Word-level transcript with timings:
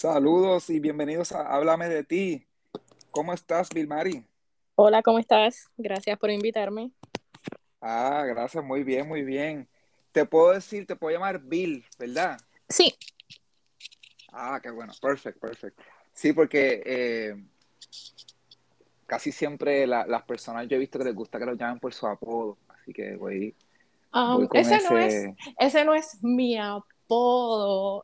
Saludos 0.00 0.70
y 0.70 0.80
bienvenidos 0.80 1.30
a 1.32 1.42
Háblame 1.42 1.90
de 1.90 2.02
ti. 2.02 2.46
¿Cómo 3.10 3.34
estás, 3.34 3.68
Vilmari? 3.68 4.24
Hola, 4.74 5.02
¿cómo 5.02 5.18
estás? 5.18 5.68
Gracias 5.76 6.18
por 6.18 6.30
invitarme. 6.30 6.90
Ah, 7.82 8.24
gracias, 8.26 8.64
muy 8.64 8.82
bien, 8.82 9.06
muy 9.06 9.20
bien. 9.24 9.68
Te 10.10 10.24
puedo 10.24 10.52
decir, 10.52 10.86
te 10.86 10.96
puedo 10.96 11.12
llamar 11.12 11.42
Bill, 11.42 11.84
¿verdad? 11.98 12.40
Sí. 12.66 12.94
Ah, 14.32 14.58
qué 14.62 14.70
bueno, 14.70 14.94
perfecto, 15.02 15.38
perfecto. 15.38 15.82
Sí, 16.14 16.32
porque 16.32 16.82
eh, 16.86 17.44
casi 19.04 19.32
siempre 19.32 19.86
las 19.86 20.22
personas 20.22 20.66
yo 20.66 20.76
he 20.76 20.80
visto 20.80 20.98
que 20.98 21.04
les 21.04 21.14
gusta 21.14 21.38
que 21.38 21.44
los 21.44 21.58
llamen 21.58 21.78
por 21.78 21.92
su 21.92 22.06
apodo, 22.06 22.56
así 22.68 22.94
que 22.94 23.16
voy, 23.16 23.54
um, 24.14 24.48
ese, 24.54 24.80
No 24.80 24.96
es, 24.96 25.26
ese 25.58 25.84
no 25.84 25.92
es 25.92 26.24
mi 26.24 26.56
apodo 26.56 26.89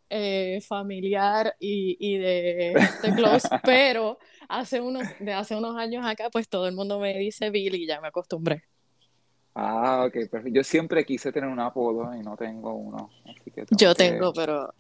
eh, 0.09 0.61
familiar 0.66 1.55
y, 1.59 2.19
de, 2.19 2.74
close, 3.14 3.48
pero 3.64 4.19
hace 4.48 4.80
unos, 4.80 5.06
de 5.20 5.33
hace 5.33 5.56
unos 5.56 5.77
años 5.77 6.05
acá, 6.06 6.30
pues 6.30 6.48
todo 6.48 6.66
el 6.69 6.74
mundo 6.74 6.98
me 6.98 7.16
dice 7.19 7.50
Bill 7.50 7.74
y 7.74 7.87
ya 7.87 8.00
me 8.00 8.09
acostumbré. 8.09 8.64
Ah, 9.55 10.05
ok, 10.06 10.12
perfecto. 10.30 10.48
Yo 10.48 10.62
siempre 10.62 11.05
quise 11.05 11.33
tener 11.33 11.48
un 11.48 11.61
apodo 11.61 12.14
y 12.14 12.20
no 12.20 12.37
tengo 12.37 12.74
uno. 12.74 13.11
yo 13.70 13.95
tengo, 13.95 14.33
pero 14.33 14.73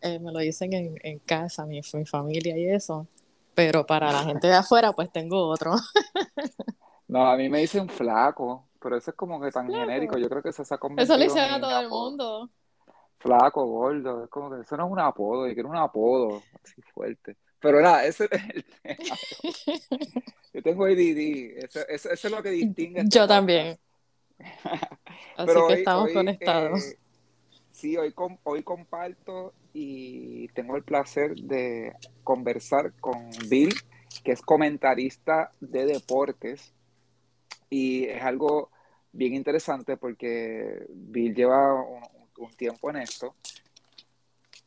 eh, 0.00 0.18
me 0.18 0.30
lo 0.30 0.38
dicen 0.38 0.72
en, 0.72 0.94
en 1.02 1.18
casa, 1.18 1.66
mi, 1.66 1.80
mi 1.94 2.06
familia 2.06 2.56
y 2.56 2.66
eso 2.66 3.08
pero 3.54 3.84
para 3.84 4.10
la 4.10 4.24
gente 4.24 4.46
de 4.46 4.54
afuera, 4.54 4.92
pues 4.92 5.12
tengo 5.12 5.48
otro. 5.48 5.74
no, 7.08 7.26
a 7.26 7.36
mí 7.36 7.48
me 7.48 7.60
dicen 7.60 7.88
flaco, 7.88 8.68
pero 8.80 8.96
eso 8.96 9.10
es 9.10 9.16
como 9.16 9.40
que 9.40 9.50
tan 9.50 9.68
genérico. 9.70 10.16
Yo 10.16 10.28
creo 10.28 10.42
que 10.42 10.50
se 10.50 10.62
ha 10.62 10.78
Eso 10.96 11.16
le 11.16 11.24
dicen 11.24 11.50
a 11.50 11.60
todo 11.60 11.80
el 11.80 11.88
mundo. 11.88 12.48
Flaco, 13.20 13.66
gordo, 13.66 14.24
es 14.24 14.30
como 14.30 14.50
que 14.50 14.62
eso 14.62 14.76
no 14.78 14.86
es 14.86 14.92
un 14.92 14.98
apodo, 14.98 15.46
yo 15.46 15.52
quiero 15.52 15.68
un 15.68 15.76
apodo 15.76 16.42
así 16.64 16.80
fuerte. 16.94 17.36
Pero 17.60 17.82
nada, 17.82 18.06
ese 18.06 18.24
es 18.30 18.42
el 18.54 18.64
tema. 18.82 19.16
Yo 20.54 20.62
tengo 20.62 20.86
ADD, 20.86 21.64
eso, 21.64 21.80
eso, 21.86 22.08
es 22.10 22.30
lo 22.30 22.42
que 22.42 22.50
distingue. 22.50 23.02
Yo 23.06 23.28
también. 23.28 23.78
Así 25.36 25.52
que 25.68 25.74
estamos 25.74 26.12
conectados. 26.12 26.82
Eh, 26.82 26.98
sí, 27.70 27.96
hoy, 27.98 28.14
hoy 28.44 28.62
comparto 28.62 29.52
y 29.74 30.48
tengo 30.48 30.76
el 30.76 30.82
placer 30.82 31.34
de 31.34 31.92
conversar 32.24 32.94
con 33.00 33.28
Bill, 33.50 33.74
que 34.24 34.32
es 34.32 34.40
comentarista 34.40 35.52
de 35.60 35.84
deportes. 35.84 36.72
Y 37.68 38.06
es 38.06 38.22
algo 38.22 38.70
bien 39.12 39.34
interesante 39.34 39.98
porque 39.98 40.86
Bill 40.88 41.34
lleva 41.34 41.74
un 41.74 42.19
tiempo 42.48 42.90
en 42.90 42.96
esto 42.96 43.34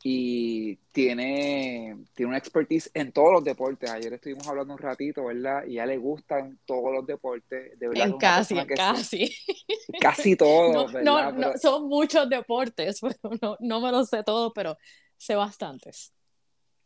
y 0.06 0.76
tiene, 0.92 1.96
tiene 2.12 2.28
una 2.28 2.36
expertise 2.36 2.90
en 2.92 3.10
todos 3.10 3.32
los 3.32 3.42
deportes. 3.42 3.90
Ayer 3.90 4.12
estuvimos 4.12 4.46
hablando 4.46 4.74
un 4.74 4.78
ratito, 4.78 5.24
¿verdad? 5.24 5.64
Y 5.64 5.78
a 5.78 5.86
le 5.86 5.96
gustan 5.96 6.58
todos 6.66 6.92
los 6.92 7.06
deportes. 7.06 7.78
De 7.78 7.88
verdad, 7.88 8.08
en 8.08 8.18
casi, 8.18 8.58
en 8.58 8.66
casi. 8.66 9.34
casi 10.00 10.36
todos, 10.36 10.92
no, 11.02 11.32
No, 11.32 11.56
son 11.56 11.88
muchos 11.88 12.28
deportes, 12.28 13.00
no, 13.40 13.56
no 13.58 13.80
me 13.80 13.90
los 13.90 14.10
sé 14.10 14.22
todos, 14.22 14.52
pero 14.54 14.76
sé 15.16 15.36
bastantes. 15.36 16.12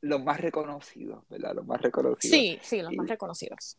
Los 0.01 0.23
más 0.23 0.41
reconocidos, 0.41 1.25
¿verdad? 1.29 1.57
Los 1.57 1.67
más 1.67 1.83
reconocidos. 1.83 2.31
Sí, 2.31 2.57
sí, 2.63 2.81
los 2.83 2.93
más 2.93 3.09
reconocidos. 3.09 3.79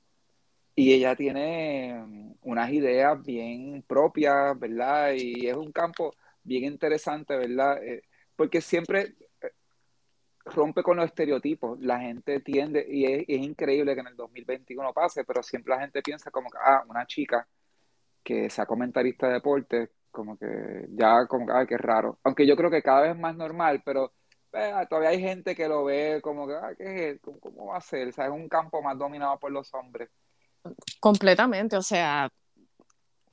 Y 0.75 0.91
ella 0.91 1.15
tiene 1.15 2.35
unas 2.41 2.73
ideas 2.73 3.23
bien 3.23 3.85
propias, 3.87 4.59
¿verdad? 4.59 5.13
Y 5.13 5.47
es 5.47 5.55
un 5.55 5.71
campo 5.71 6.13
bien 6.43 6.65
interesante, 6.65 7.35
¿verdad? 7.35 7.83
Eh, 7.83 8.03
porque 8.35 8.61
siempre 8.61 9.15
rompe 10.49 10.83
con 10.83 10.97
los 10.97 11.05
estereotipos. 11.05 11.79
La 11.79 11.99
gente 11.99 12.39
tiende, 12.41 12.85
y 12.87 13.05
es, 13.05 13.25
increíble 13.27 13.93
que 13.93 14.01
en 14.01 14.07
el 14.07 14.15
2021 14.15 14.93
pase, 14.93 15.23
pero 15.23 15.43
siempre 15.43 15.75
la 15.75 15.81
gente 15.81 16.01
piensa 16.01 16.31
como 16.31 16.49
que, 16.49 16.57
ah, 16.63 16.83
una 16.87 17.05
chica 17.05 17.47
que 18.23 18.49
sea 18.49 18.65
comentarista 18.65 19.27
de 19.27 19.33
deporte, 19.33 19.91
como 20.11 20.37
que 20.37 20.87
ya, 20.91 21.25
como 21.27 21.45
que, 21.45 21.53
ay, 21.53 21.67
qué 21.67 21.77
raro. 21.77 22.19
Aunque 22.23 22.47
yo 22.47 22.55
creo 22.55 22.69
que 22.71 22.83
cada 22.83 23.01
vez 23.01 23.11
es 23.11 23.19
más 23.19 23.35
normal, 23.35 23.81
pero 23.85 24.13
eh, 24.53 24.73
todavía 24.89 25.09
hay 25.09 25.21
gente 25.21 25.55
que 25.55 25.67
lo 25.67 25.85
ve 25.85 26.19
como 26.21 26.47
que, 26.47 26.53
ah, 26.53 26.73
¿qué 26.77 27.09
es? 27.11 27.21
¿Cómo, 27.21 27.67
va 27.67 27.77
a 27.77 27.81
ser? 27.81 28.09
O 28.09 28.11
sea, 28.11 28.25
es 28.25 28.31
un 28.31 28.49
campo 28.49 28.81
más 28.81 28.97
dominado 28.97 29.37
por 29.39 29.51
los 29.51 29.73
hombres. 29.73 30.09
Completamente, 30.99 31.77
o 31.77 31.81
sea, 31.81 32.29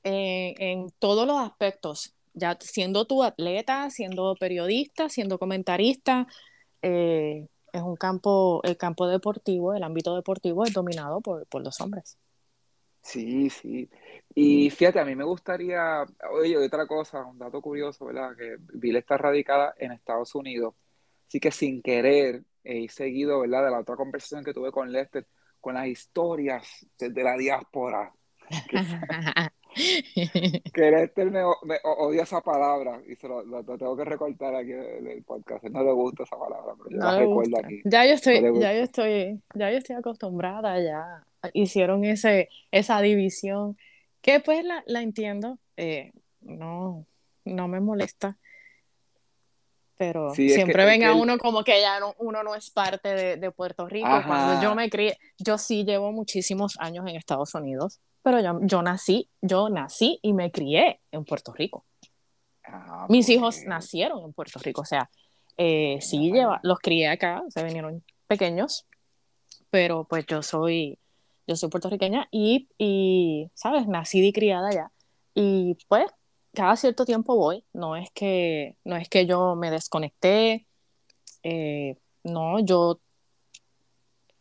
en 0.05 0.88
todos 1.00 1.27
los 1.27 1.38
aspectos, 1.41 2.16
ya 2.37 2.57
siendo 2.61 3.07
tu 3.07 3.25
atleta, 3.25 3.91
siendo 3.91 4.37
periodista, 4.39 5.09
siendo 5.09 5.39
comentarista, 5.39 6.27
eh, 6.83 7.49
es 7.73 7.83
un 7.83 7.97
campo, 7.97 8.61
el 8.63 8.77
campo 8.77 9.09
deportivo, 9.09 9.75
el 9.75 9.83
ámbito 9.83 10.15
deportivo 10.15 10.65
es 10.65 10.73
dominado 10.73 11.21
por, 11.21 11.47
los 11.63 11.81
hombres. 11.81 12.19
Sí, 13.03 13.51
sí. 13.51 13.89
Y 14.35 14.71
fíjate, 14.71 15.01
a 15.01 15.05
mí 15.05 15.15
me 15.15 15.25
gustaría, 15.25 16.05
oye, 16.33 16.59
otra 16.59 16.87
cosa, 16.87 17.25
un 17.25 17.39
dato 17.39 17.61
curioso, 17.63 18.07
¿verdad? 18.07 18.37
Que 18.37 18.57
Bill 18.59 18.97
está 18.97 19.17
radicada 19.17 19.75
en 19.79 19.93
Estados 19.93 20.35
Unidos. 20.35 20.75
Así 21.27 21.41
que 21.41 21.51
sin 21.51 21.83
querer 21.83 22.43
he 22.65 22.89
seguido, 22.89 23.41
¿verdad? 23.41 23.65
De 23.65 23.71
la 23.71 23.81
otra 23.81 23.97
conversación 23.97 24.45
que 24.45 24.53
tuve 24.53 24.73
con 24.73 24.93
Lester, 24.93 25.27
con 25.61 25.75
las 25.75 25.87
historias 25.87 26.87
de 26.99 27.23
la 27.23 27.37
diáspora. 27.37 28.13
que 30.72 30.91
Lester 30.91 31.31
me, 31.31 31.42
odia 31.84 32.22
esa 32.22 32.41
palabra 32.41 33.00
y 33.06 33.14
se 33.16 33.28
lo, 33.28 33.42
tengo 33.64 33.97
que 33.97 34.04
recortar 34.04 34.54
aquí 34.54 34.72
en 34.72 35.06
el 35.06 35.22
podcast. 35.22 35.64
No 35.64 35.82
le 35.82 35.92
gusta 35.92 36.22
esa 36.22 36.37
palabra, 36.38 36.75
pero 36.78 36.91
yo 36.91 36.97
la 36.97 37.19
recuerdo 37.19 37.59
aquí. 37.59 37.81
Ya 37.84 38.06
yo 38.06 38.14
estoy, 38.14 38.41
ya 38.59 38.72
yo 38.72 38.82
estoy, 38.82 39.41
ya 39.54 39.70
yo 39.70 39.78
estoy 39.78 39.97
acostumbrada, 39.97 40.81
ya 40.81 41.25
hicieron 41.53 42.04
ese, 42.04 42.48
esa 42.70 43.00
división, 43.00 43.76
que 44.22 44.41
pues 44.41 44.64
la, 44.64 44.82
la 44.87 45.03
entiendo, 45.03 45.59
eh, 45.76 46.12
no, 46.41 47.06
no 47.44 47.69
me 47.69 47.81
molesta. 47.81 48.38
Pero 49.98 50.34
siempre 50.34 50.84
venga 50.84 51.14
uno 51.14 51.38
como 51.38 51.64
que 51.64 51.81
ya 51.81 52.00
no, 52.00 52.14
uno 52.19 52.43
no 52.43 52.54
es 52.54 52.70
parte 52.70 53.08
de, 53.14 53.37
de 53.37 53.50
Puerto 53.50 53.88
Rico. 53.88 54.08
Cuando 54.26 54.62
yo 54.62 54.75
me 54.75 54.91
crié, 54.91 55.16
yo 55.38 55.56
sí 55.56 55.84
llevo 55.84 56.12
muchísimos 56.12 56.76
años 56.81 57.06
en 57.08 57.16
Estados 57.16 57.54
Unidos 57.54 58.00
pero 58.26 58.41
yo, 58.41 58.59
yo 58.62 58.82
nací, 58.82 59.31
yo 59.41 59.69
nací 59.69 60.19
y 60.20 60.32
me 60.32 60.50
crié 60.50 61.00
en 61.12 61.25
Puerto 61.25 61.53
Rico. 61.53 61.84
Ah, 62.64 63.06
Mis 63.09 63.28
hijos 63.28 63.59
pues. 63.59 63.69
nacieron 63.69 64.25
en 64.25 64.32
Puerto 64.32 64.59
Rico, 64.59 64.81
o 64.81 64.84
sea, 64.84 65.09
eh, 65.56 65.98
sí 66.00 66.32
lleva, 66.32 66.59
los 66.64 66.81
crié 66.81 67.06
acá, 67.06 67.44
se 67.50 67.62
vinieron 67.62 68.03
pequeños, 68.26 68.84
pero 69.70 70.09
pues 70.09 70.26
yo 70.26 70.42
soy, 70.42 70.98
yo 71.47 71.54
soy 71.54 71.69
puertorriqueña 71.69 72.26
y, 72.32 72.69
y, 72.78 73.48
¿sabes? 73.54 73.87
Nací 73.87 74.26
y 74.26 74.32
criada 74.32 74.70
allá. 74.70 74.91
Y 75.32 75.78
pues 75.87 76.10
cada 76.53 76.75
cierto 76.75 77.04
tiempo 77.04 77.37
voy, 77.37 77.64
no 77.72 77.94
es 77.94 78.10
que, 78.10 78.75
no 78.82 78.97
es 78.97 79.08
que 79.08 79.26
yo 79.26 79.54
me 79.54 79.70
desconecté, 79.70 80.66
eh, 81.44 81.97
no, 82.25 82.58
yo 82.58 82.98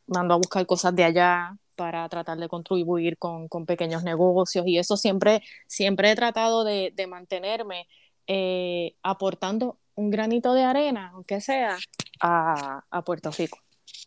mando 0.07 0.33
a 0.33 0.37
buscar 0.37 0.65
cosas 0.65 0.95
de 0.95 1.03
allá, 1.03 1.55
para 1.75 2.07
tratar 2.09 2.37
de 2.37 2.47
contribuir 2.47 3.17
con, 3.17 3.47
con, 3.47 3.65
pequeños 3.65 4.03
negocios 4.03 4.65
y 4.67 4.77
eso 4.77 4.97
siempre, 4.97 5.43
siempre 5.67 6.11
he 6.11 6.15
tratado 6.15 6.63
de, 6.63 6.91
de 6.95 7.07
mantenerme 7.07 7.87
eh, 8.27 8.95
aportando 9.03 9.77
un 9.95 10.09
granito 10.09 10.53
de 10.53 10.63
arena, 10.63 11.11
aunque 11.13 11.41
sea, 11.41 11.77
a, 12.19 12.83
a, 12.89 13.01
Puerto 13.03 13.31
Rico. 13.31 13.59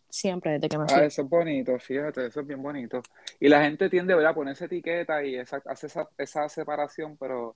Siempre 0.09 0.53
desde 0.53 0.69
que 0.69 0.77
me 0.77 0.85
fui. 0.85 0.99
Ah, 0.99 1.05
eso 1.05 1.21
es 1.21 1.29
bonito, 1.29 1.77
fíjate, 1.79 2.25
eso 2.25 2.41
es 2.41 2.47
bien 2.47 2.61
bonito. 2.61 3.01
Y 3.39 3.47
la 3.47 3.63
gente 3.63 3.89
tiende 3.89 4.13
a 4.13 4.33
poner 4.33 4.53
esa 4.53 4.65
etiqueta 4.65 5.23
y 5.23 5.35
esa, 5.35 5.61
hace 5.65 5.87
esa, 5.87 6.09
esa 6.17 6.49
separación, 6.49 7.15
pero 7.17 7.55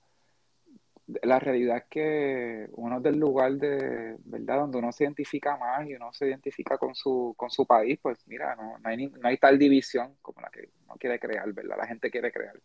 la 1.08 1.40
realidad 1.40 1.78
es 1.78 1.84
que 1.90 2.69
uno 2.74 2.97
es 2.97 3.03
del 3.03 3.18
lugar 3.18 3.53
de, 3.53 4.16
¿verdad? 4.24 4.59
Donde 4.59 4.78
uno 4.78 4.91
se 4.91 5.03
identifica 5.03 5.58
más 5.58 5.88
y 5.88 5.96
uno 5.96 6.14
se 6.14 6.28
identifica 6.28 6.78
con 6.78 6.96
su, 6.96 7.34
con 7.38 7.50
su 7.50 7.66
país, 7.66 8.00
pues 8.02 8.20
mira, 8.28 8.55
no, 8.55 8.78
no, 8.78 8.90
hay, 8.90 9.08
no 9.08 9.28
hay 9.28 9.38
tal 9.38 9.59
división 9.59 10.16
como 10.22 10.41
la 10.41 10.50
que 10.50 10.70
uno 10.85 10.96
quiere 10.97 11.20
crear, 11.20 11.52
¿verdad? 11.52 11.78
La 11.78 11.88
gente 11.88 12.09
quiere 12.09 12.32
crear. 12.32 12.58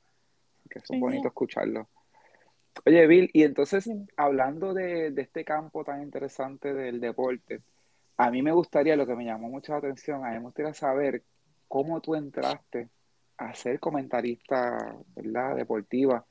Que 0.70 0.78
es 0.78 1.00
bonito 1.00 1.28
escucharlo. 1.28 1.88
Oye, 2.86 3.06
Bill, 3.08 3.30
y 3.32 3.42
entonces, 3.42 3.90
hablando 4.16 4.72
de, 4.72 5.10
de, 5.10 5.22
este 5.22 5.44
campo 5.44 5.82
tan 5.82 6.02
interesante 6.02 6.72
del 6.72 7.00
deporte, 7.00 7.62
a 8.16 8.30
mí 8.30 8.42
me 8.42 8.52
gustaría, 8.52 8.94
lo 8.94 9.06
que 9.06 9.16
me 9.16 9.24
llamó 9.24 9.48
mucho 9.48 9.72
la 9.72 9.78
atención, 9.78 10.24
a 10.24 10.30
mí 10.30 10.36
me 10.36 10.44
gustaría 10.44 10.74
saber 10.74 11.24
cómo 11.66 12.00
tú 12.00 12.14
entraste 12.14 12.88
a 13.36 13.52
ser 13.54 13.80
comentarista, 13.80 14.96
¿verdad? 15.16 15.56
Deportiva 15.56 16.24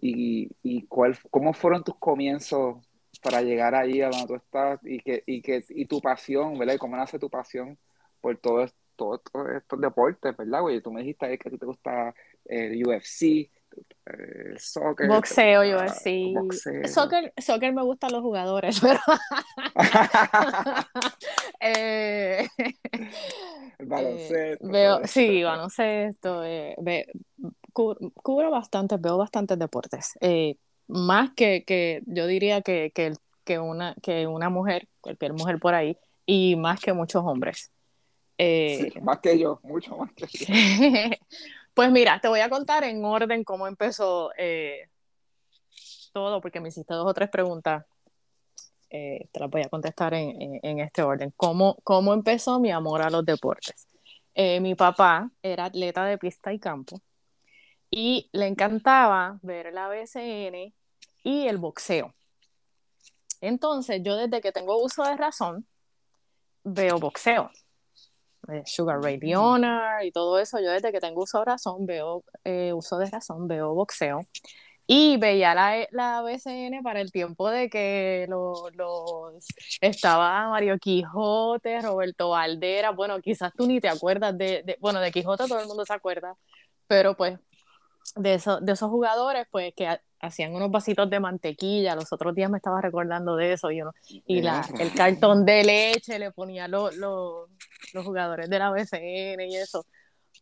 y, 0.00 0.50
y 0.62 0.86
cuál, 0.86 1.18
cómo 1.30 1.52
fueron 1.52 1.84
tus 1.84 1.96
comienzos 1.96 2.76
para 3.22 3.42
llegar 3.42 3.74
ahí 3.74 4.00
a 4.00 4.08
donde 4.08 4.26
tú 4.26 4.34
estás 4.34 4.80
y 4.84 5.00
que, 5.00 5.22
y 5.26 5.42
que 5.42 5.64
y 5.68 5.86
tu 5.86 6.00
pasión, 6.00 6.58
¿verdad? 6.58 6.74
Y 6.74 6.78
cómo 6.78 6.96
nace 6.96 7.18
tu 7.18 7.30
pasión 7.30 7.78
por 8.20 8.36
todo, 8.38 8.66
todo, 8.96 9.20
estos 9.56 9.80
deportes, 9.80 10.36
¿verdad, 10.36 10.60
güey? 10.60 10.80
Tú 10.80 10.92
me 10.92 11.00
dijiste 11.02 11.38
que 11.38 11.48
a 11.48 11.50
ti 11.50 11.58
te 11.58 11.66
gusta 11.66 12.14
el 12.44 12.86
UFC, 12.86 13.50
eh, 14.06 14.54
soccer. 14.58 15.08
Boxeo, 15.08 15.64
yo 15.64 15.78
sí. 15.88 16.34
Soccer, 16.86 17.32
soccer 17.36 17.72
me 17.72 17.82
gustan 17.82 18.12
los 18.12 18.22
jugadores, 18.22 18.80
pero. 18.82 19.00
eh, 21.60 22.48
baloncesto. 23.78 24.68
veo, 24.68 25.00
sí, 25.06 25.42
baloncesto. 25.42 26.44
Eh, 26.44 26.74
cubro 27.72 28.50
bastante, 28.50 28.96
veo 28.98 29.18
bastantes 29.18 29.58
deportes. 29.58 30.12
Eh, 30.20 30.56
más 30.88 31.30
que, 31.34 31.64
que, 31.64 32.02
yo 32.06 32.26
diría 32.26 32.62
que, 32.62 32.92
que, 32.94 33.14
que, 33.44 33.58
una, 33.58 33.94
que 34.02 34.26
una 34.26 34.50
mujer, 34.50 34.88
cualquier 35.00 35.32
mujer 35.32 35.58
por 35.58 35.74
ahí, 35.74 35.96
y 36.26 36.56
más 36.56 36.80
que 36.80 36.92
muchos 36.92 37.22
hombres. 37.24 37.70
Eh, 38.38 38.92
más 39.02 39.20
que 39.20 39.38
yo, 39.38 39.60
mucho 39.62 39.96
más 39.96 40.12
que 40.12 40.26
yo. 40.26 40.46
pues 41.74 41.90
mira, 41.90 42.20
te 42.20 42.28
voy 42.28 42.40
a 42.40 42.50
contar 42.50 42.84
en 42.84 43.04
orden 43.04 43.44
cómo 43.44 43.66
empezó 43.66 44.30
eh, 44.36 44.88
todo, 46.12 46.40
porque 46.40 46.60
me 46.60 46.68
hiciste 46.68 46.94
dos 46.94 47.06
o 47.06 47.14
tres 47.14 47.30
preguntas. 47.30 47.84
Eh, 48.90 49.28
te 49.32 49.40
las 49.40 49.48
voy 49.48 49.62
a 49.62 49.70
contestar 49.70 50.12
en, 50.12 50.60
en, 50.62 50.80
este 50.80 51.02
orden. 51.02 51.32
¿Cómo, 51.36 51.78
¿Cómo 51.82 52.12
empezó 52.12 52.60
mi 52.60 52.70
amor 52.70 53.00
a 53.00 53.10
los 53.10 53.24
deportes? 53.24 53.86
mi 54.34 54.74
papá 54.74 55.30
era 55.42 55.66
atleta 55.66 56.06
de 56.06 56.16
pista 56.16 56.54
y 56.54 56.58
campo 56.58 57.02
y 57.92 58.30
le 58.32 58.46
encantaba 58.46 59.38
ver 59.42 59.72
la 59.74 59.86
BCN 59.86 60.74
y 61.22 61.46
el 61.46 61.58
boxeo. 61.58 62.14
Entonces, 63.42 64.00
yo 64.02 64.16
desde 64.16 64.40
que 64.40 64.50
tengo 64.50 64.82
uso 64.82 65.04
de 65.04 65.16
razón, 65.16 65.66
veo 66.64 66.98
boxeo. 66.98 67.50
Eh, 68.48 68.62
Sugar 68.64 69.00
Ray 69.00 69.18
Leonard 69.20 70.04
y 70.04 70.10
todo 70.10 70.38
eso, 70.38 70.58
yo 70.58 70.70
desde 70.70 70.90
que 70.90 71.00
tengo 71.00 71.22
uso 71.22 71.40
de 71.40 71.44
razón, 71.44 71.86
veo 71.86 72.24
eh, 72.44 72.72
uso 72.72 72.96
de 72.96 73.10
razón, 73.10 73.46
veo 73.46 73.74
boxeo. 73.74 74.20
Y 74.86 75.18
veía 75.18 75.54
la, 75.54 75.86
la 75.90 76.22
BCN 76.22 76.82
para 76.82 77.00
el 77.00 77.12
tiempo 77.12 77.50
de 77.50 77.68
que 77.70 78.26
los, 78.28 78.72
estaba 79.80 80.48
Mario 80.48 80.78
Quijote, 80.78 81.80
Roberto 81.82 82.30
Valdera, 82.30 82.90
bueno, 82.90 83.20
quizás 83.20 83.52
tú 83.56 83.66
ni 83.66 83.80
te 83.80 83.88
acuerdas 83.88 84.36
de, 84.36 84.62
de, 84.64 84.76
bueno, 84.80 85.00
de 85.00 85.12
Quijote 85.12 85.46
todo 85.46 85.60
el 85.60 85.68
mundo 85.68 85.84
se 85.84 85.92
acuerda, 85.92 86.36
pero 86.88 87.16
pues 87.16 87.38
de, 88.16 88.34
eso, 88.34 88.60
de 88.60 88.72
esos 88.72 88.90
jugadores, 88.90 89.46
pues 89.50 89.72
que 89.74 89.88
hacían 90.20 90.54
unos 90.54 90.70
vasitos 90.70 91.10
de 91.10 91.20
mantequilla, 91.20 91.96
los 91.96 92.12
otros 92.12 92.34
días 92.34 92.50
me 92.50 92.58
estaba 92.58 92.80
recordando 92.80 93.36
de 93.36 93.54
eso, 93.54 93.70
y, 93.70 93.82
y 94.26 94.40
la, 94.40 94.66
el 94.78 94.92
cartón 94.94 95.44
de 95.44 95.64
leche 95.64 96.18
le 96.18 96.30
ponía 96.30 96.68
los 96.68 97.48
jugadores 98.04 98.48
de 98.48 98.58
la 98.58 98.70
BCN 98.70 99.40
y 99.48 99.56
eso. 99.56 99.84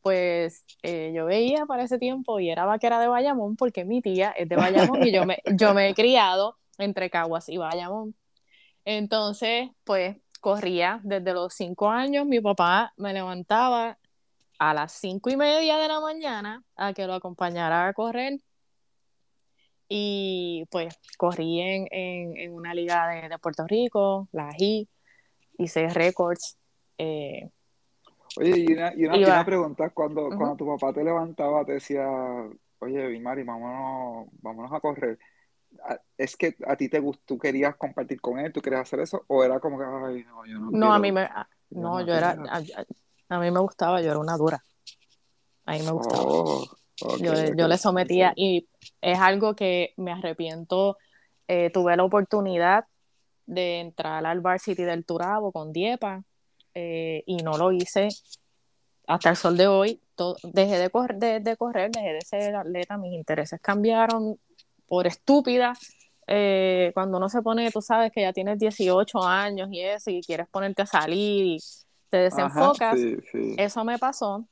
Pues 0.03 0.65
eh, 0.83 1.13
yo 1.15 1.27
veía 1.27 1.67
para 1.67 1.83
ese 1.83 1.99
tiempo 1.99 2.41
y 2.41 2.49
era 2.51 2.65
vaquera 2.65 2.99
de 3.01 3.09
Bayamón 3.09 3.57
porque 3.57 3.85
mi 3.85 4.01
tía 4.01 4.31
es 4.31 4.49
de 4.49 4.57
Bayamón 4.57 5.07
y 5.07 5.13
yo 5.13 5.27
me, 5.27 5.43
yo 5.55 5.75
me 5.75 5.91
he 5.91 5.95
criado 5.95 6.57
entre 6.79 7.11
Caguas 7.11 7.49
y 7.51 7.59
Bayamón. 7.59 8.15
Entonces, 8.87 9.69
pues 9.85 10.17
corría 10.41 11.01
desde 11.03 11.35
los 11.35 11.53
cinco 11.55 11.91
años, 11.91 12.27
mi 12.27 12.41
papá 12.41 12.95
me 12.97 13.13
levantaba 13.13 13.99
a 14.61 14.75
las 14.75 14.93
cinco 14.93 15.31
y 15.31 15.39
media 15.39 15.79
de 15.79 15.89
la 15.89 16.01
mañana 16.01 16.63
a 16.77 16.93
que 16.93 17.07
lo 17.07 17.15
acompañara 17.15 17.89
a 17.89 17.95
correr 17.95 18.39
y 19.89 20.67
pues 20.71 20.95
corrí 21.17 21.61
en, 21.61 21.89
en, 21.91 22.53
una 22.53 22.75
liga 22.75 23.09
de, 23.09 23.39
Puerto 23.39 23.67
Rico, 23.67 24.29
la 24.33 24.51
I, 24.57 24.87
hice 25.57 25.89
récords. 25.89 26.59
Eh, 26.99 27.49
oye, 28.37 28.59
y 28.59 28.73
una, 28.75 28.95
y 28.95 29.25
una, 29.25 29.45
pregunta, 29.47 29.89
cuando, 29.91 30.29
cuando 30.29 30.57
tu 30.57 30.67
papá 30.67 30.93
te 30.93 31.03
levantaba, 31.03 31.65
te 31.65 31.73
decía, 31.73 32.07
oye, 32.81 33.19
Mari, 33.19 33.43
vámonos, 33.43 34.29
vámonos 34.43 34.73
a 34.75 34.81
correr. 34.81 35.19
¿Es 36.19 36.37
que 36.37 36.55
a 36.67 36.77
ti 36.77 36.91
te 36.91 37.01
gustó, 37.01 37.23
tú 37.25 37.39
querías 37.39 37.77
compartir 37.77 38.21
con 38.21 38.39
él, 38.39 38.53
tú 38.53 38.61
querías 38.61 38.83
hacer 38.83 39.01
eso? 39.01 39.25
¿O 39.27 39.43
era 39.43 39.59
como 39.59 39.79
que, 39.79 39.85
ay, 39.85 40.25
no, 40.25 40.45
yo 40.45 40.59
no 40.59 40.71
No, 40.71 40.93
a 40.93 40.99
mí 40.99 41.11
me, 41.11 41.29
no, 41.71 42.05
yo 42.07 42.15
era, 42.15 42.37
a, 42.49 42.61
mí 43.39 43.51
me 43.51 43.61
gustaba, 43.61 44.01
yo 44.01 44.11
era 44.11 44.19
una 44.19 44.37
dura. 44.37 44.63
A 45.67 45.73
mí 45.73 45.83
me 45.83 45.93
gustaba. 45.93 46.25
Oh 46.25 46.65
yo, 47.21 47.69
le 47.69 47.79
sometía 47.79 48.33
y 48.37 48.69
es 49.01 49.19
algo 49.19 49.55
que 49.55 49.95
me 49.97 50.13
arrepiento. 50.13 50.99
Eh, 51.49 51.71
tuve 51.71 51.97
la 51.97 52.05
oportunidad 52.05 52.85
de 53.47 53.81
entrar 53.81 54.25
al 54.25 54.41
Varsity 54.41 54.83
del 54.83 55.05
Turabo 55.05 55.51
con 55.51 55.73
Diepa 55.73 56.23
eh, 56.75 57.25
y 57.27 57.39
no 57.39 57.59
lo 57.59 57.73
hice 57.73 58.09
hasta 59.07 59.31
el 59.31 59.37
sol 59.37 59.57
de 59.57 59.67
hoy. 59.67 60.01
dejé 60.45 60.79
de, 60.79 60.91
correr, 60.91 61.43
de, 61.43 61.57
correr, 61.57 61.91
dejé 61.91 62.13
de 62.13 62.21
ser 62.21 62.55
atleta, 62.55 62.97
mis 62.97 63.13
intereses 63.15 63.61
cambiaron 63.61 64.39
por 64.87 65.07
estúpida. 65.07 65.73
Eh, 66.27 66.93
cuando 66.95 67.19
uno 67.19 67.29
se 67.29 67.43
pone, 67.43 67.71
tú 67.73 67.83
sabes 67.83 68.13
que 68.13 68.21
ya 68.23 68.33
tienes 68.33 68.59
18 68.59 69.25
años 69.25 69.69
y 69.73 69.81
eso, 69.81 70.11
y 70.11 70.23
quieres 70.23 70.47
ponerte 70.49 70.83
a 70.83 70.87
salir 70.87 71.45
y 71.47 71.59
te 72.11 72.19
desenfocas, 72.19 72.99
eso 73.57 73.85
me 73.85 73.99
pasó. 73.99 74.45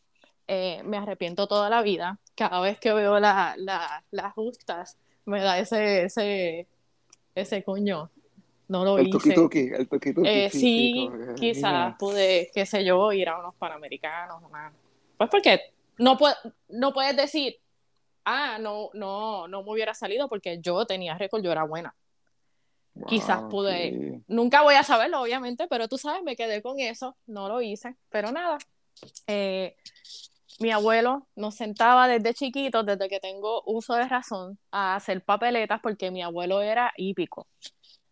me 0.47 0.97
arrepiento 0.97 1.47
toda 1.47 1.69
la 1.69 1.83
vida 1.83 2.19
cada 2.35 2.61
vez 2.61 2.79
que 2.79 2.93
veo 2.93 3.19
las 3.19 4.33
justas, 4.35 4.97
me 5.25 5.43
da 5.43 5.59
ese, 5.59 6.05
ese, 6.05 6.67
ese 7.35 7.65
coño. 7.65 8.11
No 8.69 8.85
lo 8.85 8.99
el 8.99 9.09
hice. 9.09 9.35
Tuki 9.35 9.61
el 9.61 9.89
tuki 9.89 10.13
eh, 10.25 10.51
sí, 10.51 11.09
quizás 11.37 11.97
pude, 11.99 12.51
qué 12.55 12.67
sé 12.67 12.85
yo, 12.85 13.13
ir 13.13 13.29
a 13.29 13.39
unos 13.39 13.55
panamericanos. 13.55 14.43
Pues 15.17 15.31
porque 15.31 15.61
no, 15.97 16.19
no 16.69 16.93
puedes 16.93 17.17
decir, 17.17 17.57
ah, 18.25 18.59
no, 18.61 18.91
no, 18.93 19.49
no 19.49 19.63
me 19.63 19.73
hubiera 19.73 19.95
salido 19.95 20.29
porque 20.29 20.61
yo 20.61 20.85
tenía 20.87 21.17
récord, 21.17 21.43
yo 21.43 21.51
era 21.51 21.65
buena. 21.65 21.95
Quizás 23.07 23.43
pude, 23.51 24.23
nunca 24.27 24.63
voy 24.63 24.75
a 24.75 24.83
saberlo, 24.83 25.23
obviamente, 25.23 25.67
pero 25.69 25.89
tú 25.89 25.99
sabes, 25.99 26.23
me 26.23 26.37
quedé 26.37 26.63
con 26.63 26.81
eso, 26.81 27.17
no 27.27 27.49
lo 27.49 27.61
hice, 27.61 27.97
pero 28.11 28.33
nada. 28.33 28.59
Eh, 29.27 29.77
mi 30.59 30.73
abuelo 30.73 31.27
nos 31.37 31.55
sentaba 31.55 32.09
desde 32.09 32.35
chiquitos, 32.35 32.85
desde 32.85 33.09
que 33.09 33.21
tengo 33.21 33.63
uso 33.65 33.95
de 33.95 34.09
razón, 34.09 34.59
a 34.73 34.97
hacer 34.97 35.23
papeletas 35.23 35.81
porque 35.81 36.11
mi 36.11 36.23
abuelo 36.23 36.61
era 36.61 36.93
hípico. 36.97 37.47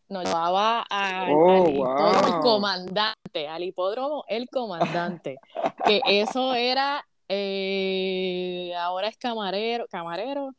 Nos 0.08 0.24
llevaba 0.24 0.82
al 0.88 1.32
oh, 1.32 1.68
hipódromo 1.68 2.36
el 2.36 2.40
comandante, 2.40 3.48
al 3.48 3.64
hipódromo 3.64 4.24
el 4.28 4.48
comandante, 4.48 5.38
que 5.84 6.00
eso 6.04 6.54
era, 6.54 7.04
eh, 7.28 8.72
ahora 8.78 9.08
es 9.08 9.16
camarero, 9.16 9.86
camarero, 9.88 10.54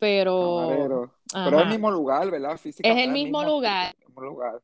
pero... 0.00 1.12
Pero 1.32 1.58
es 1.58 1.62
el 1.62 1.68
mismo 1.68 1.90
lugar, 1.92 2.28
¿verdad? 2.28 2.58
es 2.64 2.80
el 2.82 3.12
mismo, 3.12 3.44
lugar. 3.44 3.94
Mismo 4.04 4.22
lugar. 4.22 4.60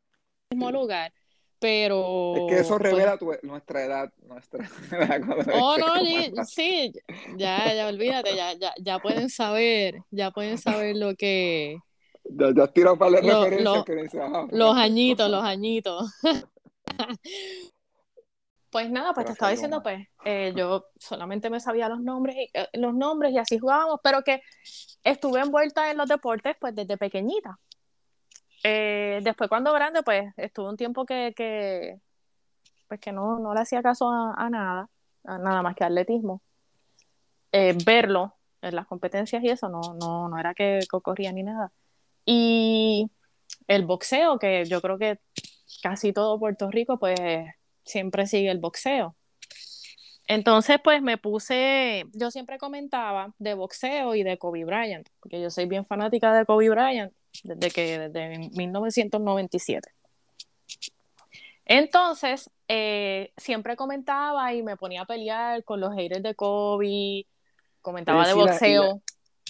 Mismo 0.50 0.72
lugar 0.72 1.12
pero... 1.58 2.34
Es 2.36 2.54
que 2.54 2.60
eso 2.60 2.78
pues 2.78 2.82
revela 2.82 3.18
nuestra 3.42 3.84
edad, 3.84 4.12
nuestra 4.26 4.68
Oh, 5.54 5.76
no, 5.78 6.44
sí, 6.44 6.92
ya, 7.36 7.74
ya, 7.74 7.88
olvídate, 7.88 8.36
ya, 8.36 8.52
ya, 8.54 8.74
ya 8.78 8.98
pueden 8.98 9.30
saber, 9.30 10.02
ya 10.10 10.30
pueden 10.30 10.58
saber 10.58 10.96
lo 10.96 11.14
que... 11.14 11.78
Ya, 12.24 12.52
ya 12.54 12.66
tiro 12.66 12.98
para 12.98 13.12
la 13.12 13.20
referencia 13.20 13.84
que 13.84 13.94
dice, 13.94 14.18
Los 14.50 14.76
añitos, 14.76 15.30
los 15.30 15.44
añitos. 15.44 16.12
pues 18.76 18.90
nada, 18.90 19.14
pues 19.14 19.24
te 19.24 19.32
estaba 19.32 19.52
diciendo, 19.52 19.82
pues, 19.82 20.06
eh, 20.26 20.52
yo 20.54 20.84
solamente 20.96 21.48
me 21.48 21.60
sabía 21.60 21.88
los 21.88 22.02
nombres, 22.02 22.36
y, 22.36 22.50
eh, 22.52 22.68
los 22.74 22.92
nombres 22.92 23.32
y 23.32 23.38
así 23.38 23.58
jugábamos, 23.58 24.00
pero 24.02 24.20
que 24.20 24.42
estuve 25.02 25.40
envuelta 25.40 25.90
en 25.90 25.96
los 25.96 26.06
deportes, 26.06 26.56
pues, 26.60 26.74
desde 26.74 26.98
pequeñita. 26.98 27.58
Eh, 28.62 29.20
después 29.22 29.48
cuando 29.48 29.72
grande, 29.72 30.02
pues 30.02 30.26
estuve 30.36 30.68
un 30.68 30.76
tiempo 30.76 31.06
que, 31.06 31.32
que 31.34 32.02
pues 32.86 33.00
que 33.00 33.12
no, 33.12 33.38
no 33.38 33.54
le 33.54 33.60
hacía 33.60 33.80
caso 33.82 34.10
a, 34.10 34.50
nada, 34.50 34.90
a 35.24 35.38
nada 35.38 35.62
más 35.62 35.74
que 35.74 35.84
atletismo. 35.84 36.42
Eh, 37.52 37.78
verlo 37.82 38.36
en 38.60 38.76
las 38.76 38.86
competencias 38.86 39.42
y 39.42 39.48
eso, 39.48 39.70
no, 39.70 39.80
no, 39.98 40.28
no 40.28 40.38
era 40.38 40.52
que, 40.52 40.80
ocurría 40.92 41.32
ni 41.32 41.44
nada. 41.44 41.72
Y 42.26 43.10
el 43.68 43.86
boxeo, 43.86 44.38
que 44.38 44.66
yo 44.66 44.82
creo 44.82 44.98
que 44.98 45.18
casi 45.82 46.12
todo 46.12 46.38
Puerto 46.38 46.70
Rico, 46.70 46.98
pues 46.98 47.18
siempre 47.86 48.26
sigue 48.26 48.50
el 48.50 48.58
boxeo. 48.58 49.16
Entonces, 50.28 50.78
pues 50.82 51.02
me 51.02 51.18
puse, 51.18 52.04
yo 52.12 52.30
siempre 52.30 52.58
comentaba 52.58 53.32
de 53.38 53.54
boxeo 53.54 54.14
y 54.14 54.24
de 54.24 54.38
Kobe 54.38 54.64
Bryant, 54.64 55.08
porque 55.20 55.40
yo 55.40 55.50
soy 55.50 55.66
bien 55.66 55.86
fanática 55.86 56.36
de 56.36 56.44
Kobe 56.44 56.68
Bryant 56.68 57.12
desde 57.44 57.70
que 57.70 57.98
desde 57.98 58.50
1997. 58.50 59.88
Entonces, 61.64 62.50
eh, 62.68 63.32
siempre 63.36 63.76
comentaba 63.76 64.52
y 64.54 64.62
me 64.62 64.76
ponía 64.76 65.02
a 65.02 65.06
pelear 65.06 65.64
con 65.64 65.80
los 65.80 65.94
haters 65.94 66.22
de 66.22 66.34
Kobe, 66.34 67.26
comentaba 67.80 68.26
de 68.26 68.34
boxeo. 68.34 69.02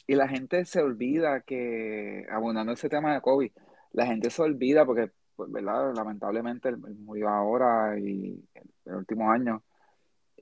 y, 0.07 0.14
la, 0.14 0.28
gente 0.28 0.64
se 0.64 0.81
olvida 0.81 1.40
que, 1.40 2.26
abundando 2.31 2.73
ese 2.73 2.88
tema 2.88 3.14
de 3.14 3.21
Kobe, 3.21 3.52
la 3.93 4.07
gente 4.07 4.31
se 4.31 4.43
olvida 4.43 4.85
porque, 4.85 5.11
pues, 5.37 5.50
¿verdad? 5.52 5.95
Lamentablemente 5.95 6.71
él 6.71 6.78
murió 6.78 7.28
ahora 7.28 7.99
y 7.99 8.43
el, 8.55 8.71
el 8.87 8.95
último 8.95 9.31
año. 9.31 9.62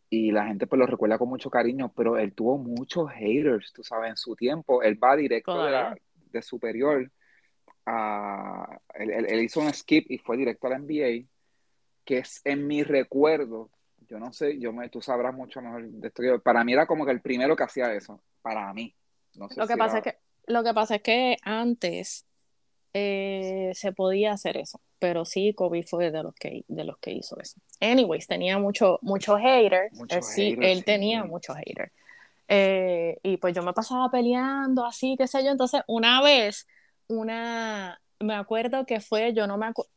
y 0.09 0.31
la 0.31 0.47
gente 0.47 0.67
pues 0.67 0.79
lo 0.79 0.87
recuerda 0.87 1.19
con 1.19 1.29
mucho 1.29 1.51
cariño, 1.51 1.93
pero 1.95 2.17
él 2.19 2.35
tuvo 2.35 2.57
muchos 2.59 3.11
haters, 3.11 3.73
tú 3.73 3.83
sabes, 3.83 4.11
en 4.11 4.17
su 4.17 4.37
tiempo. 4.37 4.83
Él 4.83 4.99
va 5.03 5.17
directo 5.17 5.65
de, 5.65 5.71
la, 5.71 5.97
de, 6.31 6.43
superior 6.43 7.11
a... 7.87 8.79
Él, 8.95 9.11
él, 9.11 9.41
hizo 9.43 9.61
un 9.61 9.73
skip 9.73 10.11
y 10.11 10.19
fue 10.19 10.37
directo 10.37 10.69
a 10.69 10.71
la 10.71 10.79
NBA, 10.79 11.27
que 12.05 12.19
es 12.19 12.41
en 12.45 12.67
mi 12.67 12.83
recuerdo, 12.85 13.71
yo 14.09 14.19
no 14.19 14.33
sé, 14.33 14.59
yo 14.59 14.73
me, 14.73 14.89
tú 14.89 15.01
sabrás 15.01 15.35
mucho 15.35 15.61
mejor 15.61 15.89
de 15.89 16.09
esto. 16.09 16.23
Para 16.41 16.65
mí 16.65 16.73
era 16.73 16.87
como 16.87 17.05
que 17.05 17.13
el 17.13 17.21
primero 17.21 17.57
que 17.57 17.65
hacía 17.65 17.93
eso, 17.93 18.23
para 18.43 18.73
mí. 18.73 18.95
No 19.35 19.49
sé 19.49 19.59
lo, 19.59 19.67
que 19.67 19.77
pasa 19.77 19.99
es 19.99 20.05
que, 20.05 20.19
lo 20.47 20.63
que 20.63 20.75
pasa 20.75 20.97
es 20.97 21.03
que 21.03 21.37
antes 21.43 22.27
eh, 22.97 23.73
se 23.75 23.93
podía 23.93 24.33
hacer 24.33 24.57
eso, 24.57 24.81
pero 25.01 25.25
sí, 25.25 25.53
Kobe 25.53 25.83
fue 25.83 26.13
de 26.13 26.23
los 26.23 26.33
que, 26.37 26.65
de 26.69 26.85
los 26.85 26.97
que 26.99 27.11
hizo 27.11 27.37
eso. 27.41 27.61
Anyways, 27.81 28.29
tenía 28.29 28.57
mucho, 28.59 29.01
muchos 29.03 29.41
haters, 29.41 29.93
eh, 30.09 30.23
sí, 30.23 30.57
él 30.61 30.85
tenía 30.85 31.25
muchos 31.25 31.57
haters. 31.57 31.93
Eh, 32.47 33.19
y 33.25 33.37
pues 33.39 33.53
yo 33.53 33.65
me 33.65 33.73
pasaba 33.73 34.09
peleando, 34.13 34.87
así, 34.87 35.17
qué 35.19 35.27
sé 35.27 35.43
yo. 35.43 35.51
Entonces, 35.51 35.83
una 35.89 36.23
vez, 36.23 36.69
una, 37.09 38.01
me 38.21 38.35
acuerdo 38.35 38.87
que 38.87 39.01
fue, 39.01 39.33
yo 39.35 39.49
no 39.49 39.59
me 39.59 39.67
acuerdo, 39.67 39.91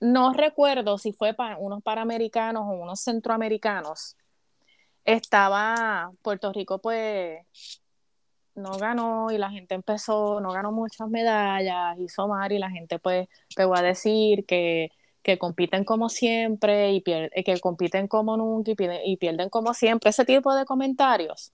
no 0.00 0.32
recuerdo 0.32 0.96
si 0.96 1.12
fue 1.12 1.34
para 1.34 1.58
unos 1.58 1.82
paramericanos 1.82 2.62
o 2.62 2.70
unos 2.70 3.00
centroamericanos. 3.00 4.16
Estaba 5.04 6.12
Puerto 6.22 6.50
Rico, 6.50 6.78
pues 6.78 7.40
no 8.58 8.72
ganó 8.72 9.30
y 9.30 9.38
la 9.38 9.50
gente 9.50 9.74
empezó, 9.74 10.40
no 10.40 10.52
ganó 10.52 10.72
muchas 10.72 11.08
medallas, 11.08 11.98
hizo 11.98 12.28
mal 12.28 12.52
y 12.52 12.58
la 12.58 12.70
gente 12.70 12.98
pues 12.98 13.28
pegó 13.54 13.76
a 13.76 13.82
decir 13.82 14.44
que, 14.46 14.90
que 15.22 15.38
compiten 15.38 15.84
como 15.84 16.08
siempre 16.08 16.92
y 16.92 17.02
eh, 17.06 17.44
que 17.44 17.60
compiten 17.60 18.08
como 18.08 18.36
nunca 18.36 18.72
y 19.04 19.16
pierden, 19.16 19.50
como 19.50 19.74
siempre, 19.74 20.10
ese 20.10 20.24
tipo 20.24 20.54
de 20.54 20.64
comentarios. 20.64 21.52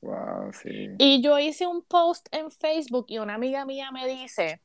Y 0.99 1.23
yo 1.23 1.38
hice 1.38 1.66
un 1.66 1.82
post 1.82 2.26
en 2.32 2.50
Facebook 2.50 3.06
y 3.08 3.18
una 3.18 3.34
amiga 3.34 3.64
mía 3.64 3.90
me 3.90 4.06
dice, 4.06 4.61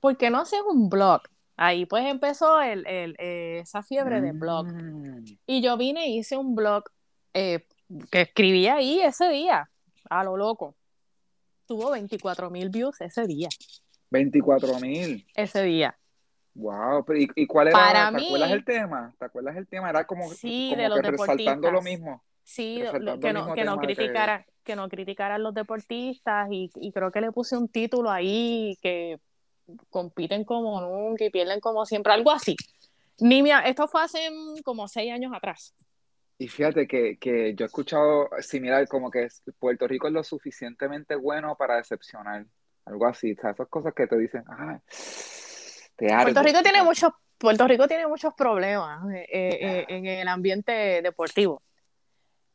¿por 0.00 0.16
qué 0.16 0.30
no 0.30 0.40
haces 0.40 0.60
un 0.68 0.88
blog? 0.88 1.22
Ahí 1.56 1.84
pues 1.84 2.06
empezó 2.06 2.60
el, 2.60 2.86
el, 2.86 3.16
eh, 3.18 3.60
esa 3.62 3.82
fiebre 3.82 4.20
de 4.20 4.32
blog. 4.32 4.66
Mm. 4.66 5.24
Y 5.46 5.60
yo 5.60 5.76
vine 5.76 6.08
y 6.08 6.18
hice 6.18 6.36
un 6.36 6.54
blog 6.54 6.84
eh, 7.34 7.66
que 8.10 8.22
escribí 8.22 8.66
ahí 8.66 9.00
ese 9.00 9.28
día, 9.28 9.68
a 10.08 10.24
lo 10.24 10.36
loco 10.36 10.74
tuvo 11.70 11.92
24 11.92 12.50
mil 12.50 12.68
views 12.68 13.00
ese 13.00 13.28
día. 13.28 13.48
24 14.10 14.80
mil. 14.80 15.24
Ese 15.36 15.62
día. 15.62 15.96
Wow, 16.54 17.06
¿y, 17.14 17.46
cuál 17.46 17.68
era? 17.68 17.78
Para 17.78 18.10
¿Te 18.10 18.26
acuerdas 18.26 18.50
el 18.50 18.64
tema? 18.64 19.14
¿Te 19.16 19.24
acuerdas 19.24 19.56
el 19.56 19.68
tema? 19.68 19.88
Era 19.88 20.04
como, 20.04 20.28
sí, 20.30 20.74
de 20.74 20.88
los 20.88 21.00
resaltando 21.00 21.70
lo 21.70 21.80
mismo. 21.80 22.24
Sí, 22.42 22.82
que 22.90 22.98
no, 23.32 23.54
que 23.54 23.64
no 23.64 23.78
criticara, 23.78 24.44
que... 24.64 24.74
no 24.74 24.88
criticaran 24.88 25.44
los 25.44 25.54
deportistas 25.54 26.48
y, 26.50 26.72
y, 26.74 26.90
creo 26.90 27.12
que 27.12 27.20
le 27.20 27.30
puse 27.30 27.56
un 27.56 27.68
título 27.68 28.10
ahí 28.10 28.76
que 28.82 29.20
compiten 29.90 30.42
como 30.42 30.80
nunca 30.80 31.24
y 31.24 31.30
pierden 31.30 31.60
como 31.60 31.86
siempre, 31.86 32.12
algo 32.12 32.32
así. 32.32 32.56
Ni 33.20 33.48
esto 33.64 33.86
fue 33.86 34.02
hace 34.02 34.28
como 34.64 34.88
seis 34.88 35.12
años 35.12 35.32
atrás. 35.32 35.72
Y 36.40 36.48
fíjate 36.48 36.88
que, 36.88 37.18
que, 37.18 37.54
yo 37.54 37.66
he 37.66 37.66
escuchado 37.66 38.30
similar, 38.40 38.88
como 38.88 39.10
que 39.10 39.28
Puerto 39.58 39.86
Rico 39.86 40.06
es 40.06 40.14
lo 40.14 40.24
suficientemente 40.24 41.14
bueno 41.14 41.54
para 41.54 41.76
decepcionar. 41.76 42.46
Algo 42.86 43.06
así, 43.06 43.32
o 43.32 43.40
sea, 43.42 43.50
esas 43.50 43.68
cosas 43.68 43.92
que 43.92 44.06
te 44.06 44.16
dicen, 44.16 44.42
ah, 44.48 44.80
te 45.96 46.06
Puerto 46.06 46.42
Rico 46.42 46.62
tiene 46.62 46.82
muchos, 46.82 47.12
Puerto 47.36 47.68
Rico 47.68 47.86
tiene 47.86 48.06
muchos 48.06 48.32
problemas 48.32 49.04
eh, 49.12 49.26
eh, 49.30 49.58
eh, 49.60 49.84
en 49.88 50.06
el 50.06 50.28
ambiente 50.28 51.02
deportivo, 51.02 51.62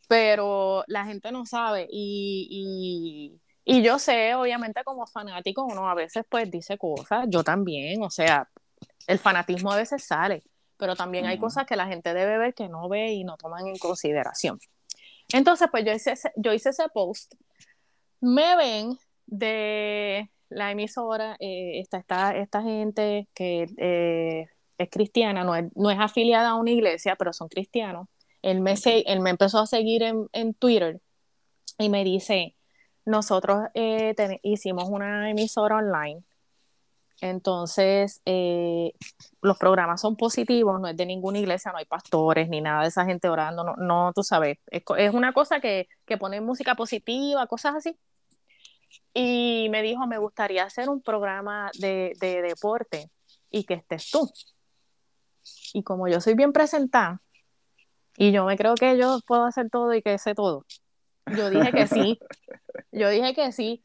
pero 0.07 0.83
la 0.87 1.05
gente 1.05 1.31
no 1.31 1.45
sabe 1.45 1.87
y, 1.87 3.37
y, 3.63 3.77
y 3.77 3.83
yo 3.83 3.99
sé, 3.99 4.33
obviamente 4.33 4.83
como 4.83 5.05
fanático, 5.05 5.63
uno 5.63 5.87
a 5.87 5.93
veces 5.93 6.25
pues 6.27 6.49
dice 6.49 6.79
cosas, 6.79 7.27
yo 7.29 7.43
también, 7.43 8.01
o 8.01 8.09
sea, 8.09 8.49
el 9.05 9.19
fanatismo 9.19 9.71
a 9.71 9.77
veces 9.77 10.03
sale 10.03 10.41
pero 10.77 10.95
también 10.95 11.25
hay 11.25 11.37
cosas 11.37 11.65
que 11.65 11.75
la 11.75 11.87
gente 11.87 12.13
debe 12.13 12.37
ver 12.37 12.53
que 12.53 12.69
no 12.69 12.89
ve 12.89 13.13
y 13.13 13.23
no 13.23 13.37
toman 13.37 13.67
en 13.67 13.77
consideración. 13.77 14.59
Entonces, 15.33 15.67
pues 15.71 15.85
yo 15.85 15.93
hice 15.93 16.11
ese, 16.13 16.31
yo 16.35 16.53
hice 16.53 16.69
ese 16.69 16.87
post. 16.93 17.33
Me 18.21 18.55
ven 18.55 18.97
de 19.25 20.29
la 20.49 20.71
emisora, 20.71 21.35
eh, 21.39 21.79
está, 21.79 22.35
esta, 22.35 22.61
gente 22.61 23.27
que 23.33 23.67
eh, 23.77 24.47
es 24.77 24.89
cristiana, 24.89 25.43
no 25.43 25.55
es, 25.55 25.65
no 25.75 25.91
es, 25.91 25.99
afiliada 25.99 26.49
a 26.49 26.55
una 26.55 26.71
iglesia, 26.71 27.15
pero 27.15 27.33
son 27.33 27.47
cristianos. 27.47 28.07
Él 28.41 28.61
me, 28.61 28.75
él 28.83 29.19
me 29.21 29.31
empezó 29.31 29.59
a 29.59 29.67
seguir 29.67 30.03
en, 30.03 30.27
en 30.33 30.53
Twitter 30.53 31.01
y 31.79 31.89
me 31.89 32.03
dice, 32.03 32.55
nosotros 33.05 33.63
eh, 33.73 34.15
hicimos 34.43 34.85
una 34.89 35.29
emisora 35.29 35.77
online 35.77 36.23
entonces, 37.21 38.21
eh, 38.25 38.93
los 39.41 39.57
programas 39.57 40.01
son 40.01 40.15
positivos, 40.15 40.79
no 40.81 40.87
es 40.87 40.97
de 40.97 41.05
ninguna 41.05 41.39
iglesia, 41.39 41.71
no 41.71 41.77
hay 41.77 41.85
pastores 41.85 42.49
ni 42.49 42.61
nada 42.61 42.81
de 42.83 42.89
esa 42.89 43.05
gente 43.05 43.29
orando, 43.29 43.63
no, 43.63 43.75
no 43.77 44.11
tú 44.13 44.23
sabes, 44.23 44.57
es, 44.67 45.13
una 45.13 45.33
cosa 45.33 45.59
que, 45.59 45.87
que 46.05 46.17
pone 46.17 46.41
música 46.41 46.75
positiva, 46.75 47.47
cosas 47.47 47.75
así. 47.75 47.97
Y 49.13 49.69
me 49.71 49.81
dijo, 49.81 50.05
me 50.07 50.17
gustaría 50.17 50.63
hacer 50.63 50.89
un 50.89 51.01
programa 51.01 51.71
de, 51.79 52.13
de 52.19 52.41
deporte 52.41 53.09
y 53.49 53.63
que 53.63 53.75
estés 53.75 54.11
tú. 54.11 54.29
Y 55.73 55.83
como 55.83 56.07
yo 56.07 56.19
soy 56.19 56.33
bien 56.33 56.51
presentada, 56.51 57.21
y 58.17 58.31
yo 58.31 58.45
me 58.45 58.57
creo 58.57 58.75
que 58.75 58.97
yo 58.97 59.19
puedo 59.27 59.45
hacer 59.45 59.69
todo 59.69 59.93
y 59.93 60.01
que 60.01 60.17
sé 60.17 60.35
todo, 60.35 60.65
yo 61.27 61.49
dije 61.49 61.71
que 61.71 61.87
sí, 61.87 62.19
yo 62.91 63.09
dije 63.09 63.33
que 63.33 63.51
sí, 63.51 63.81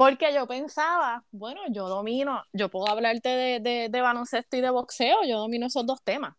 porque 0.00 0.32
yo 0.32 0.46
pensaba, 0.46 1.22
bueno, 1.30 1.60
yo 1.68 1.86
domino, 1.86 2.42
yo 2.54 2.70
puedo 2.70 2.88
hablarte 2.88 3.60
de, 3.60 4.00
baloncesto 4.00 4.56
y 4.56 4.62
de 4.62 4.70
boxeo, 4.70 5.18
yo 5.28 5.36
domino 5.36 5.66
esos 5.66 5.84
dos 5.84 6.02
temas. 6.02 6.34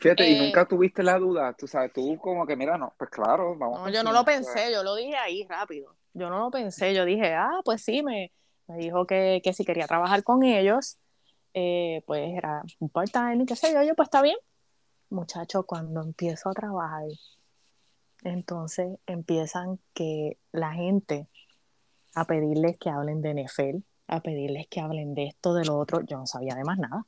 Fíjate, 0.00 0.26
y 0.26 0.40
nunca 0.40 0.62
eh, 0.62 0.66
tuviste 0.66 1.02
la 1.02 1.18
duda, 1.18 1.52
tú 1.52 1.66
sabes, 1.66 1.92
tú 1.92 2.16
como 2.16 2.46
que, 2.46 2.56
mira, 2.56 2.78
no, 2.78 2.94
pues 2.96 3.10
claro, 3.10 3.54
vamos. 3.58 3.80
No, 3.80 3.90
yo 3.90 4.02
no 4.02 4.12
lo 4.12 4.24
pensé, 4.24 4.72
yo 4.72 4.82
lo 4.82 4.94
dije 4.94 5.14
ahí 5.14 5.44
rápido. 5.46 5.94
Yo 6.14 6.30
no 6.30 6.38
lo 6.38 6.50
pensé, 6.50 6.94
yo 6.94 7.04
dije, 7.04 7.34
ah, 7.34 7.60
pues 7.66 7.82
sí, 7.82 8.02
me, 8.02 8.32
dijo 8.66 9.06
que, 9.06 9.42
si 9.52 9.66
quería 9.66 9.86
trabajar 9.86 10.24
con 10.24 10.42
ellos, 10.42 10.96
eh, 11.52 12.02
pues 12.06 12.30
era 12.34 12.62
un 12.78 12.88
part-time 12.88 13.42
y 13.42 13.44
qué 13.44 13.56
sé 13.56 13.74
yo, 13.74 13.82
yo, 13.82 13.94
pues 13.94 14.06
está 14.06 14.22
bien. 14.22 14.38
Muchacho, 15.10 15.64
cuando 15.64 16.00
empiezo 16.00 16.48
a 16.48 16.54
trabajar, 16.54 17.08
entonces 18.24 18.98
empiezan 19.06 19.78
que 19.92 20.38
la 20.50 20.72
gente 20.72 21.28
a 22.16 22.24
pedirles 22.24 22.78
que 22.78 22.88
hablen 22.88 23.20
de 23.20 23.44
NFL, 23.44 23.76
a 24.08 24.20
pedirles 24.20 24.66
que 24.68 24.80
hablen 24.80 25.14
de 25.14 25.26
esto, 25.26 25.54
de 25.54 25.66
lo 25.66 25.76
otro. 25.76 26.00
Yo 26.00 26.16
no 26.16 26.26
sabía 26.26 26.54
de 26.54 26.64
más 26.64 26.78
nada. 26.78 27.04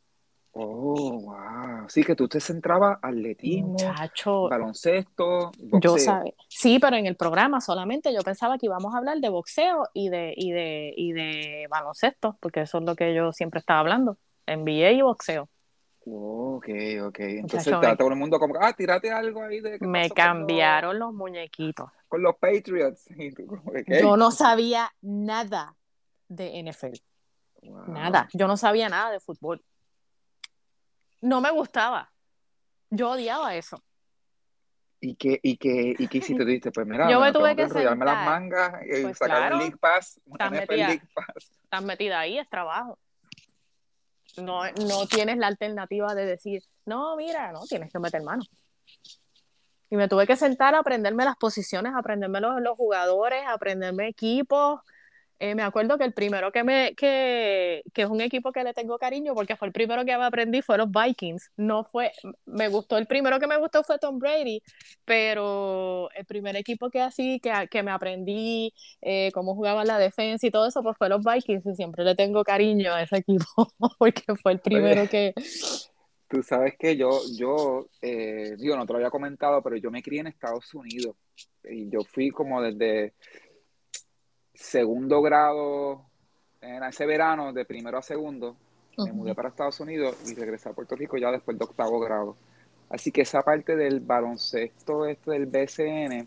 Oh, 0.52 1.18
wow. 1.20 1.88
Sí, 1.88 2.04
que 2.04 2.14
tú 2.14 2.28
te 2.28 2.40
centrabas 2.40 2.98
atletismo, 3.00 3.76
baloncesto, 4.50 5.50
boxeo. 5.58 5.80
Yo 5.80 5.98
sabía. 5.98 6.34
Sí, 6.48 6.78
pero 6.78 6.96
en 6.96 7.06
el 7.06 7.16
programa 7.16 7.60
solamente 7.62 8.12
yo 8.12 8.20
pensaba 8.20 8.58
que 8.58 8.66
íbamos 8.66 8.94
a 8.94 8.98
hablar 8.98 9.18
de 9.18 9.30
boxeo 9.30 9.88
y 9.94 10.10
de, 10.10 10.34
y 10.36 10.50
de, 10.50 10.92
y 10.94 11.12
de 11.12 11.66
baloncesto, 11.70 12.36
porque 12.40 12.62
eso 12.62 12.78
es 12.78 12.84
lo 12.84 12.94
que 12.94 13.14
yo 13.14 13.32
siempre 13.32 13.60
estaba 13.60 13.80
hablando, 13.80 14.18
NBA 14.46 14.90
y 14.90 15.02
boxeo. 15.02 15.48
ok, 16.04 16.68
ok. 17.04 17.18
Entonces 17.20 17.74
todo 17.96 18.08
el 18.08 18.16
mundo 18.16 18.38
como, 18.38 18.56
ah, 18.60 18.74
tírate 18.74 19.10
algo 19.10 19.42
ahí 19.42 19.60
de... 19.60 19.78
Me 19.80 20.10
cambiaron 20.10 20.98
los 20.98 21.14
muñequitos 21.14 21.88
con 22.08 22.22
los 22.22 22.36
Patriots. 22.36 23.04
Yo 24.02 24.16
no 24.16 24.30
sabía 24.30 24.92
nada 25.00 25.76
de 26.28 26.62
NFL. 26.62 26.98
Nada. 27.88 28.28
Yo 28.32 28.46
no 28.46 28.56
sabía 28.56 28.88
nada 28.88 29.10
de 29.10 29.20
fútbol. 29.20 29.62
No 31.20 31.40
me 31.40 31.50
gustaba. 31.50 32.12
Yo 32.90 33.10
odiaba 33.10 33.54
eso. 33.54 33.82
¿Y 35.00 35.14
qué, 35.14 35.38
y 35.42 35.56
qué, 35.56 35.94
y 35.96 36.08
qué 36.08 36.18
hiciste? 36.18 36.42
Tú 36.42 36.48
dijiste, 36.48 36.72
pues 36.72 36.84
mira, 36.86 37.08
yo 37.08 37.20
me 37.20 37.32
tuve 37.32 37.54
que 37.54 37.62
enrollarme 37.62 38.04
las 38.04 38.24
mangas 38.24 38.82
y 38.84 39.02
pues 39.02 39.18
sacar 39.18 39.52
el 39.52 39.58
League 39.58 39.76
Pass, 39.76 40.20
estás 40.26 40.50
metida, 40.50 40.88
League 40.88 41.08
Pass. 41.14 41.52
Estás 41.62 41.84
metida 41.84 42.18
ahí, 42.18 42.38
es 42.38 42.48
trabajo. 42.48 42.98
No, 44.38 44.62
no 44.72 45.06
tienes 45.06 45.38
la 45.38 45.46
alternativa 45.46 46.14
de 46.16 46.26
decir, 46.26 46.62
no, 46.84 47.16
mira, 47.16 47.52
no, 47.52 47.60
tienes 47.68 47.92
que 47.92 47.98
meter 48.00 48.22
mano. 48.22 48.42
Y 49.90 49.96
me 49.96 50.08
tuve 50.08 50.26
que 50.26 50.36
sentar 50.36 50.74
a 50.74 50.80
aprenderme 50.80 51.24
las 51.24 51.36
posiciones, 51.36 51.92
a 51.94 51.98
aprenderme 51.98 52.40
los, 52.40 52.60
los 52.60 52.76
jugadores, 52.76 53.42
a 53.46 53.54
aprenderme 53.54 54.08
equipos. 54.08 54.80
Eh, 55.40 55.54
me 55.54 55.62
acuerdo 55.62 55.98
que 55.98 56.04
el 56.04 56.12
primero 56.12 56.50
que 56.50 56.64
me, 56.64 56.94
que, 56.96 57.82
que, 57.94 58.02
es 58.02 58.08
un 58.08 58.20
equipo 58.20 58.50
que 58.50 58.64
le 58.64 58.74
tengo 58.74 58.98
cariño, 58.98 59.34
porque 59.34 59.56
fue 59.56 59.68
el 59.68 59.72
primero 59.72 60.04
que 60.04 60.16
me 60.18 60.24
aprendí, 60.24 60.62
fue 60.62 60.78
los 60.78 60.88
Vikings. 60.90 61.52
No 61.56 61.84
fue, 61.84 62.10
me 62.44 62.68
gustó, 62.68 62.98
el 62.98 63.06
primero 63.06 63.38
que 63.38 63.46
me 63.46 63.56
gustó 63.56 63.84
fue 63.84 63.98
Tom 64.00 64.18
Brady, 64.18 64.60
pero 65.04 66.10
el 66.16 66.24
primer 66.26 66.56
equipo 66.56 66.90
que 66.90 67.00
así, 67.00 67.38
que, 67.40 67.52
que 67.70 67.82
me 67.84 67.92
aprendí 67.92 68.74
eh, 69.00 69.30
cómo 69.32 69.54
jugaban 69.54 69.86
la 69.86 69.98
defensa 69.98 70.44
y 70.44 70.50
todo 70.50 70.66
eso, 70.66 70.82
pues 70.82 70.96
fue 70.98 71.08
los 71.08 71.22
Vikings, 71.24 71.64
y 71.66 71.74
siempre 71.76 72.04
le 72.04 72.16
tengo 72.16 72.42
cariño 72.42 72.92
a 72.92 73.02
ese 73.02 73.18
equipo, 73.18 73.46
porque 73.98 74.34
fue 74.42 74.52
el 74.52 74.58
primero 74.60 75.08
que, 75.08 75.34
Tú 76.28 76.42
sabes 76.42 76.76
que 76.78 76.96
yo, 76.96 77.10
yo, 77.36 77.88
eh, 78.02 78.54
digo, 78.58 78.76
no 78.76 78.84
te 78.84 78.92
lo 78.92 78.98
había 78.98 79.10
comentado, 79.10 79.62
pero 79.62 79.76
yo 79.76 79.90
me 79.90 80.02
crié 80.02 80.20
en 80.20 80.26
Estados 80.26 80.74
Unidos 80.74 81.16
y 81.64 81.88
yo 81.88 82.00
fui 82.04 82.30
como 82.30 82.60
desde 82.60 83.14
segundo 84.52 85.22
grado, 85.22 86.04
en 86.60 86.82
ese 86.82 87.06
verano, 87.06 87.52
de 87.52 87.64
primero 87.64 87.98
a 87.98 88.02
segundo, 88.02 88.56
me 88.98 89.12
mudé 89.12 89.34
para 89.34 89.48
Estados 89.48 89.78
Unidos 89.80 90.16
y 90.28 90.34
regresé 90.34 90.68
a 90.68 90.72
Puerto 90.72 90.96
Rico 90.96 91.16
ya 91.16 91.30
después 91.30 91.56
de 91.56 91.64
octavo 91.64 92.00
grado. 92.00 92.36
Así 92.90 93.12
que 93.12 93.22
esa 93.22 93.42
parte 93.42 93.76
del 93.76 94.00
baloncesto 94.00 95.06
este 95.06 95.30
del 95.32 95.46
BCN, 95.46 96.26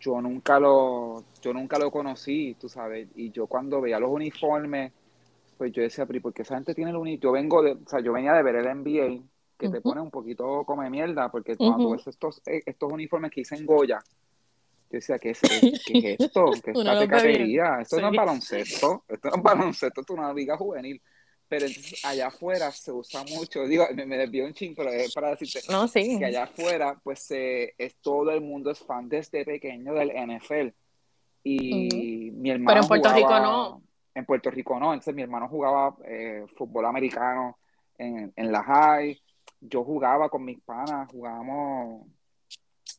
yo 0.00 0.20
nunca 0.20 0.60
lo, 0.60 1.24
yo 1.42 1.52
nunca 1.52 1.78
lo 1.78 1.90
conocí, 1.90 2.56
tú 2.60 2.68
sabes, 2.68 3.08
y 3.16 3.30
yo 3.30 3.46
cuando 3.46 3.80
veía 3.80 3.98
los 3.98 4.10
uniformes, 4.10 4.92
pues 5.56 5.72
yo 5.72 5.82
decía, 5.82 6.06
pero 6.06 6.20
¿por 6.20 6.34
qué 6.34 6.42
esa 6.42 6.54
gente 6.54 6.74
tiene 6.74 6.90
el 6.90 6.96
uniforme? 6.96 7.22
Yo 7.22 7.32
vengo 7.32 7.62
de, 7.62 7.72
o 7.72 7.88
sea, 7.88 8.00
yo 8.00 8.12
venía 8.12 8.32
de 8.32 8.42
ver 8.42 8.56
el 8.56 8.66
NBA, 8.66 9.22
que 9.58 9.68
te 9.70 9.80
pone 9.80 10.00
un 10.00 10.10
poquito 10.10 10.64
como 10.64 10.88
mierda, 10.90 11.30
porque 11.30 11.56
cuando 11.56 11.90
ves 11.90 12.06
estos, 12.06 12.42
eh, 12.46 12.62
estos 12.66 12.92
uniformes 12.92 13.30
que 13.30 13.40
dicen 13.40 13.64
Goya, 13.64 13.98
yo 14.90 14.98
decía, 14.98 15.18
¿qué 15.18 15.30
es, 15.30 15.40
qué, 15.86 16.12
es 16.12 16.20
esto? 16.20 16.50
¿Qué 16.62 16.70
es 16.72 16.78
esta 16.78 16.98
pecatería? 16.98 17.78
Esto 17.80 18.00
no 18.00 18.10
es 18.10 18.16
baloncesto, 18.16 19.04
esto 19.08 19.30
no 19.30 19.36
es 19.36 19.42
baloncesto, 19.42 20.00
esto 20.00 20.12
es 20.12 20.18
una 20.18 20.32
liga 20.32 20.56
juvenil. 20.56 21.00
Pero 21.48 21.66
entonces 21.66 22.04
allá 22.04 22.26
afuera 22.26 22.72
se 22.72 22.90
usa 22.90 23.22
mucho, 23.22 23.64
digo, 23.66 23.86
me, 23.94 24.04
me 24.04 24.18
desvío 24.18 24.46
un 24.46 24.52
ching, 24.52 24.74
pero 24.74 24.90
es 24.90 25.14
para 25.14 25.30
decirte 25.30 25.60
que 26.18 26.24
allá 26.24 26.42
afuera, 26.42 26.98
pues 27.02 27.24
es 27.30 27.94
todo 28.00 28.32
el 28.32 28.40
mundo 28.40 28.72
es 28.72 28.80
fan 28.80 29.08
desde 29.08 29.44
pequeño 29.44 29.94
del 29.94 30.10
NFL. 30.10 30.74
Y 31.44 32.32
mi 32.32 32.50
hermano. 32.50 32.66
Pero 32.68 32.80
en 32.82 32.88
Puerto 32.88 33.12
Rico 33.14 33.38
no. 33.38 33.85
En 34.16 34.24
Puerto 34.24 34.50
Rico 34.50 34.80
no. 34.80 34.94
Entonces 34.94 35.14
mi 35.14 35.22
hermano 35.22 35.48
jugaba 35.48 35.94
eh, 36.04 36.44
fútbol 36.56 36.86
americano 36.86 37.58
en, 37.98 38.32
en 38.34 38.52
la 38.52 38.62
high. 38.62 39.20
Yo 39.60 39.84
jugaba 39.84 40.30
con 40.30 40.44
mis 40.44 40.60
panas, 40.62 41.10
jugábamos 41.10 42.06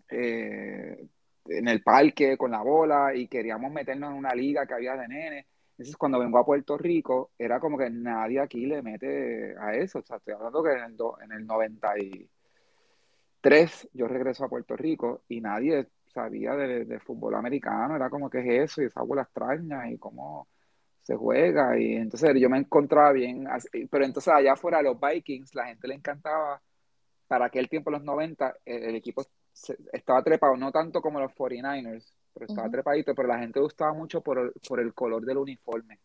eh, 0.09 1.07
en 1.45 1.67
el 1.67 1.81
parque 1.81 2.37
con 2.37 2.51
la 2.51 2.61
bola 2.61 3.15
y 3.15 3.27
queríamos 3.27 3.71
meternos 3.71 4.11
en 4.11 4.17
una 4.17 4.35
liga 4.35 4.67
que 4.67 4.73
había 4.75 4.95
de 4.95 5.07
nenes. 5.07 5.45
Entonces, 5.71 5.97
cuando 5.97 6.19
vengo 6.19 6.37
a 6.37 6.45
Puerto 6.45 6.77
Rico, 6.77 7.31
era 7.37 7.59
como 7.59 7.77
que 7.77 7.89
nadie 7.89 8.39
aquí 8.39 8.65
le 8.65 8.81
mete 8.81 9.55
a 9.59 9.75
eso. 9.75 9.99
O 9.99 10.03
sea, 10.03 10.17
estoy 10.17 10.33
hablando 10.35 10.63
que 10.63 10.71
en 10.71 10.83
el, 10.83 10.95
en 11.23 11.31
el 11.31 11.45
93 11.47 13.89
yo 13.93 14.07
regreso 14.07 14.45
a 14.45 14.49
Puerto 14.49 14.75
Rico 14.75 15.23
y 15.29 15.41
nadie 15.41 15.87
sabía 16.13 16.55
de, 16.55 16.99
fútbol 16.99 17.35
americano. 17.35 17.95
Era 17.95 18.09
como 18.09 18.29
que 18.29 18.39
es 18.39 18.71
eso 18.71 18.81
y 18.81 18.85
esa 18.85 19.01
bola 19.01 19.23
extraña 19.23 19.89
y 19.89 19.97
cómo 19.97 20.47
se 21.07 21.15
juega. 21.15 21.79
Y 21.79 21.95
entonces 21.95 22.29
yo 22.37 22.49
me 22.49 22.57
encontraba 22.57 23.13
bien. 23.13 23.47
pero 23.89 24.03
entonces 24.03 24.33
allá 24.33 24.57
fuera 24.57 24.81
los 24.81 24.97
Vikings, 24.99 25.55
la 25.55 25.67
gente 25.67 25.87
le 25.87 25.95
encantaba. 25.95 26.61
Para 27.27 27.45
aquel 27.45 27.67
tiempo, 27.67 27.91
los 27.91 28.03
90, 28.03 28.55
el 28.65 28.95
equipo 28.95 29.25
estaba 29.91 30.23
trepado, 30.23 30.55
no 30.55 30.71
tanto 30.71 31.01
como 31.01 31.19
los 31.19 31.31
49ers, 31.33 32.13
pero 32.33 32.45
estaba 32.45 32.69
trepadito, 32.69 33.13
pero 33.13 33.27
la 33.27 33.39
gente 33.39 33.59
gustaba 33.59 33.93
mucho 33.93 34.21
por 34.21 34.39
el, 34.39 34.53
por 34.65 34.79
el 34.79 34.93
color 34.93 35.25
del 35.25 35.37
uniforme. 35.37 35.99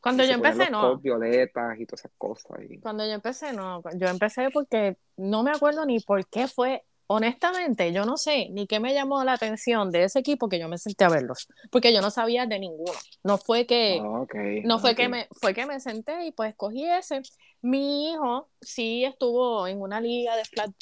Cuando 0.00 0.24
yo 0.24 0.34
empecé, 0.34 0.70
no. 0.70 0.98
Violetas 0.98 1.78
y 1.78 1.86
todas 1.86 2.04
esas 2.04 2.12
cosas. 2.16 2.52
Cuando 2.80 3.04
yo 3.04 3.12
empecé, 3.12 3.52
no. 3.52 3.82
Yo 3.96 4.08
empecé 4.08 4.48
porque 4.52 4.96
no 5.16 5.42
me 5.42 5.50
acuerdo 5.50 5.84
ni 5.86 5.98
por 6.00 6.24
qué 6.26 6.46
fue. 6.46 6.84
Honestamente, 7.12 7.92
yo 7.92 8.04
no 8.04 8.16
sé 8.16 8.48
ni 8.50 8.66
qué 8.66 8.80
me 8.80 8.94
llamó 8.94 9.22
la 9.24 9.34
atención 9.34 9.90
de 9.90 10.04
ese 10.04 10.20
equipo 10.20 10.48
que 10.48 10.58
yo 10.58 10.68
me 10.68 10.78
senté 10.78 11.04
a 11.04 11.08
verlos, 11.08 11.48
porque 11.70 11.92
yo 11.92 12.00
no 12.00 12.10
sabía 12.10 12.46
de 12.46 12.58
ninguno. 12.58 12.92
No 13.22 13.38
fue 13.38 13.66
que, 13.66 14.00
ah, 14.02 14.24
no 14.64 14.78
fue 14.78 14.94
que 14.94 15.08
me, 15.08 15.28
fue 15.40 15.52
que 15.54 15.66
me 15.66 15.78
senté 15.80 16.26
y 16.26 16.32
pues 16.32 16.50
escogí 16.50 16.84
ese. 16.88 17.22
Mi 17.60 18.10
hijo 18.10 18.48
sí 18.60 19.04
estuvo 19.04 19.66
en 19.66 19.80
una 19.80 20.00
liga 20.00 20.36
de 20.36 20.44
flag, 20.44 20.72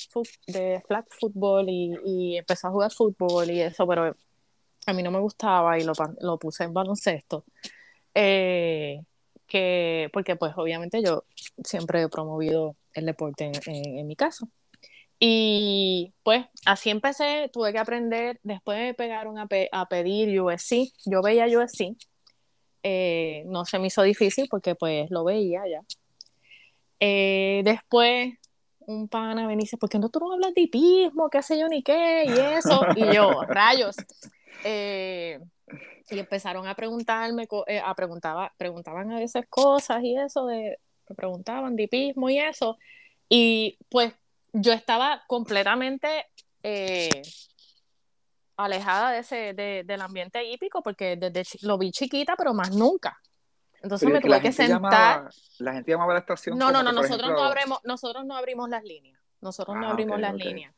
de 0.47 0.83
flag 0.87 1.05
football 1.11 1.69
y, 1.69 1.95
y 2.05 2.37
empezó 2.39 2.69
a 2.69 2.71
jugar 2.71 2.93
fútbol 2.93 3.51
y 3.51 3.61
eso, 3.61 3.87
pero 3.87 4.15
a 4.87 4.93
mí 4.93 5.03
no 5.03 5.11
me 5.11 5.21
gustaba 5.21 5.79
y 5.79 5.85
lo, 5.85 5.93
lo 6.21 6.39
puse 6.39 6.65
en 6.65 6.73
baloncesto. 6.73 7.45
Eh, 8.15 9.01
que, 9.47 10.09
porque 10.13 10.37
pues 10.37 10.53
obviamente 10.57 11.03
yo 11.03 11.25
siempre 11.65 12.03
he 12.03 12.09
promovido 12.09 12.77
el 12.95 13.07
deporte 13.07 13.51
en, 13.67 14.07
mi 14.07 14.17
caso. 14.17 14.49
Y 15.21 16.15
pues 16.23 16.47
así 16.65 16.91
empecé, 16.91 17.51
tuve 17.53 17.73
que 17.73 17.79
aprender, 17.79 18.41
después 18.43 18.79
me 18.79 18.95
pegaron 18.95 19.39
a, 19.39 19.47
a 19.73 19.87
pedir 19.87 20.41
USC, 20.41 20.93
yo 21.05 21.23
veía 21.23 21.47
USC, 21.47 21.95
eh, 22.83 23.45
no 23.47 23.67
se 23.67 23.79
me 23.79 23.89
hizo 23.89 24.03
difícil 24.03 24.49
porque 24.51 24.75
pues 24.75 25.11
lo 25.11 25.25
veía 25.25 25.63
ya. 25.69 25.83
Eh, 27.01 27.63
después 27.65 28.35
un 28.87 29.09
pana 29.09 29.47
me 29.47 29.57
dice, 29.57 29.77
¿por 29.77 29.89
qué 29.89 29.99
no 29.99 30.09
tú 30.09 30.21
no 30.21 30.33
hablas 30.33 30.55
de 30.55 30.63
hipismo? 30.63 31.31
¿Qué 31.31 31.43
sé 31.43 31.59
yo 31.59 31.69
ni 31.69 31.83
qué? 31.83 32.25
Y 32.27 32.33
eso. 32.33 32.83
Y 32.97 33.15
yo, 33.15 33.43
rayos. 33.49 33.97
Eh, 34.65 35.39
y 36.11 36.19
empezaron 36.19 36.67
a 36.67 36.75
preguntarme, 36.75 37.47
eh, 37.67 37.81
a 37.85 37.95
preguntaba, 37.95 38.53
preguntaban 38.57 39.13
a 39.13 39.19
veces 39.19 39.47
cosas 39.49 40.03
y 40.03 40.17
eso, 40.17 40.47
de, 40.47 40.79
me 41.09 41.15
preguntaban 41.15 41.77
de 41.77 41.85
hipismo 41.85 42.29
y 42.31 42.39
eso. 42.39 42.79
Y 43.29 43.79
pues 43.89 44.13
yo 44.53 44.73
estaba 44.73 45.23
completamente 45.27 46.27
eh, 46.63 47.23
alejada 48.57 49.13
de 49.13 49.19
ese, 49.21 49.55
del 49.55 50.01
ambiente 50.01 50.45
hípico 50.45 50.83
porque 50.83 51.17
desde 51.17 51.59
lo 51.63 51.79
vi 51.79 51.91
chiquita, 51.91 52.37
pero 52.37 52.55
más 52.55 52.75
nunca. 52.75 53.19
Entonces 53.83 54.11
me 54.11 54.21
tuve 54.21 54.41
que 54.41 54.53
sentar. 54.53 55.31
la 55.59 55.73
gente 55.73 55.91
llamaba 55.91 56.13
a 56.13 56.15
la 56.15 56.21
estación. 56.21 56.59
No, 56.59 56.71
no, 56.71 56.83
no, 56.83 56.93
nosotros, 56.93 57.31
no 57.31 57.43
abrimos, 57.43 57.81
nosotros 57.85 58.25
no 58.27 58.37
abrimos 58.37 58.69
las 58.69 58.85
líneas. 58.85 59.19
Nosotros 59.41 59.77
no 59.77 59.89
ah, 59.89 59.91
abrimos 59.93 60.21
las 60.21 60.35
líneas. 60.35 60.75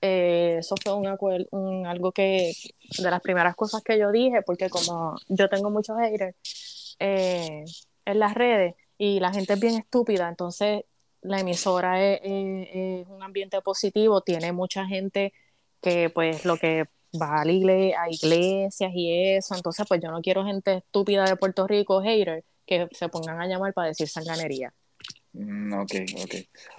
Eh, 0.00 0.58
eso 0.58 0.76
fue 0.82 0.94
un, 0.94 1.16
un, 1.50 1.86
algo 1.86 2.12
que, 2.12 2.52
de 2.98 3.10
las 3.10 3.20
primeras 3.20 3.56
cosas 3.56 3.82
que 3.82 3.98
yo 3.98 4.12
dije, 4.12 4.42
porque 4.42 4.68
como 4.68 5.16
yo 5.28 5.48
tengo 5.48 5.70
muchos 5.70 5.96
haters 5.98 6.96
eh, 7.00 7.64
en 8.04 8.18
las 8.18 8.34
redes 8.34 8.74
y 8.98 9.18
la 9.18 9.32
gente 9.32 9.54
es 9.54 9.60
bien 9.60 9.76
estúpida, 9.76 10.28
entonces 10.28 10.84
la 11.24 11.40
emisora 11.40 12.02
es, 12.02 12.20
un 13.08 13.22
ambiente 13.22 13.60
positivo, 13.60 14.20
tiene 14.20 14.52
mucha 14.52 14.86
gente 14.86 15.32
que 15.80 16.10
pues 16.10 16.44
lo 16.44 16.56
que 16.56 16.84
va 17.20 17.38
a, 17.38 17.42
a 17.42 18.10
iglesias 18.10 18.92
y 18.94 19.34
eso, 19.36 19.54
entonces 19.54 19.86
pues 19.88 20.00
yo 20.00 20.10
no 20.10 20.20
quiero 20.20 20.44
gente 20.44 20.76
estúpida 20.78 21.24
de 21.24 21.36
Puerto 21.36 21.66
Rico, 21.66 22.00
haters, 22.00 22.44
que 22.66 22.88
se 22.92 23.08
pongan 23.08 23.40
a 23.40 23.46
llamar 23.46 23.72
para 23.72 23.88
decir 23.88 24.08
sanganería. 24.08 24.72
Mm, 25.32 25.72
ok, 25.74 25.94
ok. 26.22 26.34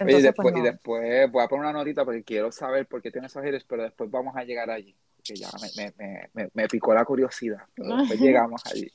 y, 0.08 0.22
después, 0.22 0.56
y 0.56 0.60
después 0.62 1.30
voy 1.30 1.44
a 1.44 1.48
poner 1.48 1.66
una 1.66 1.72
notita 1.74 2.04
porque 2.04 2.24
quiero 2.24 2.50
saber 2.50 2.86
por 2.86 3.02
qué 3.02 3.10
tiene 3.10 3.26
esos 3.26 3.42
haters, 3.42 3.64
pero 3.64 3.82
después 3.82 4.10
vamos 4.10 4.34
a 4.36 4.44
llegar 4.44 4.70
allí. 4.70 4.96
Porque 5.16 5.36
ya 5.36 5.50
me, 5.76 5.92
me, 5.96 6.30
me, 6.32 6.50
me 6.54 6.68
picó 6.68 6.94
la 6.94 7.04
curiosidad, 7.04 7.64
pero 7.74 7.96
después 7.96 8.18
llegamos 8.20 8.62
allí. 8.66 8.90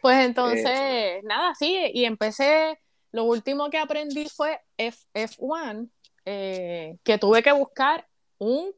Pues 0.00 0.24
entonces, 0.24 0.66
eh, 0.66 1.20
nada, 1.24 1.54
sí, 1.54 1.90
y 1.92 2.04
empecé, 2.04 2.78
lo 3.16 3.24
último 3.24 3.70
que 3.70 3.78
aprendí 3.78 4.28
fue 4.28 4.60
F, 4.76 5.06
F1, 5.14 5.88
eh, 6.26 6.98
que 7.02 7.16
tuve 7.16 7.42
que 7.42 7.50
buscar 7.50 8.06
un, 8.36 8.74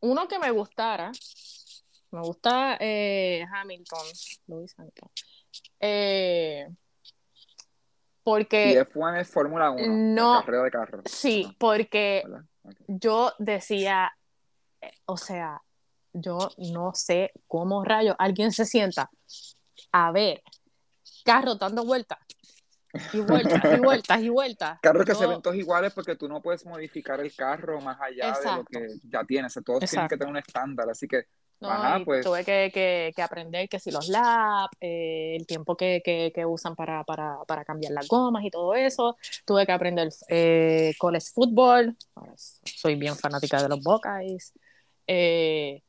uno 0.00 0.26
que 0.26 0.40
me 0.40 0.50
gustara. 0.50 1.12
Me 2.10 2.20
gusta 2.22 2.76
eh, 2.80 3.46
Hamilton, 3.52 4.06
Luis 4.48 4.74
Hamilton. 4.76 5.08
Eh, 5.78 6.66
porque... 8.24 8.72
Y 8.72 8.74
F1 8.74 9.20
es 9.20 9.30
Fórmula 9.30 9.70
1, 9.70 9.86
no, 9.86 10.40
carrera 10.44 10.64
de 10.64 10.70
carro. 10.72 11.02
Sí, 11.04 11.56
porque 11.56 12.24
yo 12.88 13.32
decía, 13.38 14.12
o 15.06 15.16
sea, 15.16 15.62
yo 16.12 16.50
no 16.58 16.94
sé 16.94 17.30
cómo 17.46 17.84
rayo 17.84 18.16
alguien 18.18 18.50
se 18.50 18.64
sienta 18.64 19.08
a 19.92 20.10
ver 20.10 20.42
carro 21.24 21.54
dando 21.54 21.84
vueltas 21.84 22.18
y 23.12 23.20
vueltas 23.20 23.62
y 23.64 23.80
vueltas 23.80 24.20
y 24.20 24.28
vueltas. 24.28 24.78
Carros 24.80 25.04
que 25.04 25.14
se 25.14 25.26
ven 25.26 25.42
todos 25.42 25.56
iguales 25.56 25.92
porque 25.92 26.16
tú 26.16 26.28
no 26.28 26.40
puedes 26.40 26.64
modificar 26.66 27.20
el 27.20 27.34
carro 27.34 27.80
más 27.80 28.00
allá 28.00 28.32
de 28.38 28.56
lo 28.56 28.64
que 28.64 28.86
ya 29.08 29.24
tienes. 29.24 29.58
Todos 29.64 29.88
tienen 29.88 30.08
que 30.08 30.16
tener 30.16 30.30
un 30.30 30.38
estándar, 30.38 30.88
así 30.90 31.06
que 31.06 31.26
pues. 32.04 32.24
Tuve 32.24 32.44
que, 32.44 33.12
aprender 33.22 33.68
que 33.68 33.78
si 33.78 33.90
los 33.90 34.08
laps, 34.08 34.76
eh, 34.80 35.36
el 35.38 35.46
tiempo 35.46 35.76
que, 35.76 36.32
usan 36.46 36.74
para, 36.74 37.04
cambiar 37.66 37.92
las 37.92 38.08
gomas 38.08 38.44
y 38.44 38.50
todo 38.50 38.74
eso. 38.74 39.16
Tuve 39.44 39.66
que 39.66 39.72
aprender 39.72 40.08
eh, 40.28 40.92
college 40.98 41.26
football. 41.32 41.96
Soy 42.64 42.96
bien 42.96 43.16
fanática 43.16 43.62
de 43.62 43.68
los 43.68 43.82
Buckeyes. 43.82 44.52
Eh, 45.06 45.82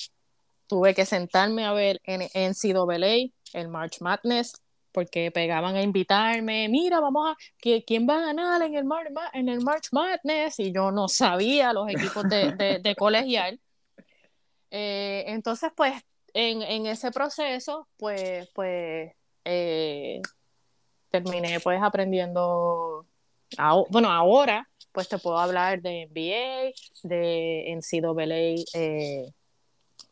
tuve 0.68 0.94
que 0.94 1.06
sentarme 1.06 1.66
a 1.66 1.74
ver 1.74 2.00
en 2.04 2.22
NCAA, 2.22 3.32
el 3.54 3.68
March 3.70 4.02
Madness, 4.02 4.62
porque 4.94 5.32
pegaban 5.32 5.76
a 5.76 5.82
invitarme, 5.82 6.70
mira, 6.70 7.00
vamos 7.00 7.32
a, 7.32 7.38
¿quién 7.86 8.08
va 8.08 8.18
a 8.18 8.26
ganar 8.28 8.62
en 8.62 8.76
el, 8.76 8.86
en 9.34 9.50
el 9.50 9.62
March 9.62 9.90
Madness? 9.92 10.60
Y 10.60 10.72
yo 10.72 10.92
no 10.92 11.08
sabía 11.08 11.74
los 11.74 11.90
equipos 11.90 12.24
de, 12.30 12.80
de 12.82 12.96
colegial. 12.98 13.60
Eh, 14.72 15.26
entonces, 15.28 15.72
pues, 15.76 15.94
en, 16.34 16.86
ese 16.88 17.12
proceso, 17.12 17.88
pues, 17.98 18.50
pues, 18.54 19.12
eh, 19.46 20.22
terminé 21.10 21.60
pues 21.60 21.80
aprendiendo 21.82 23.06
bueno, 23.90 24.12
ahora 24.12 24.68
pues 24.92 25.08
te 25.10 25.18
puedo 25.18 25.38
hablar 25.40 25.82
de 25.82 26.08
NBA, 26.08 26.72
de 27.04 27.76
NCAA 27.76 28.64
eh, 28.80 29.32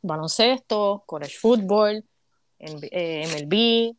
baloncesto, 0.02 1.04
college 1.06 1.38
football, 1.40 2.04
MLB, 2.60 3.96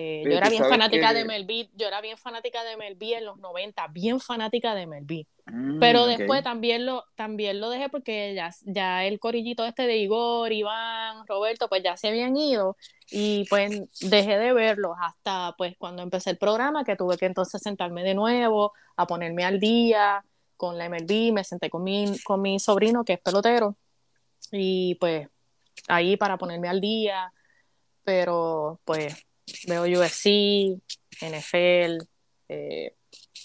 eh, 0.00 0.22
yo 0.24 0.30
era 0.30 0.48
bien 0.48 0.64
fanática 0.64 1.12
de 1.12 1.24
MLB, 1.24 1.70
yo 1.74 1.88
era 1.88 2.00
bien 2.00 2.16
fanática 2.16 2.62
de 2.62 2.76
MLB 2.76 3.16
en 3.16 3.24
los 3.24 3.38
90, 3.38 3.88
bien 3.88 4.20
fanática 4.20 4.76
de 4.76 4.86
MLB. 4.86 5.26
Mm, 5.46 5.80
Pero 5.80 6.06
después 6.06 6.44
también 6.44 6.86
lo 6.86 7.04
también 7.16 7.58
lo 7.60 7.68
dejé 7.68 7.88
porque 7.88 8.32
ya, 8.32 8.50
ya 8.64 9.04
el 9.04 9.18
corillito 9.18 9.64
este 9.64 9.88
de 9.88 9.96
Igor, 9.96 10.52
Iván, 10.52 11.26
Roberto, 11.26 11.68
pues 11.68 11.82
ya 11.82 11.96
se 11.96 12.08
habían 12.08 12.36
ido 12.36 12.76
y 13.10 13.44
pues 13.50 13.82
dejé 14.00 14.38
de 14.38 14.52
verlos 14.52 14.96
hasta 15.00 15.54
pues 15.58 15.74
cuando 15.76 16.02
empecé 16.02 16.30
el 16.30 16.38
programa 16.38 16.84
que 16.84 16.94
tuve 16.94 17.16
que 17.16 17.26
entonces 17.26 17.60
sentarme 17.60 18.04
de 18.04 18.14
nuevo, 18.14 18.72
a 18.96 19.06
ponerme 19.06 19.44
al 19.44 19.58
día 19.58 20.24
con 20.56 20.78
la 20.78 20.88
MLB, 20.88 21.32
me 21.32 21.42
senté 21.42 21.70
con 21.70 21.82
mi, 21.82 22.18
con 22.24 22.40
mi 22.40 22.60
sobrino 22.60 23.04
que 23.04 23.14
es 23.14 23.20
pelotero 23.20 23.76
y 24.52 24.94
pues 24.96 25.28
ahí 25.88 26.16
para 26.16 26.38
ponerme 26.38 26.68
al 26.68 26.80
día, 26.80 27.32
pero 28.04 28.80
pues 28.84 29.27
veo 29.66 29.82
UFC, 29.82 30.80
NFL, 31.20 32.06
eh, 32.48 32.94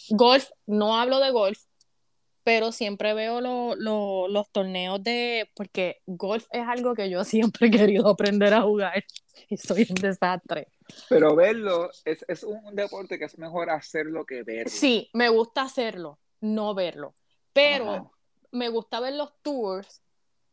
golf, 0.09 0.49
no 0.65 0.97
hablo 0.97 1.19
de 1.19 1.31
golf, 1.31 1.59
pero 2.43 2.71
siempre 2.71 3.13
veo 3.13 3.41
los 3.41 4.51
torneos 4.51 5.01
de, 5.03 5.49
porque 5.55 6.01
golf 6.05 6.45
es 6.51 6.67
algo 6.67 6.93
que 6.93 7.09
yo 7.09 7.23
siempre 7.23 7.67
he 7.67 7.71
querido 7.71 8.07
aprender 8.07 8.53
a 8.53 8.61
jugar 8.61 9.03
y 9.49 9.57
soy 9.57 9.87
un 9.89 9.95
desastre. 9.95 10.67
Pero 11.09 11.35
verlo 11.35 11.89
es, 12.05 12.25
es 12.27 12.43
un 12.43 12.75
deporte 12.75 13.17
que 13.17 13.25
es 13.25 13.37
mejor 13.37 13.69
hacerlo 13.69 14.25
que 14.25 14.43
verlo. 14.43 14.69
Sí, 14.69 15.09
me 15.13 15.29
gusta 15.29 15.63
hacerlo, 15.63 16.19
no 16.41 16.73
verlo, 16.75 17.15
pero 17.53 18.11
me 18.51 18.69
gusta 18.69 18.99
ver 18.99 19.13
los 19.13 19.33
tours 19.41 20.03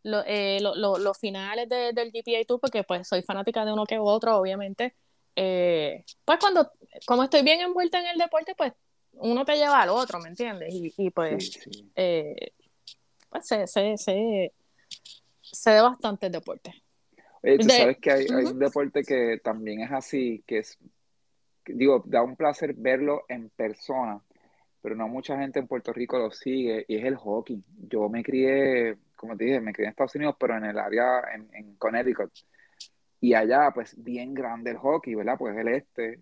eh, 0.03 0.61
los 0.63 1.19
finales 1.19 1.69
del 1.69 2.11
GPA 2.11 2.45
Tour, 2.47 2.61
porque 2.61 2.85
pues 2.85 3.07
soy 3.07 3.23
fanática 3.23 3.65
de 3.65 3.73
uno 3.73 3.85
que 3.85 3.99
otro, 3.99 4.37
obviamente, 4.39 4.97
eh, 5.43 6.05
pues 6.23 6.39
cuando, 6.39 6.71
como 7.07 7.25
estoy 7.25 7.43
bien 7.43 7.63
envuelta 7.63 7.99
en 7.99 8.09
el 8.09 8.19
deporte, 8.19 8.55
pues 8.55 8.75
uno 9.13 9.43
te 9.43 9.57
lleva 9.57 9.81
al 9.81 9.89
otro, 9.89 10.19
¿me 10.19 10.29
entiendes? 10.29 10.69
Y, 10.71 11.11
pues, 11.11 11.59
eh, 11.97 12.53
pues 13.31 13.47
sé, 13.47 13.67
sé, 13.67 13.97
sé, 13.97 14.53
sé 15.41 15.71
de 15.71 15.81
bastantes 15.81 16.31
deportes. 16.31 16.75
tú 17.43 17.71
sabes 17.71 17.97
que 17.97 18.11
hay, 18.11 18.27
un 18.27 18.59
deporte 18.59 19.03
que 19.03 19.41
también 19.43 19.81
es 19.81 19.91
así, 19.91 20.45
que 20.47 20.59
es, 20.59 20.77
digo, 21.65 22.03
da 22.05 22.23
un 22.23 22.37
placer 22.37 22.75
verlo 22.75 23.25
en 23.27 23.49
persona, 23.49 24.21
pero 24.83 24.95
no 24.95 25.09
mucha 25.09 25.39
gente 25.39 25.59
en 25.59 25.69
Puerto 25.69 25.95
Rico 25.95 26.19
lo 26.19 26.33
sigue, 26.33 26.85
y 26.87 26.97
es 26.97 27.05
el 27.07 27.17
hockey. 27.17 27.65
Yo 27.89 28.11
me 28.11 28.23
crié, 28.23 28.99
como 29.17 29.39
te 29.39 29.45
dije, 29.45 29.61
me 29.61 29.73
crié 29.73 29.87
en 29.87 29.93
Estados 29.93 30.15
Unidos, 30.17 30.37
pero 30.39 30.59
en 30.59 30.67
el 30.67 30.79
área, 30.79 31.23
en, 31.35 31.49
en 31.55 31.77
Connecticut. 31.77 32.31
Y 33.21 33.35
allá, 33.35 33.71
pues, 33.75 33.95
bien 34.03 34.33
grande 34.35 34.71
el 34.71 34.79
hockey, 34.79 35.15
¿verdad? 35.15 35.37
Pues 35.39 35.57
el 35.57 35.69
este. 35.69 36.21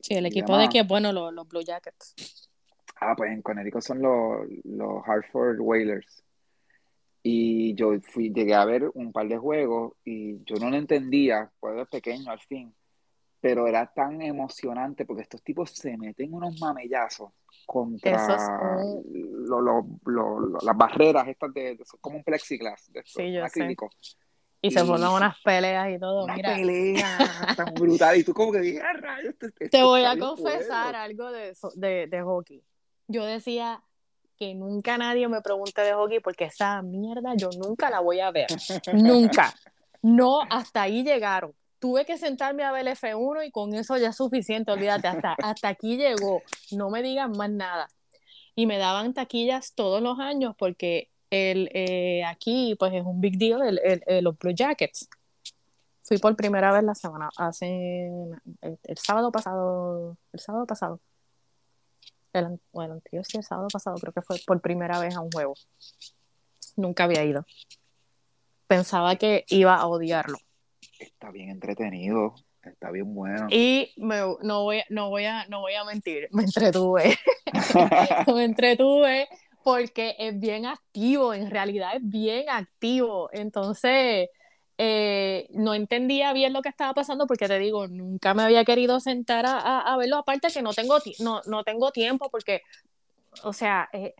sí, 0.00 0.14
el 0.14 0.26
equipo 0.26 0.56
de 0.56 0.68
que 0.68 0.82
bueno, 0.82 1.12
los, 1.12 1.32
los, 1.32 1.48
Blue 1.48 1.62
Jackets. 1.62 2.50
Ah, 3.00 3.14
pues 3.16 3.32
en 3.32 3.42
Connecticut 3.42 3.82
son 3.82 4.00
los, 4.00 4.46
los 4.64 5.02
Hartford 5.06 5.60
Whalers. 5.60 6.22
Y 7.24 7.74
yo 7.74 8.00
fui, 8.00 8.32
llegué 8.32 8.54
a 8.54 8.64
ver 8.64 8.90
un 8.94 9.12
par 9.12 9.28
de 9.28 9.38
juegos 9.38 9.94
y 10.04 10.42
yo 10.44 10.56
no 10.56 10.70
lo 10.70 10.76
entendía, 10.76 11.50
fue 11.60 11.86
pequeño 11.86 12.30
al 12.30 12.40
fin, 12.40 12.74
pero 13.40 13.66
era 13.66 13.86
tan 13.86 14.22
emocionante 14.22 15.04
porque 15.04 15.22
estos 15.22 15.42
tipos 15.42 15.70
se 15.70 15.96
meten 15.96 16.32
unos 16.32 16.60
mamellazos 16.60 17.30
contra 17.66 18.12
las 20.62 20.76
barreras 20.76 21.28
estas 21.28 21.54
de, 21.54 21.78
como 22.00 22.18
un 22.18 22.24
plexiglas, 22.24 22.90
de 22.92 23.02
sí, 23.04 23.32
yo 23.32 23.44
acrílico. 23.44 23.90
Y, 24.64 24.70
se 24.70 24.84
forman 24.84 25.12
unas 25.12 25.36
peleas 25.40 25.90
y 25.90 25.98
todo. 25.98 26.24
Una 26.24 26.36
pelea 26.36 27.18
tan 27.56 27.74
brutal. 27.74 28.16
Y 28.16 28.22
tú 28.22 28.32
como 28.32 28.52
que 28.52 28.60
dices, 28.60 28.82
Te 29.70 29.82
voy 29.82 30.04
a 30.04 30.16
confesar 30.16 30.94
algo 30.94 31.32
de, 31.32 31.52
de, 31.74 32.06
de 32.06 32.22
hockey. 32.22 32.62
Yo 33.08 33.24
decía 33.24 33.82
que 34.38 34.54
nunca 34.54 34.98
nadie 34.98 35.28
me 35.28 35.40
pregunte 35.40 35.82
de 35.82 35.92
hockey 35.92 36.20
porque 36.20 36.44
esa 36.46 36.82
mierda 36.82 37.34
yo 37.36 37.50
nunca 37.58 37.90
la 37.90 38.00
voy 38.00 38.20
a 38.20 38.30
ver. 38.30 38.46
nunca. 38.92 39.54
No, 40.02 40.40
hasta 40.50 40.82
ahí 40.82 41.04
llegaron. 41.04 41.54
Tuve 41.78 42.04
que 42.04 42.18
sentarme 42.18 42.64
a 42.64 42.72
ver 42.72 42.86
el 42.86 42.94
F1 42.96 43.46
y 43.46 43.50
con 43.52 43.74
eso 43.74 43.96
ya 43.96 44.08
es 44.08 44.16
suficiente, 44.16 44.72
olvídate, 44.72 45.08
hasta, 45.08 45.36
hasta 45.42 45.68
aquí 45.68 45.96
llegó. 45.96 46.42
No 46.72 46.90
me 46.90 47.02
digan 47.02 47.32
más 47.36 47.50
nada. 47.50 47.88
Y 48.56 48.66
me 48.66 48.78
daban 48.78 49.14
taquillas 49.14 49.74
todos 49.74 50.02
los 50.02 50.18
años 50.18 50.54
porque 50.58 51.11
el, 51.32 51.70
eh, 51.72 52.22
aquí 52.24 52.76
pues 52.78 52.92
es 52.92 53.02
un 53.04 53.18
big 53.18 53.38
deal 53.38 53.80
el, 53.82 54.22
los 54.22 54.38
Blue 54.38 54.52
Jackets. 54.54 55.08
Fui 56.02 56.18
por 56.18 56.36
primera 56.36 56.70
vez 56.72 56.82
la 56.84 56.94
semana, 56.94 57.30
hace 57.38 58.10
el, 58.60 58.98
sábado 58.98 59.32
pasado, 59.32 60.18
el 60.32 60.40
sábado 60.40 60.66
pasado. 60.66 61.00
El, 62.34 62.60
bueno, 62.72 63.00
tío, 63.08 63.24
sí, 63.24 63.38
el 63.38 63.44
sábado 63.44 63.68
pasado 63.72 63.96
creo 63.96 64.12
que 64.12 64.20
fue 64.20 64.36
por 64.46 64.60
primera 64.60 65.00
vez 65.00 65.16
a 65.16 65.20
un 65.20 65.30
juego. 65.30 65.54
Nunca 66.76 67.04
había 67.04 67.24
ido. 67.24 67.46
Pensaba 68.66 69.16
que 69.16 69.44
iba 69.48 69.76
a 69.76 69.86
odiarlo. 69.86 70.36
Está 70.98 71.30
bien 71.30 71.48
entretenido, 71.48 72.34
está 72.62 72.90
bien 72.90 73.14
bueno. 73.14 73.46
Y 73.48 73.94
no, 73.96 74.36
voy, 74.64 74.82
no, 74.90 75.08
voy 75.08 75.24
a, 75.24 75.46
no 75.46 75.60
voy 75.60 75.74
a 75.74 75.84
mentir, 75.84 76.28
me 76.32 76.42
entretuve. 76.42 77.16
me 78.34 78.44
entretuve 78.44 79.28
porque 79.64 80.16
es 80.18 80.38
bien 80.38 80.66
activo, 80.66 81.34
en 81.34 81.50
realidad 81.50 81.96
es 81.96 82.02
bien 82.02 82.48
activo. 82.48 83.30
Entonces, 83.32 84.28
eh, 84.78 85.48
no 85.50 85.74
entendía 85.74 86.32
bien 86.32 86.52
lo 86.52 86.62
que 86.62 86.68
estaba 86.68 86.94
pasando 86.94 87.26
porque 87.26 87.48
te 87.48 87.58
digo, 87.58 87.86
nunca 87.88 88.34
me 88.34 88.42
había 88.42 88.64
querido 88.64 89.00
sentar 89.00 89.44
a, 89.46 89.96
verlo, 89.96 90.16
aparte 90.16 90.48
que 90.52 90.62
no 90.62 90.72
tengo, 90.72 90.98
no, 91.20 91.40
no 91.46 91.62
tengo 91.64 91.92
tiempo 91.92 92.30
porque, 92.30 92.62
o 93.44 93.52
sea, 93.52 93.88
eh, 93.92 94.14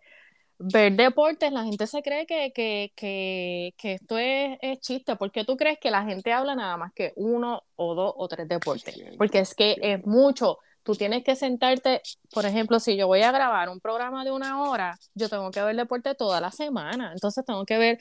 ver 0.59 0.93
deportes, 0.93 1.53
la 1.53 1.65
gente 1.65 1.87
se 1.87 2.03
cree 2.03 2.27
que, 2.27 2.53
que, 2.53 2.93
que, 2.95 3.75
que 3.77 3.95
esto 3.95 4.19
es, 4.19 4.59
es, 4.61 4.81
chiste. 4.81 5.17
¿Por 5.17 5.33
qué 5.33 5.45
tú 5.45 5.57
crees 5.57 5.79
que 5.81 5.91
la 5.91 6.05
gente 6.05 6.33
habla 6.33 6.55
nada 6.55 6.77
más 6.77 6.93
que 6.93 7.13
uno 7.17 7.65
o 7.77 7.95
dos 7.95 8.15
o 8.17 8.29
tres 8.29 8.49
deportes? 8.49 8.97
Porque 9.19 9.41
es 9.41 9.55
que 9.55 9.77
es 9.81 10.07
mucho 10.07 10.59
tú 10.83 10.95
tienes 10.95 11.25
que 11.25 11.37
sentarte, 11.37 12.03
por 12.33 12.47
ejemplo, 12.47 12.81
si 12.81 12.97
yo 12.97 13.07
voy 13.07 13.23
a 13.23 13.33
grabar 13.33 13.69
un 13.69 13.81
programa 13.81 14.25
de 14.25 14.33
una 14.33 14.63
hora, 14.63 14.99
yo 15.15 15.29
tengo 15.29 15.51
que 15.51 15.63
ver 15.63 15.77
deporte 15.77 16.15
toda 16.15 16.41
la 16.41 16.51
semana, 16.51 17.13
entonces 17.13 17.45
tengo 17.45 17.65
que 17.65 17.79
ver 17.79 17.99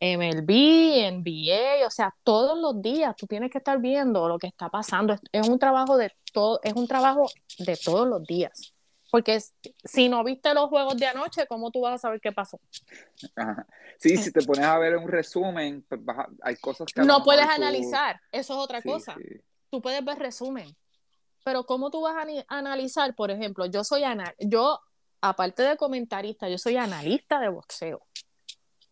MLB, 0.00 1.12
NBA, 1.12 1.86
o 1.86 1.90
sea, 1.90 2.14
todos 2.24 2.58
los 2.58 2.82
días 2.82 3.14
tú 3.16 3.26
tienes 3.26 3.50
que 3.50 3.58
estar 3.58 3.80
viendo 3.80 4.28
lo 4.28 4.38
que 4.38 4.48
está 4.48 4.68
pasando. 4.68 5.16
Es, 5.30 5.48
un 5.48 5.60
trabajo 5.60 5.96
de 5.96 6.12
todo, 6.32 6.60
es 6.64 6.72
un 6.72 6.88
trabajo 6.88 7.30
de 7.58 7.76
todos 7.76 8.08
los 8.08 8.24
días. 8.24 8.74
Porque 9.12 9.38
si 9.84 10.08
no 10.08 10.24
viste 10.24 10.54
los 10.54 10.70
juegos 10.70 10.96
de 10.96 11.06
anoche, 11.06 11.46
¿cómo 11.46 11.70
tú 11.70 11.82
vas 11.82 11.94
a 11.94 11.98
saber 11.98 12.20
qué 12.20 12.32
pasó? 12.32 12.58
Sí, 13.98 14.16
si 14.16 14.32
te 14.32 14.40
pones 14.46 14.64
a 14.64 14.78
ver 14.78 14.96
un 14.96 15.06
resumen, 15.06 15.84
pues 15.88 16.00
hay 16.42 16.56
cosas 16.56 16.86
que... 16.92 17.02
No 17.02 17.22
puedes 17.22 17.46
analizar, 17.46 18.20
eso 18.32 18.54
es 18.54 18.58
otra 18.58 18.82
cosa. 18.82 19.14
Tú 19.70 19.80
puedes 19.80 20.04
ver 20.04 20.18
resumen, 20.18 20.74
pero 21.42 21.64
¿cómo 21.64 21.90
tú 21.90 22.00
vas 22.02 22.16
a 22.16 22.44
analizar, 22.48 23.14
por 23.14 23.30
ejemplo, 23.30 23.66
yo 23.66 23.84
soy 23.84 24.02
yo 24.38 24.80
aparte 25.22 25.62
de 25.62 25.76
comentarista, 25.76 26.48
yo 26.48 26.58
soy 26.58 26.76
analista 26.76 27.40
de 27.40 27.48
boxeo. 27.48 28.04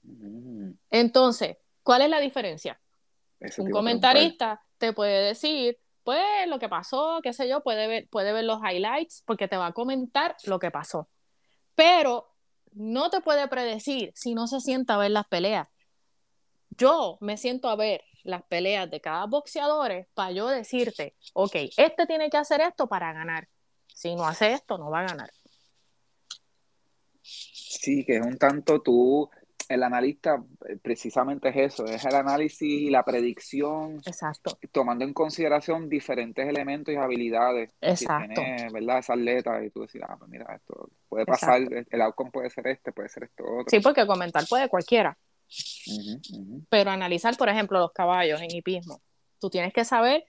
Mm. 0.02 0.70
Entonces, 0.90 1.58
¿cuál 1.82 2.02
es 2.02 2.08
la 2.08 2.20
diferencia? 2.20 2.80
Un 3.58 3.70
comentarista 3.70 4.62
te 4.78 4.92
puede 4.92 5.26
decir, 5.26 5.78
pues 6.04 6.46
lo 6.46 6.58
que 6.58 6.68
pasó, 6.68 7.20
qué 7.22 7.32
sé 7.32 7.48
yo, 7.48 7.62
puede 7.62 7.86
ver, 7.86 8.08
puede 8.08 8.32
ver 8.32 8.44
los 8.44 8.60
highlights 8.62 9.22
porque 9.26 9.48
te 9.48 9.56
va 9.56 9.66
a 9.66 9.72
comentar 9.72 10.36
lo 10.44 10.58
que 10.58 10.70
pasó. 10.70 11.08
Pero 11.74 12.32
no 12.72 13.10
te 13.10 13.20
puede 13.20 13.48
predecir 13.48 14.12
si 14.14 14.34
no 14.34 14.46
se 14.46 14.60
sienta 14.60 14.94
a 14.94 14.98
ver 14.98 15.10
las 15.10 15.26
peleas. 15.26 15.68
Yo 16.70 17.18
me 17.20 17.36
siento 17.36 17.68
a 17.68 17.76
ver 17.76 18.02
las 18.22 18.42
peleas 18.44 18.90
de 18.90 19.00
cada 19.00 19.26
boxeador 19.26 20.06
para 20.14 20.32
yo 20.32 20.48
decirte, 20.48 21.14
ok, 21.32 21.56
este 21.76 22.06
tiene 22.06 22.30
que 22.30 22.36
hacer 22.36 22.60
esto 22.60 22.88
para 22.88 23.12
ganar. 23.12 23.48
Si 23.86 24.14
no 24.14 24.26
hace 24.26 24.52
esto, 24.52 24.78
no 24.78 24.90
va 24.90 25.00
a 25.00 25.08
ganar. 25.08 25.30
Sí, 27.22 28.04
que 28.04 28.16
es 28.16 28.26
un 28.26 28.38
tanto 28.38 28.80
tú, 28.80 29.30
el 29.70 29.84
analista 29.84 30.42
eh, 30.68 30.76
precisamente 30.82 31.48
es 31.48 31.56
eso, 31.56 31.84
es 31.84 32.04
el 32.04 32.14
análisis 32.14 32.68
y 32.68 32.90
la 32.90 33.04
predicción. 33.04 34.00
Exacto. 34.04 34.58
Tomando 34.72 35.04
en 35.04 35.14
consideración 35.14 35.88
diferentes 35.88 36.46
elementos 36.46 36.92
y 36.92 36.96
habilidades 36.96 37.70
Exacto. 37.80 38.28
que 38.28 38.34
tiene, 38.34 38.72
¿verdad? 38.72 38.98
Esa 38.98 39.12
atleta 39.12 39.64
y 39.64 39.70
tú 39.70 39.82
decir, 39.82 40.02
ah, 40.04 40.16
pues 40.18 40.28
mira, 40.28 40.46
esto 40.56 40.90
puede 41.08 41.24
pasar, 41.24 41.62
el 41.88 42.02
outcome 42.02 42.32
puede 42.32 42.50
ser 42.50 42.66
este, 42.66 42.92
puede 42.92 43.08
ser 43.08 43.24
esto 43.24 43.44
otro. 43.44 43.66
Sí, 43.68 43.78
porque 43.80 44.06
comentar 44.06 44.44
puede 44.48 44.68
cualquiera. 44.68 45.16
Pero 46.68 46.90
analizar, 46.90 47.36
por 47.36 47.48
ejemplo, 47.48 47.78
los 47.78 47.92
caballos 47.92 48.40
en 48.40 48.50
hipismo, 48.54 49.02
tú 49.38 49.50
tienes 49.50 49.72
que 49.72 49.84
saber 49.84 50.24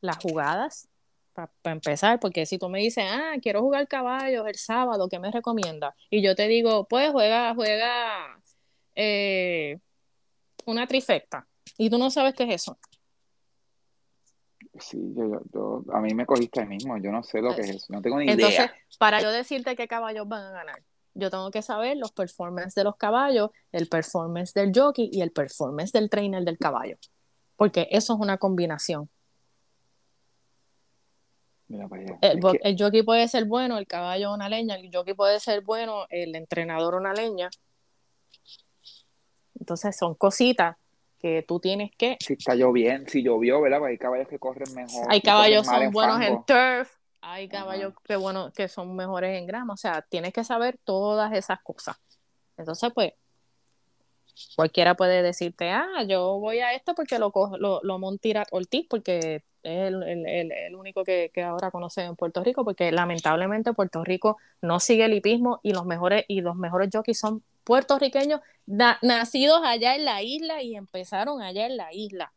las 0.00 0.18
jugadas 0.18 0.88
para 1.32 1.74
empezar, 1.74 2.18
porque 2.18 2.46
si 2.46 2.58
tú 2.58 2.68
me 2.68 2.80
dices, 2.80 3.04
ah, 3.08 3.34
quiero 3.40 3.60
jugar 3.60 3.86
caballos 3.86 4.46
el 4.46 4.56
sábado, 4.56 5.08
¿qué 5.08 5.18
me 5.18 5.30
recomiendas? 5.30 5.94
Y 6.10 6.20
yo 6.22 6.34
te 6.34 6.48
digo, 6.48 6.86
pues 6.88 7.10
juega, 7.12 7.54
juega 7.54 8.40
eh, 8.96 9.78
una 10.66 10.86
trifecta. 10.86 11.46
Y 11.76 11.90
tú 11.90 11.98
no 11.98 12.10
sabes 12.10 12.34
qué 12.34 12.44
es 12.44 12.62
eso. 12.62 12.78
Sí, 14.80 14.98
yo, 15.52 15.84
a 15.92 16.00
mí 16.00 16.14
me 16.14 16.26
cogiste 16.26 16.60
ahí 16.60 16.66
mismo, 16.66 16.96
yo 16.98 17.10
no 17.10 17.22
sé 17.22 17.40
lo 17.40 17.54
que 17.54 17.62
es 17.62 17.70
eso, 17.70 17.86
no 17.88 18.02
tengo 18.02 18.18
ni 18.18 18.30
Entonces, 18.30 18.58
idea. 18.58 18.74
para 18.98 19.20
yo 19.20 19.32
decirte 19.32 19.74
qué 19.74 19.88
caballos 19.88 20.28
van 20.28 20.44
a 20.44 20.50
ganar, 20.50 20.82
yo 21.18 21.30
tengo 21.30 21.50
que 21.50 21.62
saber 21.62 21.96
los 21.96 22.12
performances 22.12 22.76
de 22.76 22.84
los 22.84 22.96
caballos, 22.96 23.50
el 23.72 23.88
performance 23.88 24.54
del 24.54 24.72
jockey 24.74 25.10
y 25.12 25.20
el 25.20 25.32
performance 25.32 25.92
del 25.92 26.08
trainer 26.08 26.44
del 26.44 26.58
caballo. 26.58 26.96
Porque 27.56 27.88
eso 27.90 28.14
es 28.14 28.20
una 28.20 28.38
combinación. 28.38 29.10
El, 32.22 32.76
jockey 32.78 33.02
puede 33.02 33.28
ser 33.28 33.44
bueno, 33.44 33.76
el 33.78 33.86
caballo 33.86 34.32
una 34.32 34.48
leña, 34.48 34.76
el 34.76 34.90
jockey 34.94 35.14
puede 35.14 35.38
ser 35.40 35.62
bueno, 35.62 36.06
el 36.08 36.34
entrenador 36.34 36.94
una 36.94 37.12
leña. 37.12 37.50
Entonces 39.58 39.96
son 39.96 40.14
cositas 40.14 40.76
que 41.18 41.44
tú 41.46 41.58
tienes 41.58 41.90
que... 41.98 42.16
Si 42.20 42.34
está 42.34 42.54
lloviendo, 42.54 43.10
si 43.10 43.24
llovió, 43.24 43.60
¿verdad? 43.60 43.80
Pues 43.80 43.90
hay 43.90 43.98
caballos 43.98 44.28
que 44.28 44.38
corren 44.38 44.72
mejor. 44.72 45.06
Hay 45.10 45.20
caballos 45.20 45.68
que 45.68 45.74
son 45.74 45.90
buenos 45.90 46.20
en 46.22 46.44
turf, 46.44 46.94
hay 47.20 47.48
caballos 47.48 47.94
que, 48.04 48.16
bueno, 48.16 48.52
que 48.52 48.68
son 48.68 48.94
mejores 48.94 49.38
en 49.38 49.46
grama, 49.46 49.74
o 49.74 49.76
sea, 49.76 50.02
tienes 50.02 50.32
que 50.32 50.44
saber 50.44 50.78
todas 50.84 51.32
esas 51.32 51.60
cosas. 51.62 51.96
Entonces, 52.56 52.90
pues, 52.94 53.12
cualquiera 54.56 54.94
puede 54.94 55.22
decirte, 55.22 55.70
ah, 55.70 56.02
yo 56.06 56.38
voy 56.38 56.60
a 56.60 56.72
esto 56.74 56.94
porque 56.94 57.18
lo, 57.18 57.32
lo, 57.58 57.80
lo 57.82 57.98
Montira 57.98 58.44
Ortiz, 58.50 58.86
porque 58.88 59.42
es 59.62 59.88
el, 59.88 60.02
el, 60.02 60.52
el 60.52 60.74
único 60.74 61.04
que, 61.04 61.30
que, 61.34 61.42
ahora 61.42 61.70
conoce 61.70 62.02
en 62.02 62.16
Puerto 62.16 62.42
Rico, 62.42 62.64
porque 62.64 62.92
lamentablemente 62.92 63.72
Puerto 63.72 64.04
Rico 64.04 64.38
no 64.62 64.80
sigue 64.80 65.04
el 65.04 65.14
hipismo 65.14 65.60
y 65.62 65.72
los 65.72 65.84
mejores, 65.84 66.24
y 66.28 66.40
los 66.40 66.56
mejores 66.56 66.90
jockeys 66.92 67.18
son 67.18 67.42
puertorriqueños 67.64 68.40
nacidos 68.66 69.60
allá 69.64 69.94
en 69.94 70.04
la 70.04 70.22
isla 70.22 70.62
y 70.62 70.74
empezaron 70.74 71.42
allá 71.42 71.66
en 71.66 71.76
la 71.76 71.92
isla. 71.92 72.32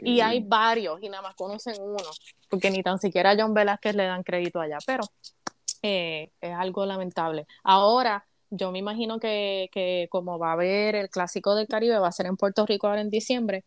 Y 0.00 0.20
hay 0.20 0.40
varios 0.40 1.02
y 1.02 1.08
nada 1.08 1.22
más 1.22 1.34
conocen 1.34 1.74
uno, 1.80 2.04
porque 2.48 2.70
ni 2.70 2.82
tan 2.82 2.98
siquiera 2.98 3.30
a 3.30 3.36
John 3.36 3.54
Velázquez 3.54 3.94
le 3.94 4.04
dan 4.04 4.22
crédito 4.22 4.60
allá, 4.60 4.78
pero 4.86 5.04
eh, 5.82 6.30
es 6.40 6.54
algo 6.54 6.86
lamentable. 6.86 7.46
Ahora, 7.64 8.26
yo 8.50 8.70
me 8.72 8.78
imagino 8.78 9.18
que, 9.18 9.68
que, 9.72 10.08
como 10.10 10.38
va 10.38 10.50
a 10.50 10.52
haber 10.52 10.94
el 10.94 11.10
Clásico 11.10 11.54
del 11.54 11.68
Caribe, 11.68 11.98
va 11.98 12.08
a 12.08 12.12
ser 12.12 12.26
en 12.26 12.36
Puerto 12.36 12.66
Rico 12.66 12.86
ahora 12.86 13.00
en 13.00 13.10
diciembre, 13.10 13.64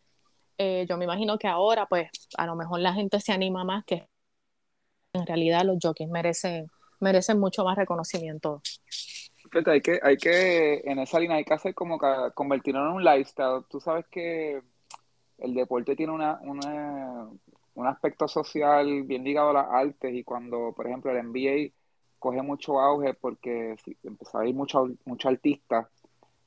eh, 0.58 0.86
yo 0.88 0.96
me 0.96 1.04
imagino 1.04 1.38
que 1.38 1.48
ahora, 1.48 1.86
pues, 1.86 2.08
a 2.38 2.46
lo 2.46 2.56
mejor 2.56 2.80
la 2.80 2.94
gente 2.94 3.20
se 3.20 3.32
anima 3.32 3.64
más 3.64 3.84
que 3.84 4.08
en 5.12 5.26
realidad 5.26 5.62
los 5.64 5.78
jockeys 5.82 6.08
merecen, 6.08 6.66
merecen 7.00 7.38
mucho 7.38 7.64
más 7.64 7.76
reconocimiento 7.76 8.62
hay 9.66 9.80
que, 9.80 10.00
hay 10.02 10.16
que, 10.16 10.82
en 10.84 10.98
esa 10.98 11.18
línea 11.18 11.36
hay 11.36 11.44
que 11.44 11.54
hacer 11.54 11.74
como 11.74 11.98
que 11.98 12.06
convertirlo 12.34 12.80
en 12.80 12.96
un 12.96 13.04
lifestyle. 13.04 13.64
Tú 13.68 13.80
sabes 13.80 14.06
que 14.10 14.60
el 15.38 15.54
deporte 15.54 15.96
tiene 15.96 16.12
una, 16.12 16.40
un 16.42 17.86
aspecto 17.86 18.26
social 18.26 19.02
bien 19.04 19.24
ligado 19.24 19.50
a 19.50 19.54
las 19.54 19.66
artes 19.70 20.14
y 20.14 20.24
cuando, 20.24 20.72
por 20.74 20.86
ejemplo, 20.86 21.10
el 21.10 21.18
NBA 21.18 21.72
coge 22.18 22.42
mucho 22.42 22.80
auge 22.80 23.14
porque 23.14 23.76
empezó 24.02 24.38
a 24.38 24.46
ir 24.46 24.54
mucho, 24.54 24.88
mucho 25.04 25.28
artista 25.28 25.88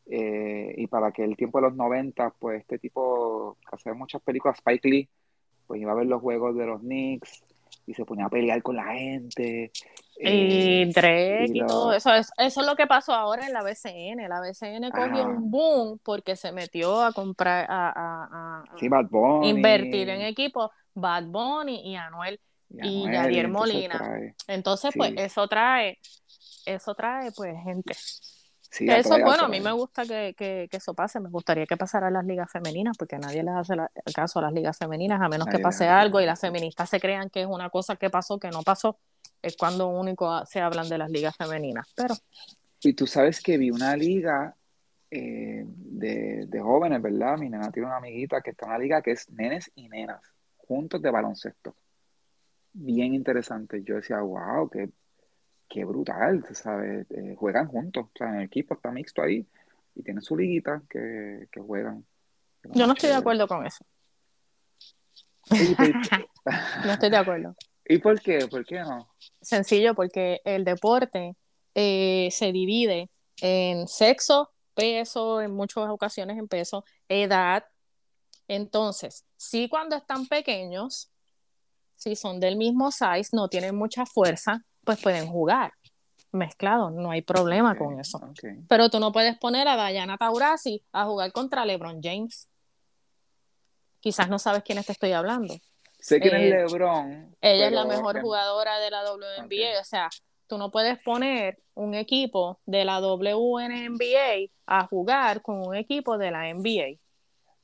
eh, 0.08 0.74
y 0.76 0.88
para 0.88 1.12
que 1.12 1.24
el 1.24 1.38
tiempo 1.38 1.60
de 1.60 1.68
los 1.68 1.76
90, 1.76 2.32
pues 2.40 2.62
este 2.62 2.80
tipo 2.80 3.58
que 3.62 3.76
hacía 3.76 3.94
muchas 3.94 4.22
películas, 4.22 4.58
Spike 4.58 4.90
Lee, 4.90 5.10
pues 5.68 5.80
iba 5.80 5.92
a 5.92 5.96
ver 5.96 6.08
los 6.08 6.22
juegos 6.22 6.56
de 6.56 6.66
los 6.66 6.82
Knicks 6.82 7.44
y 7.86 7.94
se 7.94 8.06
ponía 8.06 8.26
a 8.26 8.30
pelear 8.30 8.62
con 8.62 8.76
la 8.76 8.86
gente 8.86 9.72
y 10.22 10.82
eh, 10.84 10.92
Drake 10.94 11.52
y, 11.54 11.66
todo 11.66 11.94
eso. 11.94 12.14
eso. 12.14 12.34
es 12.38 12.58
lo 12.58 12.76
que 12.76 12.88
pasó 12.88 13.14
ahora 13.14 13.48
en 13.48 13.54
la 13.54 13.64
BCN. 13.64 14.28
La 14.28 14.42
BCN 14.42 14.92
cogió 14.92 15.26
un 15.26 15.50
boom 15.50 16.00
porque 16.04 16.36
se 16.36 16.52
metió 16.52 17.02
a 17.02 17.14
comprar, 17.14 17.66
a, 17.70 18.64
invertir 19.44 20.10
en 20.10 20.22
equipos 20.22 20.72
Bad 20.94 21.28
Bunny 21.28 21.90
y 21.90 21.96
Anuel 21.96 22.38
y, 22.70 23.10
Yadier 23.10 23.48
Molina. 23.48 24.34
Entonces, 24.48 24.92
pues 24.94 25.14
eso 25.16 25.48
trae, 25.48 25.98
eso 26.66 26.94
trae 26.96 27.32
pues 27.32 27.56
gente 27.64 27.94
eso 28.72 29.16
es 29.16 29.24
bueno, 29.24 29.46
a 29.46 29.48
mí 29.48 29.60
me 29.60 29.72
gusta 29.72 30.04
que, 30.06 30.70
eso 30.72 30.94
pase, 30.94 31.20
me 31.20 31.30
gustaría 31.30 31.66
que 31.66 31.78
pasara 31.78 32.08
a 32.08 32.12
las 32.12 32.26
ligas 32.26 32.52
femeninas, 32.52 32.98
porque 32.98 33.18
nadie 33.18 33.44
les 33.44 33.56
hace 33.56 33.76
caso 34.14 34.40
a 34.40 34.44
las 34.44 34.54
ligas 34.54 34.78
femeninas, 34.78 35.22
a 35.22 35.28
menos 35.28 35.48
que 35.48 35.60
pase 35.60 35.88
algo 35.88 36.22
y 36.22 36.26
las 36.26 36.40
feministas 36.40 36.90
se 36.90 37.00
crean 37.00 37.30
que 37.30 37.42
es 37.42 37.48
una 37.48 37.70
cosa 37.70 37.96
que 37.96 38.10
pasó, 38.10 38.40
que 38.40 38.50
no 38.50 38.62
pasó, 38.62 39.00
es 39.42 39.58
cuando 39.58 39.88
único 39.88 40.46
se 40.46 40.62
hablan 40.62 40.88
de 40.90 40.98
las 40.98 41.10
ligas 41.10 41.36
femeninas, 41.36 41.92
pero... 41.96 42.16
Y 42.82 42.94
tú 42.94 43.08
sabes 43.08 43.42
que 43.42 43.58
vi 43.58 43.72
una 43.72 43.96
liga 43.98 44.56
eh, 45.12 45.66
de, 45.66 46.46
de, 46.48 46.62
jóvenes, 46.62 47.02
¿verdad? 47.02 47.38
Mi 47.38 47.50
nena 47.50 47.72
tiene 47.72 47.88
una 47.88 47.98
amiguita 47.98 48.42
que 48.42 48.52
está 48.52 48.66
en 48.66 48.72
una 48.72 48.80
liga 48.80 49.02
que 49.02 49.12
es 49.12 49.30
nenes 49.30 49.72
y 49.76 49.90
nenas, 49.90 50.22
juntos 50.56 51.02
de 51.02 51.12
baloncesto. 51.12 51.76
Bien 52.72 53.14
interesante. 53.14 53.84
Yo 53.84 53.96
decía, 53.96 54.22
wow, 54.22 54.70
qué 54.70 54.90
qué 55.70 55.86
brutal, 55.86 56.44
¿sabes? 56.52 57.06
Eh, 57.12 57.36
juegan 57.38 57.68
juntos, 57.68 58.08
o 58.08 58.18
sea, 58.18 58.30
en 58.30 58.36
el 58.36 58.46
equipo 58.46 58.74
está 58.74 58.92
mixto 58.92 59.22
ahí 59.22 59.46
y 59.96 60.04
tienen 60.04 60.22
su 60.22 60.36
liguita 60.36 60.82
que, 60.90 61.48
juegan. 61.66 62.06
Yo 62.64 62.88
no 62.88 62.94
estoy 62.94 63.10
de 63.10 63.16
acuerdo 63.16 63.48
con 63.48 63.66
eso. 63.66 63.86
no 66.86 66.92
estoy 66.92 67.10
de 67.10 67.18
acuerdo. 67.18 67.56
¿Y 67.86 68.00
por 68.00 68.20
qué? 68.20 68.48
¿Por 68.48 68.66
qué 68.66 68.80
no? 68.80 69.08
Sencillo, 69.42 69.96
porque 69.96 70.42
el 70.44 70.66
deporte 70.66 71.36
eh, 71.76 72.30
se 72.32 72.52
divide 72.52 73.10
en 73.42 73.88
sexo, 73.88 74.52
peso, 74.74 75.42
en 75.42 75.54
muchas 75.54 75.90
ocasiones 75.90 76.38
en 76.38 76.48
peso, 76.48 76.84
edad. 77.08 77.64
Entonces, 78.48 79.26
sí 79.38 79.70
cuando 79.70 79.96
están 79.96 80.28
pequeños, 80.28 81.12
si 81.96 82.16
son 82.16 82.40
del 82.40 82.58
mismo 82.58 82.92
size, 82.92 83.30
no 83.34 83.50
tienen 83.50 83.76
mucha 83.76 84.06
fuerza, 84.06 84.66
pues 84.90 85.04
pueden 85.04 85.28
jugar 85.28 85.72
mezclados, 86.32 86.92
no 86.92 87.12
hay 87.12 87.22
problema 87.22 87.78
con 87.78 88.00
eso. 88.00 88.20
Pero 88.68 88.90
tú 88.90 89.00
no 89.00 89.12
puedes 89.12 89.38
poner 89.38 89.68
a 89.68 89.88
Diana 89.88 90.18
Taurasi 90.18 90.84
a 90.92 91.06
jugar 91.06 91.32
contra 91.32 91.64
LeBron 91.64 92.02
James. 92.02 92.50
Quizás 94.00 94.30
no 94.30 94.40
sabes 94.40 94.64
quién 94.64 94.84
te 94.84 94.92
estoy 94.92 95.12
hablando. 95.12 95.54
Sé 96.00 96.20
quién 96.20 96.38
es 96.38 96.42
eh, 96.42 96.56
LeBron. 96.56 97.36
Ella 97.40 97.68
es 97.68 97.72
la 97.72 97.86
mejor 97.86 98.20
jugadora 98.20 98.80
de 98.80 98.90
la 98.90 99.04
WNBA, 99.04 99.80
o 99.80 99.84
sea, 99.84 100.10
tú 100.48 100.58
no 100.58 100.72
puedes 100.72 100.98
poner 101.04 101.60
un 101.76 101.94
equipo 101.94 102.60
de 102.66 102.84
la 102.84 103.00
WNBA 103.00 104.50
a 104.66 104.88
jugar 104.88 105.44
con 105.44 105.68
un 105.68 105.76
equipo 105.76 106.18
de 106.18 106.32
la 106.32 106.52
NBA. 106.52 106.98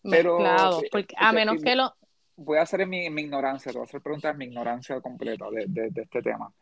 Mezclado, 0.03 0.83
eh, 0.83 0.89
porque, 0.91 1.15
a 1.17 1.31
menos 1.31 1.59
que 1.63 1.75
lo... 1.75 1.91
Voy 2.35 2.59
a 2.59 2.61
hacer 2.61 2.85
mi, 2.85 3.09
mi 3.09 3.23
ignorancia, 3.23 3.71
te 3.71 3.79
voy 3.79 3.85
a 3.85 3.89
hacer 3.89 4.01
preguntas 4.01 4.31
en 4.31 4.37
mi 4.37 4.45
ignorancia 4.45 5.01
completa 5.01 5.47
de, 5.49 5.89
de 5.89 6.01
este 6.03 6.21
tema. 6.21 6.53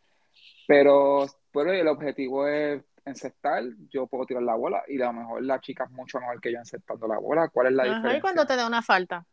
Pero 0.67 1.25
bueno, 1.53 1.71
el 1.71 1.87
objetivo 1.87 2.47
es 2.47 2.83
encestar, 3.05 3.63
yo 3.89 4.07
puedo 4.07 4.25
tirar 4.25 4.43
la 4.43 4.55
bola 4.55 4.83
y 4.87 5.01
a 5.01 5.07
lo 5.07 5.13
mejor 5.13 5.43
la 5.43 5.59
chica 5.59 5.83
es 5.85 5.91
mucho 5.91 6.19
mejor 6.19 6.39
que 6.39 6.51
yo 6.51 6.59
encestando 6.59 7.07
la 7.07 7.17
bola. 7.17 7.49
¿Cuál 7.49 7.67
es 7.67 7.73
la 7.73 7.83
diferencia? 7.83 8.17
Y 8.17 8.21
cuando 8.21 8.45
te 8.45 8.55
da 8.55 8.65
una 8.65 8.81
falta. 8.81 9.25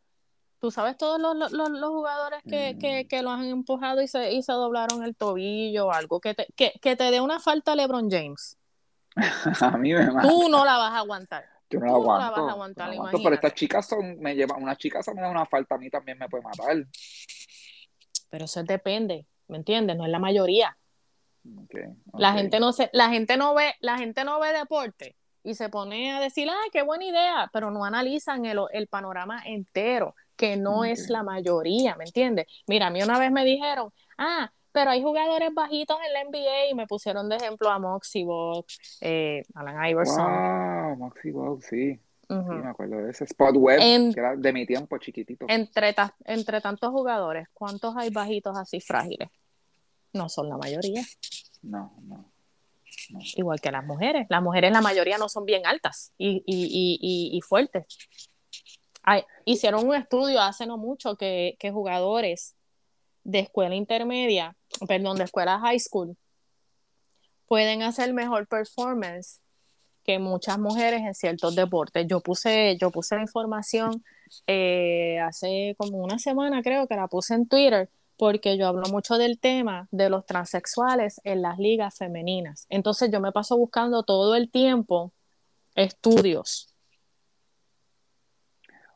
Tú 0.59 0.71
sabes 0.71 0.99
todos 0.99 1.19
los, 1.19 1.53
los, 1.53 1.71
los 1.71 1.91
jugadores 1.91 2.43
que, 2.43 2.77
que, 2.79 3.05
mm. 3.05 3.09
que, 3.09 3.23
lo 3.23 3.31
han 3.31 3.45
empujado 3.45 4.03
y 4.03 4.09
se, 4.09 4.33
y 4.33 4.43
se 4.43 4.53
doblaron 4.53 5.03
el 5.05 5.17
tobillo 5.17 5.87
o 5.87 5.93
algo. 5.93 6.21
Que 6.21 6.35
te, 6.35 6.47
que, 6.55 6.73
que 6.83 6.97
te 6.97 7.11
dé 7.11 7.21
una 7.21 7.41
falta 7.41 7.75
LeBron 7.75 8.11
James. 8.11 8.59
a 9.61 9.79
mí 9.79 9.95
me 9.95 10.11
mata. 10.11 10.29
Tú 10.29 10.51
no 10.51 10.65
la 10.65 10.77
vas 10.77 10.93
a 10.93 10.99
aguantar. 10.99 11.45
Yo 11.71 11.81
no 11.81 11.87
la 11.87 11.93
aguanto. 11.93 12.13
No 12.13 12.19
la 12.19 12.31
vas 12.31 12.51
a 12.51 12.53
aguantar, 12.53 12.95
no 12.95 13.23
pero 13.23 13.35
estas 13.35 13.55
chicas 13.55 13.87
son, 13.87 14.19
me 14.19 14.35
llevan, 14.35 14.63
una 14.63 14.77
chica 14.77 15.03
se 15.03 15.15
me 15.15 15.23
da 15.23 15.31
una 15.31 15.47
falta 15.47 15.77
a 15.77 15.79
mí 15.79 15.89
también 15.89 16.19
me 16.19 16.29
puede 16.29 16.43
matar. 16.43 16.85
Pero 18.29 18.45
eso 18.45 18.63
depende, 18.63 19.27
¿me 19.49 19.57
entiendes? 19.57 19.97
No 19.97 20.05
es 20.05 20.11
la 20.11 20.19
mayoría. 20.19 20.77
La 22.15 22.33
gente 22.33 22.61
no 22.61 22.73
se, 22.73 22.91
la 22.93 23.09
gente 23.11 23.37
no 23.37 23.55
ve, 23.55 23.75
la 23.81 23.99
gente 23.99 24.25
no 24.25 24.41
ve 24.41 24.53
deporte 24.53 25.17
y 25.43 25.55
se 25.55 25.69
pone 25.69 26.13
a 26.13 26.21
decir, 26.21 26.49
ah, 26.51 26.69
qué 26.73 26.83
buena 26.83 27.05
idea, 27.05 27.51
pero 27.53 27.71
no 27.71 27.85
analizan 27.85 28.45
el, 28.45 28.59
el 28.73 28.87
panorama 28.89 29.43
entero, 29.47 30.15
que 30.37 30.57
no 30.57 30.85
es 30.85 31.09
la 31.09 31.23
mayoría, 31.23 31.97
¿me 31.97 32.05
entiendes? 32.05 32.47
Mira, 32.67 32.89
a 32.89 32.91
mí 32.91 33.03
una 33.03 33.19
vez 33.19 33.31
me 33.31 33.45
dijeron, 33.45 33.91
ah, 34.19 34.51
pero 34.73 34.91
hay 34.91 35.03
jugadores 35.03 35.53
bajitos 35.53 35.99
en 36.07 36.13
la 36.13 36.25
NBA 36.25 36.71
y 36.71 36.75
me 36.75 36.87
pusieron 36.87 37.29
de 37.29 37.37
ejemplo 37.37 37.69
a 37.71 37.79
Moxie 37.79 38.25
Box, 38.25 38.99
eh, 39.01 39.43
Alan 39.55 39.85
Iverson. 39.89 40.33
Wow, 40.33 40.97
Moxie 40.97 41.33
Box, 41.33 41.67
sí. 41.67 42.01
sí. 42.29 42.35
me 42.35 42.69
acuerdo 42.69 42.99
de 42.99 43.11
ese 43.11 43.25
spot 43.25 43.57
web 43.57 43.81
que 43.81 44.21
era 44.21 44.37
de 44.37 44.53
mi 44.53 44.67
tiempo 44.67 44.99
chiquitito. 44.99 45.47
Entre, 45.49 45.95
entre 46.25 46.61
tantos 46.61 46.91
jugadores, 46.91 47.49
¿cuántos 47.53 47.97
hay 47.97 48.11
bajitos 48.11 48.57
así 48.57 48.81
frágiles? 48.81 49.29
No 50.13 50.29
son 50.29 50.49
la 50.49 50.57
mayoría. 50.57 51.03
No, 51.63 51.95
no. 52.03 52.33
Igual 53.37 53.61
que 53.61 53.71
las 53.71 53.85
mujeres. 53.85 54.27
Las 54.29 54.43
mujeres, 54.43 54.73
la 54.73 54.81
mayoría 54.81 55.19
no 55.19 55.29
son 55.29 55.45
bien 55.45 55.67
altas 55.67 56.13
y, 56.19 56.43
y, 56.47 56.99
y, 57.01 57.37
y 57.37 57.41
fuertes. 57.41 57.87
hicieron 59.45 59.87
un 59.87 59.95
estudio 59.95 60.41
hace 60.41 60.67
no 60.67 60.77
mucho 60.77 61.17
que, 61.17 61.57
que 61.59 61.71
jugadores 61.71 62.57
de 63.25 63.41
escuela 63.41 63.75
intermedia, 63.75 64.57
perdón, 64.87 65.17
de 65.17 65.25
escuela 65.25 65.59
high 65.61 65.79
school, 65.79 66.17
pueden 67.47 67.83
hacer 67.83 68.13
mejor 68.15 68.47
performance 68.47 69.41
que 70.05 70.19
muchas 70.19 70.59
mujeres 70.59 71.01
en 71.01 71.15
ciertos 71.15 71.55
deportes. 71.55 72.07
Yo 72.09 72.21
puse, 72.21 72.77
yo 72.81 72.91
puse 72.91 73.17
la 73.17 73.23
información 73.23 74.05
eh, 74.47 75.19
hace 75.21 75.75
como 75.79 75.99
una 75.99 76.19
semana, 76.19 76.63
creo 76.63 76.87
que 76.87 76.97
la 76.97 77.09
puse 77.09 77.35
en 77.35 77.47
Twitter, 77.47 77.91
porque 78.21 78.59
yo 78.59 78.69
hablo 78.69 78.87
mucho 78.91 79.17
del 79.17 79.41
tema 79.41 79.89
de 79.91 80.11
los 80.11 80.27
transexuales 80.27 81.23
en 81.25 81.41
las 81.41 81.59
ligas 81.59 81.97
femeninas. 81.97 82.67
Entonces 82.69 83.11
yo 83.11 83.19
me 83.19 83.33
paso 83.33 83.57
buscando 83.57 84.03
todo 84.03 84.35
el 84.35 84.51
tiempo 84.51 85.15
estudios 85.75 86.77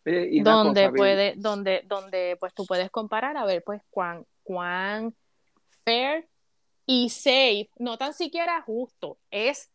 donde 0.05 0.91
puede, 0.91 1.33
donde, 1.39 1.81
donde 1.87 2.37
pues 2.39 2.53
tú 2.53 2.67
puedes 2.67 2.91
comparar 2.91 3.39
a 3.39 3.47
ver 3.47 3.65
pues 3.65 3.81
cuán, 3.89 4.27
cuán 4.43 5.15
fair 5.87 6.29
y 6.85 7.09
safe, 7.09 7.71
no 7.79 7.97
tan 7.97 8.13
siquiera 8.13 8.61
justo, 8.61 9.17
es 9.31 9.71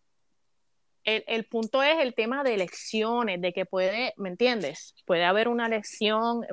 el, 1.18 1.46
punto 1.46 1.84
es 1.84 2.00
el 2.00 2.14
tema 2.14 2.44
de 2.44 2.54
elecciones, 2.54 3.42
de 3.42 3.54
que 3.54 3.66
puede, 3.66 4.14
¿me 4.18 4.30
entiendes? 4.30 4.96
Puede 5.06 5.26
haber 5.26 5.48
una 5.48 5.68
elección, 5.68 6.46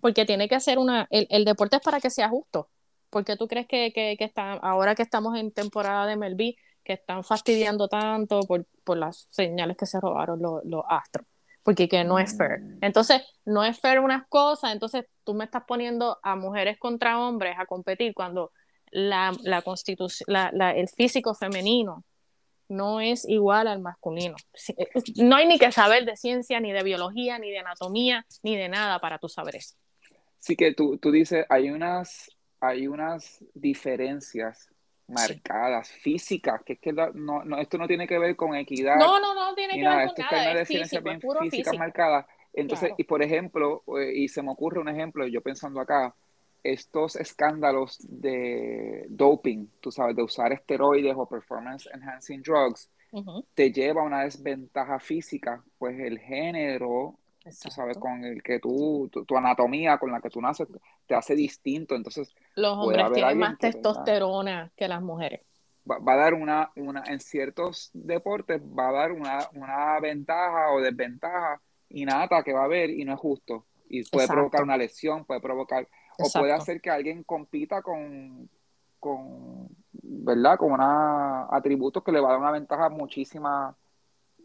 porque 0.00 0.24
tiene 0.24 0.48
que 0.48 0.60
ser 0.60 0.78
una, 0.78 1.06
el, 1.10 1.44
deporte 1.44 1.76
es 1.76 1.82
para 1.82 2.00
que 2.00 2.10
sea 2.10 2.28
justo. 2.28 2.68
porque 3.10 3.36
tú 3.36 3.46
crees 3.46 3.66
que, 3.66 3.92
que, 3.92 4.16
está, 4.18 4.54
ahora 4.54 4.94
que 4.94 5.02
estamos 5.02 5.38
en 5.38 5.52
temporada 5.52 6.06
de 6.06 6.16
Melví, 6.16 6.56
que 6.82 6.94
están 6.94 7.24
fastidiando 7.24 7.88
tanto 7.88 8.40
por, 8.40 8.66
por 8.84 8.98
las 8.98 9.28
señales 9.30 9.76
que 9.76 9.86
se 9.86 10.00
robaron 10.00 10.40
los, 10.42 10.64
los 10.64 10.82
astros? 10.88 11.26
Porque 11.62 11.88
que 11.88 12.04
no 12.04 12.18
es 12.18 12.36
fair. 12.36 12.60
Mm. 12.60 12.78
Entonces, 12.82 13.22
no 13.44 13.64
es 13.64 13.80
fair 13.80 14.00
unas 14.00 14.26
cosas, 14.28 14.72
entonces 14.72 15.06
tú 15.24 15.34
me 15.34 15.44
estás 15.44 15.64
poniendo 15.66 16.18
a 16.22 16.36
mujeres 16.36 16.78
contra 16.78 17.18
hombres 17.20 17.56
a 17.58 17.66
competir 17.66 18.14
cuando 18.14 18.52
la, 18.90 19.32
la 19.42 19.62
constitución, 19.62 20.26
la, 20.28 20.70
el 20.72 20.88
físico 20.88 21.34
femenino 21.34 22.04
no 22.74 23.00
es 23.00 23.28
igual 23.28 23.68
al 23.68 23.80
masculino. 23.80 24.36
Eh, 24.76 24.88
no 25.16 25.36
hay 25.36 25.46
ni 25.46 25.58
que 25.58 25.72
saber 25.72 26.04
de 26.04 26.16
ciencia, 26.16 26.60
ni 26.60 26.72
de 26.72 26.82
biología, 26.82 27.38
ni 27.38 27.50
de 27.50 27.58
anatomía, 27.58 28.26
ni 28.42 28.56
de 28.56 28.68
nada 28.68 28.98
para 28.98 29.18
tú 29.18 29.28
saber 29.28 29.56
eso. 29.56 29.76
Sí 30.38 30.56
que 30.56 30.74
tú, 30.74 30.98
tú 30.98 31.10
dices, 31.10 31.46
hay 31.48 31.70
unas, 31.70 32.30
hay 32.60 32.86
unas 32.86 33.42
diferencias 33.54 34.68
marcadas, 35.06 35.90
físicas, 35.90 36.62
que 36.64 36.74
es 36.74 36.80
que 36.80 36.92
no, 36.92 37.44
no, 37.44 37.58
esto 37.58 37.78
no 37.78 37.86
tiene 37.86 38.06
que 38.06 38.18
ver 38.18 38.36
con 38.36 38.54
equidad. 38.54 38.96
No, 38.96 39.20
no, 39.20 39.34
no 39.34 39.54
tiene 39.54 39.74
que 39.74 39.86
ver 39.86 40.08
con 40.14 40.26
nada, 40.30 40.60
es 40.60 40.68
físico, 40.68 41.02
bien 41.02 41.20
física 41.40 41.72
marcada. 41.74 42.26
Entonces, 42.52 42.92
y 42.96 43.04
por 43.04 43.22
ejemplo, 43.22 43.82
eh, 43.98 44.12
y 44.14 44.28
se 44.28 44.42
me 44.42 44.50
ocurre 44.50 44.80
un 44.80 44.88
ejemplo, 44.88 45.26
yo 45.26 45.40
pensando 45.40 45.80
acá, 45.80 46.14
estos 46.64 47.14
escándalos 47.16 47.98
de 48.00 49.04
doping, 49.10 49.66
tú 49.80 49.92
sabes, 49.92 50.16
de 50.16 50.22
usar 50.22 50.52
esteroides 50.52 51.14
o 51.14 51.28
performance 51.28 51.86
enhancing 51.92 52.42
drugs, 52.42 52.90
te 53.54 53.70
lleva 53.70 54.02
a 54.02 54.04
una 54.04 54.22
desventaja 54.22 54.98
física, 54.98 55.62
pues 55.78 56.00
el 56.00 56.18
género, 56.18 57.18
tú 57.44 57.70
sabes, 57.70 57.96
con 57.98 58.24
el 58.24 58.42
que 58.42 58.58
tú, 58.58 59.08
tu, 59.10 59.36
anatomía 59.36 59.98
con 59.98 60.10
la 60.10 60.20
que 60.20 60.30
tú 60.30 60.40
naces, 60.40 60.66
te 61.06 61.14
hace 61.14 61.36
distinto. 61.36 61.94
Entonces, 61.94 62.34
los 62.56 62.76
hombres 62.76 63.12
tienen 63.12 63.38
más 63.38 63.58
testosterona 63.58 64.72
que 64.74 64.88
las 64.88 65.02
mujeres. 65.02 65.42
Va, 65.88 66.14
a 66.14 66.16
dar 66.16 66.34
una, 66.34 66.72
una, 66.76 67.04
en 67.06 67.20
ciertos 67.20 67.90
deportes, 67.92 68.60
va 68.62 68.88
a 68.88 68.92
dar 68.92 69.12
una, 69.12 69.48
una 69.52 70.00
ventaja 70.00 70.72
o 70.72 70.80
desventaja 70.80 71.60
innata 71.90 72.42
que 72.42 72.54
va 72.54 72.62
a 72.62 72.64
haber 72.64 72.90
y 72.90 73.04
no 73.04 73.12
es 73.12 73.20
justo. 73.20 73.66
Y 73.88 74.02
puede 74.10 74.26
provocar 74.26 74.62
una 74.62 74.78
lesión, 74.78 75.26
puede 75.26 75.40
provocar 75.40 75.86
o 76.18 76.40
puede 76.40 76.52
hacer 76.52 76.80
que 76.80 76.90
alguien 76.90 77.22
compita 77.24 77.82
con, 77.82 78.48
con 78.98 79.68
¿verdad? 79.92 80.58
Con 80.58 80.72
una 80.72 81.46
atributos 81.50 82.02
que 82.02 82.12
le 82.12 82.20
va 82.20 82.28
a 82.28 82.32
dar 82.32 82.40
una 82.40 82.50
ventaja 82.50 82.88
muchísima, 82.88 83.76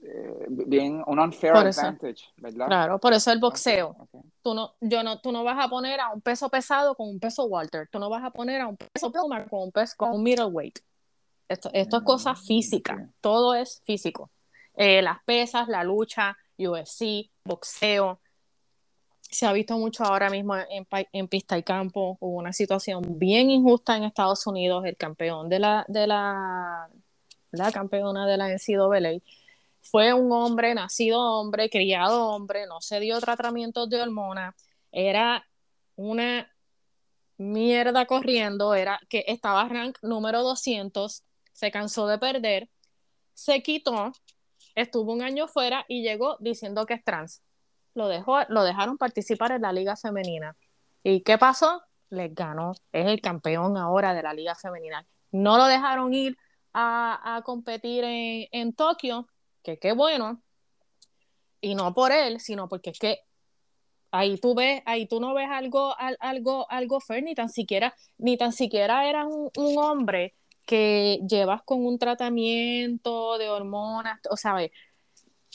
eh, 0.01 0.45
bien, 0.49 1.03
un 1.05 1.19
unfair 1.19 1.53
advantage, 1.55 2.25
¿verdad? 2.37 2.67
Claro, 2.67 2.99
por 2.99 3.13
eso 3.13 3.31
el 3.31 3.39
boxeo. 3.39 3.95
Tú 4.41 4.53
no, 4.53 4.75
yo 4.79 5.03
no, 5.03 5.19
tú 5.19 5.31
no 5.31 5.43
vas 5.43 5.63
a 5.63 5.69
poner 5.69 5.99
a 5.99 6.09
un 6.09 6.21
peso 6.21 6.49
pesado 6.49 6.95
con 6.95 7.09
un 7.09 7.19
peso 7.19 7.45
Walter, 7.45 7.87
tú 7.91 7.99
no 7.99 8.09
vas 8.09 8.23
a 8.23 8.31
poner 8.31 8.61
a 8.61 8.67
un 8.67 8.77
peso 8.77 9.11
Palmer 9.11 9.49
con 9.49 9.63
un 9.63 9.71
peso 9.71 9.95
con 9.97 10.11
un 10.11 10.23
middleweight. 10.23 10.79
Esto, 11.47 11.69
esto 11.73 11.97
es 11.97 12.03
cosa 12.03 12.33
mm, 12.33 12.37
física, 12.37 13.09
todo 13.21 13.55
es 13.55 13.81
físico. 13.83 14.29
Eh, 14.75 15.01
las 15.01 15.21
pesas, 15.23 15.67
la 15.67 15.83
lucha, 15.83 16.37
UFC, 16.57 17.29
boxeo, 17.43 18.19
se 19.29 19.45
ha 19.45 19.53
visto 19.53 19.77
mucho 19.77 20.03
ahora 20.03 20.29
mismo 20.29 20.55
en, 20.57 21.27
pista 21.27 21.57
y 21.57 21.63
campo. 21.63 22.17
Hubo 22.19 22.37
una 22.37 22.53
situación 22.53 23.03
bien 23.19 23.51
injusta 23.51 23.95
en 23.95 24.03
Estados 24.03 24.45
Unidos. 24.47 24.85
El 24.85 24.97
campeón 24.97 25.49
de 25.49 25.59
la, 25.59 25.85
de 25.87 26.07
la, 26.07 26.89
campeona 27.71 28.25
de 28.27 28.37
la 28.37 28.49
NCAA 28.49 29.21
fue 29.81 30.13
un 30.13 30.31
hombre, 30.31 30.73
nacido 30.73 31.19
hombre, 31.21 31.69
criado 31.69 32.27
hombre, 32.27 32.65
no 32.67 32.81
se 32.81 32.99
dio 32.99 33.19
tratamientos 33.19 33.89
de 33.89 34.01
hormonas. 34.01 34.55
Era 34.91 35.45
una 35.95 36.51
mierda 37.37 38.05
corriendo, 38.05 38.73
era 38.73 38.99
que 39.09 39.23
estaba 39.27 39.67
rank 39.69 39.97
número 40.01 40.43
200, 40.43 41.23
se 41.53 41.71
cansó 41.71 42.07
de 42.07 42.17
perder, 42.17 42.69
se 43.33 43.61
quitó, 43.63 44.11
estuvo 44.75 45.13
un 45.13 45.21
año 45.21 45.47
fuera 45.47 45.85
y 45.87 46.03
llegó 46.03 46.37
diciendo 46.39 46.85
que 46.85 46.95
es 46.95 47.03
trans 47.03 47.41
lo, 47.93 48.07
dejó, 48.07 48.39
lo 48.49 48.63
dejaron 48.63 48.97
participar 48.97 49.51
en 49.51 49.61
la 49.61 49.71
liga 49.71 49.95
femenina. 49.95 50.55
¿Y 51.03 51.21
qué 51.21 51.37
pasó? 51.37 51.83
Les 52.09 52.33
ganó. 52.33 52.73
Es 52.91 53.07
el 53.07 53.21
campeón 53.21 53.77
ahora 53.77 54.13
de 54.13 54.23
la 54.23 54.33
liga 54.33 54.55
femenina. 54.55 55.05
No 55.31 55.57
lo 55.57 55.65
dejaron 55.65 56.13
ir 56.13 56.37
a, 56.73 57.41
competir 57.45 58.03
en, 58.05 58.73
Tokio, 58.73 59.27
que 59.63 59.79
qué 59.79 59.93
bueno. 59.93 60.41
Y 61.61 61.75
no 61.75 61.93
por 61.93 62.11
él, 62.11 62.39
sino 62.39 62.69
porque 62.69 62.91
es 62.91 62.99
que 62.99 63.19
ahí 64.11 64.37
tú 64.37 64.55
ves, 64.55 64.81
ahí 64.85 65.07
tú 65.07 65.19
no 65.19 65.33
ves 65.33 65.49
algo, 65.51 65.95
algo, 66.19 66.69
algo 66.71 66.99
fair, 66.99 67.23
ni 67.23 67.35
tan 67.35 67.49
siquiera, 67.49 67.93
ni 68.17 68.37
tan 68.37 68.53
siquiera 68.53 69.07
eras 69.07 69.27
un, 69.27 69.51
un 69.57 69.77
hombre 69.77 70.35
que 70.65 71.19
llevas 71.27 71.63
con 71.63 71.85
un 71.85 71.99
tratamiento 71.99 73.37
de 73.37 73.49
hormonas, 73.49 74.19
o 74.29 74.37
sea, 74.37 74.55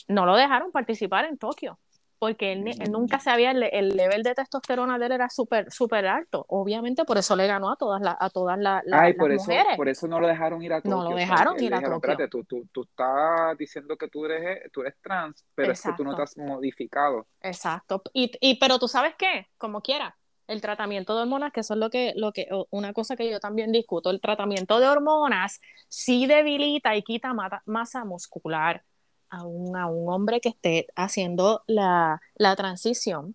no 0.08 0.26
lo 0.26 0.36
dejaron 0.36 0.72
participar 0.72 1.24
en 1.24 1.38
Tokio 1.38 1.78
porque 2.24 2.52
él, 2.52 2.64
nunca 2.90 3.20
sabía, 3.20 3.50
el, 3.50 3.64
el, 3.64 3.94
nivel 3.94 4.22
de 4.22 4.34
testosterona 4.34 4.98
de 4.98 5.04
él 5.04 5.12
era 5.12 5.28
súper 5.28 5.70
súper 5.70 6.06
alto. 6.06 6.46
Obviamente 6.48 7.04
por 7.04 7.18
eso 7.18 7.36
le 7.36 7.46
ganó 7.46 7.70
a 7.70 7.76
todas, 7.76 8.00
a 8.18 8.30
todas 8.30 8.58
las 8.58 8.82
por 9.18 9.30
eso, 9.30 9.44
mujeres. 9.44 9.76
Por 9.76 9.90
eso 9.90 10.08
no 10.08 10.20
lo 10.20 10.26
dejaron 10.26 10.62
ir 10.62 10.72
a 10.72 10.80
Tokio. 10.80 10.96
No 10.96 11.10
lo 11.10 11.16
dejaron 11.16 11.62
ir 11.62 11.74
a 11.74 11.82
Tokio. 11.82 12.28
tú, 12.30 12.44
tú, 12.44 12.66
tú, 12.72 12.82
estás 12.84 13.58
diciendo 13.58 13.98
que 13.98 14.08
tú 14.08 14.24
eres, 14.24 14.72
tú 14.72 14.80
eres 14.80 14.94
trans, 15.02 15.44
pero 15.54 15.72
es 15.72 15.82
que 15.82 15.92
tú 15.92 16.02
no 16.02 16.16
te 16.16 16.22
has 16.22 16.34
modificado. 16.38 17.26
Exacto. 17.42 18.00
Y, 18.14 18.32
y, 18.40 18.58
pero 18.58 18.78
tú 18.78 18.88
sabes 18.88 19.14
qué, 19.18 19.48
como 19.58 19.82
quiera, 19.82 20.16
el 20.46 20.62
tratamiento 20.62 21.14
de 21.14 21.22
hormonas, 21.24 21.52
que 21.52 21.60
eso 21.60 21.74
es 21.74 21.80
lo 21.80 21.90
que, 21.90 22.14
lo 22.16 22.32
que, 22.32 22.48
una 22.70 22.94
cosa 22.94 23.16
que 23.16 23.30
yo 23.30 23.38
también 23.38 23.70
discuto, 23.70 24.08
el 24.08 24.22
tratamiento 24.22 24.80
de 24.80 24.88
hormonas 24.88 25.60
sí 25.88 26.26
debilita 26.26 26.96
y 26.96 27.02
quita 27.02 27.34
masa 27.66 28.06
muscular 28.06 28.82
a 29.30 29.44
un, 29.44 29.76
a 29.76 29.86
un 29.86 30.12
hombre 30.12 30.40
que 30.40 30.50
esté 30.50 30.86
haciendo 30.96 31.62
la, 31.66 32.20
transición 32.56 33.34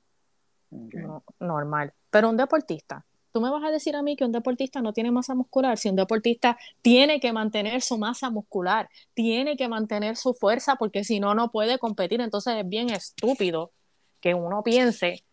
normal. 1.40 1.94
Pero 2.10 2.30
un 2.30 2.38
deportista, 2.38 3.06
tú 3.32 3.42
me 3.42 3.50
vas 3.50 3.64
a 3.64 3.72
decir 3.72 3.96
a 3.96 4.02
mí 4.02 4.16
que 4.16 4.26
un 4.26 4.32
deportista 4.32 4.82
no 4.82 4.94
tiene 4.94 5.12
masa 5.12 5.36
muscular, 5.36 5.78
si 5.78 5.90
un 5.90 5.96
deportista 5.96 6.58
tiene 6.82 7.20
que 7.20 7.34
mantener 7.34 7.82
su 7.82 7.98
masa 7.98 8.30
muscular, 8.30 8.90
tiene 9.14 9.58
que 9.58 9.68
mantener 9.68 10.16
su 10.16 10.34
fuerza, 10.34 10.76
porque 10.76 11.04
si 11.04 11.20
no, 11.20 11.36
no 11.36 11.52
puede 11.52 11.80
competir. 11.80 12.22
Entonces 12.22 12.56
es 12.58 12.68
bien 12.68 12.90
estúpido 12.90 13.72
que 14.20 14.34
uno 14.34 14.64
piense 14.64 15.24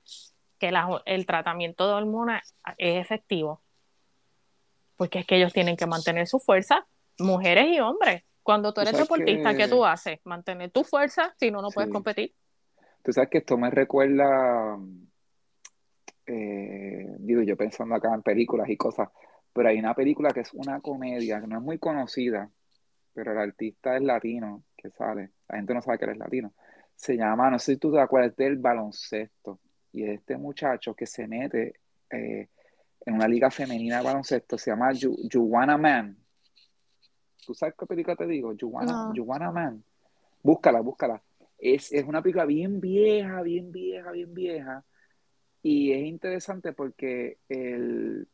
que 0.58 0.72
el 1.04 1.26
tratamiento 1.26 1.86
de 1.86 1.94
hormonas 1.94 2.54
es 2.78 3.00
efectivo, 3.00 3.60
porque 4.96 5.20
es 5.20 5.26
que 5.26 5.36
ellos 5.36 5.52
tienen 5.52 5.76
que 5.76 5.86
mantener 5.86 6.26
su 6.26 6.38
fuerza, 6.38 6.86
mujeres 7.18 7.66
y 7.68 7.80
hombres. 7.80 8.22
Cuando 8.46 8.72
tú 8.72 8.80
eres 8.80 8.96
deportista, 8.96 9.56
¿qué 9.56 9.66
tú 9.66 9.84
haces? 9.84 10.20
Mantener 10.22 10.70
tu 10.70 10.84
fuerza, 10.84 11.34
si 11.36 11.50
no, 11.50 11.60
no 11.60 11.68
puedes 11.70 11.90
competir. 11.90 12.32
Tú 13.02 13.12
sabes 13.12 13.28
que 13.28 13.38
esto 13.38 13.58
me 13.58 13.72
recuerda, 13.72 14.78
eh, 16.26 17.06
digo 17.18 17.42
yo 17.42 17.56
pensando 17.56 17.96
acá 17.96 18.14
en 18.14 18.22
películas 18.22 18.68
y 18.68 18.76
cosas, 18.76 19.08
pero 19.52 19.68
hay 19.68 19.80
una 19.80 19.94
película 19.94 20.30
que 20.30 20.40
es 20.40 20.54
una 20.54 20.80
comedia, 20.80 21.40
que 21.40 21.48
no 21.48 21.56
es 21.56 21.62
muy 21.64 21.78
conocida, 21.80 22.48
pero 23.12 23.32
el 23.32 23.38
artista 23.38 23.96
es 23.96 24.02
latino, 24.02 24.62
que 24.76 24.90
sale, 24.90 25.32
la 25.48 25.56
gente 25.56 25.74
no 25.74 25.82
sabe 25.82 25.98
que 25.98 26.04
eres 26.04 26.18
latino. 26.18 26.52
Se 26.94 27.16
llama, 27.16 27.50
no 27.50 27.58
sé 27.58 27.72
si 27.72 27.78
tú 27.80 27.92
te 27.92 28.00
acuerdas 28.00 28.36
del 28.36 28.58
baloncesto, 28.58 29.58
y 29.90 30.04
es 30.04 30.20
este 30.20 30.36
muchacho 30.36 30.94
que 30.94 31.06
se 31.06 31.26
mete 31.26 31.80
eh, 32.10 32.48
en 33.04 33.14
una 33.14 33.26
liga 33.26 33.50
femenina 33.50 33.98
de 33.98 34.04
baloncesto, 34.04 34.56
se 34.56 34.70
llama 34.70 34.92
Juana 35.32 35.76
Man, 35.76 36.16
¿Tú 37.46 37.54
sabes 37.54 37.76
qué 37.78 37.86
película 37.86 38.16
te 38.16 38.26
digo? 38.26 38.52
You 38.54 38.68
Wanna, 38.68 39.52
Man. 39.52 39.84
Búscala, 40.42 40.80
búscala. 40.80 41.22
Es, 41.58 41.92
una 42.06 42.20
película 42.20 42.44
bien 42.44 42.80
vieja, 42.80 43.40
bien 43.42 43.70
vieja, 43.70 44.10
bien 44.10 44.34
vieja. 44.34 44.84
Y 45.62 45.92
es 45.92 46.04
interesante 46.04 46.72
porque 46.72 47.38
el, 47.48 48.26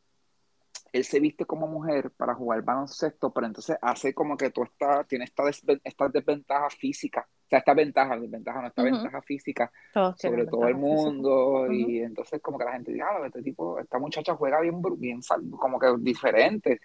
él 0.92 1.04
se 1.04 1.20
viste 1.20 1.44
como 1.44 1.66
mujer 1.66 2.10
para 2.10 2.34
jugar 2.34 2.62
baloncesto, 2.62 3.30
pero 3.32 3.46
entonces 3.46 3.76
hace 3.82 4.14
como 4.14 4.36
que 4.36 4.50
tú 4.50 4.62
estás, 4.62 5.06
tienes 5.06 5.30
esta, 5.30 5.74
esta 5.84 6.08
desventaja 6.08 6.70
física, 6.70 7.26
o 7.28 7.48
sea, 7.48 7.58
esta 7.60 7.74
ventaja, 7.74 8.18
desventaja, 8.18 8.60
no, 8.60 8.68
esta 8.68 8.82
ventaja 8.82 9.22
física 9.22 9.70
sobre 10.16 10.46
todo 10.46 10.66
el 10.68 10.74
mundo, 10.74 11.70
y 11.70 12.00
entonces 12.00 12.40
como 12.40 12.58
que 12.58 12.64
la 12.64 12.72
gente 12.72 12.92
dice, 12.92 13.04
ah, 13.04 13.26
este 13.26 13.42
tipo, 13.42 13.78
esta 13.78 13.98
muchacha 13.98 14.34
juega 14.34 14.60
bien, 14.60 14.82
bien 14.98 15.20
como 15.58 15.78
que 15.78 15.86
diferente. 15.98 16.80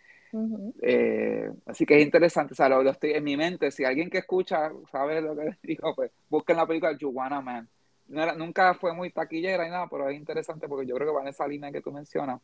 Eh, 0.82 1.50
así 1.66 1.86
que 1.86 1.98
es 1.98 2.04
interesante, 2.04 2.54
o 2.54 2.56
sea, 2.56 2.70
lo, 2.70 2.90
estoy 2.90 3.12
en 3.12 3.24
mi 3.24 3.38
mente, 3.38 3.72
si 3.72 3.86
alguien 3.86 4.10
que 4.10 4.20
escucha 4.20 4.72
sabe 4.92 5.22
lo 5.22 5.36
que 5.36 5.58
digo, 5.64 5.94
pues 5.96 6.12
busquen 6.30 6.58
la 6.58 6.68
película 6.68 6.98
Juana 7.00 7.42
Man 7.42 7.70
nunca 8.08 8.74
fue 8.74 8.94
muy 8.94 9.12
taquillera 9.12 9.68
y 9.68 9.70
nada, 9.70 9.88
pero 9.90 10.10
es 10.10 10.16
interesante 10.16 10.68
porque 10.68 10.88
yo 10.88 10.96
creo 10.96 11.08
que 11.08 11.14
va 11.14 11.22
en 11.22 11.28
esa 11.28 11.48
línea 11.48 11.72
que 11.72 11.82
tú 11.82 11.92
mencionas. 11.92 12.42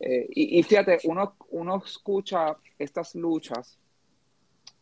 Eh, 0.00 0.26
y, 0.30 0.62
fíjate, 0.62 0.98
uno, 1.04 1.36
uno 1.50 1.82
escucha 1.84 2.56
estas 2.78 3.14
luchas 3.14 3.78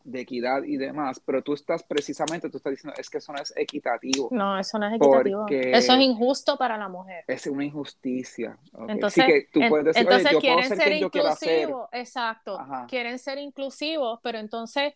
de 0.05 0.21
equidad 0.21 0.63
y 0.63 0.77
demás, 0.77 1.19
pero 1.25 1.41
tú 1.41 1.53
estás 1.53 1.83
precisamente, 1.83 2.49
tú 2.49 2.57
estás 2.57 2.71
diciendo, 2.71 2.97
es 2.97 3.09
que 3.09 3.17
eso 3.17 3.33
no 3.33 3.41
es 3.41 3.51
equitativo. 3.57 4.29
No, 4.31 4.57
eso 4.57 4.77
no 4.77 4.87
es 4.87 4.93
equitativo. 4.93 5.45
Eso 5.49 5.93
es 5.93 5.99
injusto 5.99 6.57
para 6.57 6.77
la 6.77 6.87
mujer. 6.87 7.25
Es 7.27 7.47
una 7.47 7.65
injusticia. 7.65 8.57
Entonces, 8.87 9.25
que 9.25 9.47
tú 9.51 9.61
puedes 9.67 9.87
decir, 9.87 10.03
entonces 10.03 10.37
quieren 10.39 10.77
ser, 10.77 10.91
inclusivos, 10.93 11.89
exacto, 11.91 12.59
quieren 12.87 13.19
ser 13.19 13.39
inclusivos, 13.39 14.19
pero 14.21 14.37
entonces 14.37 14.93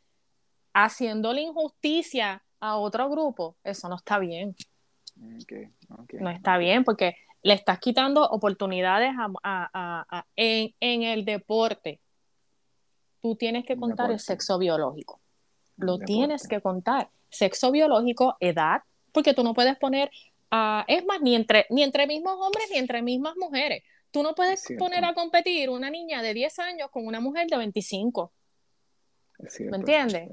haciéndole 0.73 1.41
injusticia 1.41 2.43
a 2.59 2.77
otro 2.77 3.09
grupo, 3.09 3.57
eso 3.63 3.89
no 3.89 3.95
está 3.95 4.19
bien. 4.19 4.55
No 6.19 6.29
está 6.29 6.57
bien 6.57 6.83
porque 6.83 7.15
le 7.41 7.53
estás 7.53 7.79
quitando 7.79 8.23
oportunidades 8.29 9.11
en, 10.35 11.03
el 11.03 11.25
deporte. 11.25 11.99
Tú 13.21 13.35
tienes 13.35 13.65
que 13.65 13.75
contar 13.77 14.11
el 14.11 14.19
sexo 14.19 14.57
biológico. 14.57 15.19
Lo 15.77 15.97
tienes 15.97 16.47
que 16.47 16.61
contar. 16.61 17.09
Sexo 17.29 17.71
biológico, 17.71 18.35
edad, 18.39 18.81
porque 19.11 19.33
tú 19.33 19.43
no 19.43 19.53
puedes 19.53 19.77
poner, 19.77 20.09
es 20.87 21.05
más, 21.05 21.21
ni 21.21 21.35
entre, 21.35 21.65
ni 21.69 21.83
entre 21.83 22.07
mismos 22.07 22.37
hombres 22.39 22.65
ni 22.71 22.77
entre 22.77 23.01
mismas 23.01 23.35
mujeres. 23.37 23.83
Tú 24.11 24.23
no 24.23 24.33
puedes 24.33 24.65
poner 24.77 25.05
a 25.05 25.13
competir 25.13 25.69
una 25.69 25.89
niña 25.89 26.21
de 26.21 26.33
10 26.33 26.59
años 26.59 26.89
con 26.91 27.05
una 27.05 27.19
mujer 27.19 27.47
de 27.47 27.57
25. 27.57 28.31
¿Me 29.69 29.77
entiendes? 29.77 30.29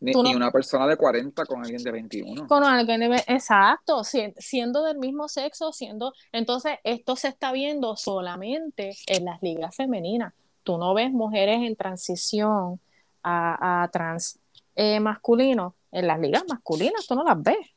Ni, 0.00 0.14
una 0.14 0.50
persona 0.50 0.86
de 0.86 0.96
40 0.96 1.44
con 1.44 1.60
alguien 1.60 1.82
de 1.82 1.90
21. 1.90 2.46
Con 2.46 2.64
alguien 2.64 3.00
de, 3.00 3.22
exacto, 3.26 4.02
siendo 4.02 4.82
del 4.82 4.98
mismo 4.98 5.28
sexo, 5.28 5.72
siendo, 5.72 6.14
entonces 6.32 6.78
esto 6.84 7.16
se 7.16 7.28
está 7.28 7.52
viendo 7.52 7.96
solamente 7.96 8.96
en 9.06 9.26
las 9.26 9.42
ligas 9.42 9.76
femeninas. 9.76 10.32
Tú 10.70 10.78
no 10.78 10.94
ves 10.94 11.10
mujeres 11.10 11.56
en 11.62 11.74
transición 11.74 12.78
a, 13.24 13.88
trans 13.92 14.38
eh, 14.76 15.00
masculino 15.00 15.74
en 15.90 16.06
las 16.06 16.20
ligas 16.20 16.44
masculinas, 16.48 17.08
tú 17.08 17.16
no 17.16 17.24
las 17.24 17.42
ves. 17.42 17.74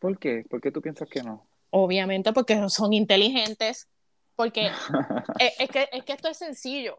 ¿Por 0.00 0.18
qué? 0.18 0.44
¿Por 0.50 0.60
qué 0.60 0.72
tú 0.72 0.82
piensas 0.82 1.08
que 1.08 1.22
no? 1.22 1.46
Obviamente 1.70 2.32
porque 2.32 2.68
son 2.68 2.92
inteligentes, 2.92 3.86
porque 4.34 4.66
es, 5.38 5.70
que, 5.70 5.88
es 5.92 6.02
que 6.02 6.12
esto 6.12 6.28
es 6.28 6.38
sencillo. 6.38 6.98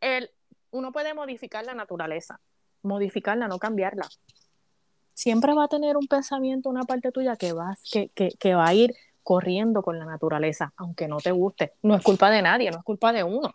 El, 0.00 0.30
uno 0.70 0.92
puede 0.92 1.14
modificar 1.14 1.66
la 1.66 1.74
naturaleza, 1.74 2.40
modificarla, 2.82 3.48
no 3.48 3.58
cambiarla. 3.58 4.08
Siempre 5.12 5.54
va 5.54 5.64
a 5.64 5.68
tener 5.68 5.96
un 5.96 6.06
pensamiento, 6.06 6.68
una 6.68 6.84
parte 6.84 7.10
tuya 7.10 7.34
que, 7.34 7.52
que, 8.14 8.30
que, 8.38 8.54
va 8.54 8.68
a 8.68 8.74
ir 8.74 8.94
corriendo 9.22 9.82
con 9.82 9.98
la 9.98 10.04
naturaleza, 10.04 10.72
aunque 10.76 11.08
no 11.08 11.18
te 11.18 11.30
guste. 11.30 11.74
No 11.82 11.94
es 11.94 12.02
culpa 12.02 12.30
de 12.30 12.42
nadie, 12.42 12.70
no 12.70 12.78
es 12.78 12.84
culpa 12.84 13.12
de 13.12 13.22
uno. 13.24 13.52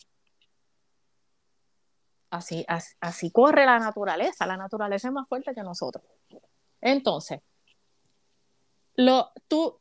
Así, 2.30 2.65
así, 2.99 3.32
corre 3.32 3.65
la 3.65 3.80
naturaleza. 3.80 4.45
La 4.45 4.57
naturaleza 4.57 5.07
es 5.07 5.13
más 5.13 5.28
fuerte 5.28 5.53
que 5.53 5.63
nosotros. 5.63 6.03
Entonces, 6.82 7.41
lo, 8.95 9.32
tú, 9.47 9.80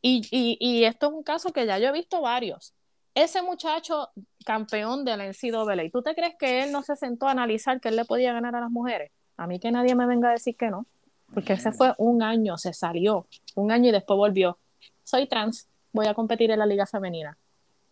y, 0.00 0.26
y, 0.30 0.84
esto 0.84 1.06
es 1.06 1.12
un 1.12 1.22
caso 1.22 1.52
que 1.52 1.66
ya 1.66 1.78
yo 1.78 1.88
he 1.88 1.92
visto 1.92 2.20
varios 2.20 2.74
ese 3.14 3.42
muchacho 3.42 4.10
campeón 4.44 5.04
del 5.04 5.20
NCAA, 5.20 5.90
¿tú 5.92 6.02
te 6.02 6.14
crees 6.14 6.34
que 6.38 6.62
él 6.62 6.72
no 6.72 6.82
se 6.82 6.96
sentó 6.96 7.28
a 7.28 7.32
analizar 7.32 7.80
que 7.80 7.88
él 7.88 7.96
le 7.96 8.04
podía 8.04 8.32
ganar 8.32 8.56
a 8.56 8.60
las 8.60 8.70
mujeres? 8.70 9.10
A 9.36 9.46
mí 9.46 9.58
que 9.58 9.70
nadie 9.70 9.94
me 9.94 10.06
venga 10.06 10.28
a 10.30 10.32
decir 10.32 10.56
que 10.56 10.70
no, 10.70 10.86
porque 11.32 11.54
ese 11.54 11.72
fue 11.72 11.94
un 11.98 12.22
año, 12.22 12.58
se 12.58 12.72
salió, 12.72 13.26
un 13.54 13.70
año 13.70 13.88
y 13.88 13.92
después 13.92 14.16
volvió. 14.16 14.58
Soy 15.04 15.26
trans, 15.26 15.68
voy 15.92 16.06
a 16.06 16.14
competir 16.14 16.50
en 16.50 16.58
la 16.58 16.66
liga 16.66 16.86
femenina. 16.86 17.36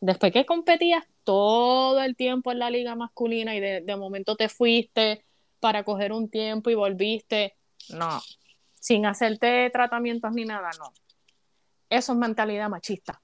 Después 0.00 0.32
que 0.32 0.46
competías 0.46 1.04
todo 1.24 2.00
el 2.00 2.16
tiempo 2.16 2.52
en 2.52 2.58
la 2.58 2.70
liga 2.70 2.94
masculina 2.94 3.54
y 3.54 3.60
de, 3.60 3.80
de 3.82 3.96
momento 3.96 4.36
te 4.36 4.48
fuiste 4.48 5.24
para 5.60 5.84
coger 5.84 6.12
un 6.12 6.28
tiempo 6.28 6.70
y 6.70 6.74
volviste, 6.74 7.54
no, 7.90 8.20
sin 8.74 9.04
hacerte 9.04 9.68
tratamientos 9.70 10.32
ni 10.32 10.44
nada, 10.44 10.70
no. 10.78 10.92
Eso 11.90 12.12
es 12.12 12.18
mentalidad 12.18 12.68
machista 12.68 13.20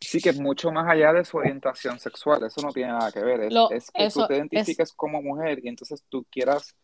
Sí, 0.00 0.20
que 0.20 0.30
es 0.30 0.40
mucho 0.40 0.72
más 0.72 0.88
allá 0.88 1.12
de 1.12 1.24
su 1.24 1.36
orientación 1.36 1.98
sexual, 1.98 2.42
eso 2.44 2.62
no 2.62 2.72
tiene 2.72 2.92
nada 2.92 3.12
que 3.12 3.20
ver, 3.20 3.42
es, 3.42 3.90
que 3.90 4.08
tú 4.08 4.26
te 4.26 4.36
identifiques 4.36 4.92
como 4.94 5.20
mujer 5.20 5.60
y 5.62 5.68
entonces 5.68 6.02
tú 6.08 6.24
quieras 6.30 6.74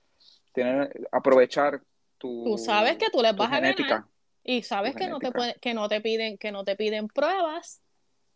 tener, 0.57 1.09
aprovechar 1.13 1.81
tu 2.19 2.45
Tú 2.45 2.59
sabes 2.59 2.97
que 2.97 3.11
tú 3.11 3.23
les 3.23 3.37
vas 3.37 3.53
a 3.53 3.61
ganar 3.61 4.07
y 4.43 4.63
sabes 4.63 4.95
que 4.95 5.09
no, 5.09 5.19
te 5.19 5.31
que, 5.61 5.75
no 5.75 5.89
te 5.89 6.01
piden, 6.01 6.39
que 6.39 6.53
no 6.53 6.65
te 6.65 6.77
piden 6.77 7.09
pruebas 7.09 7.83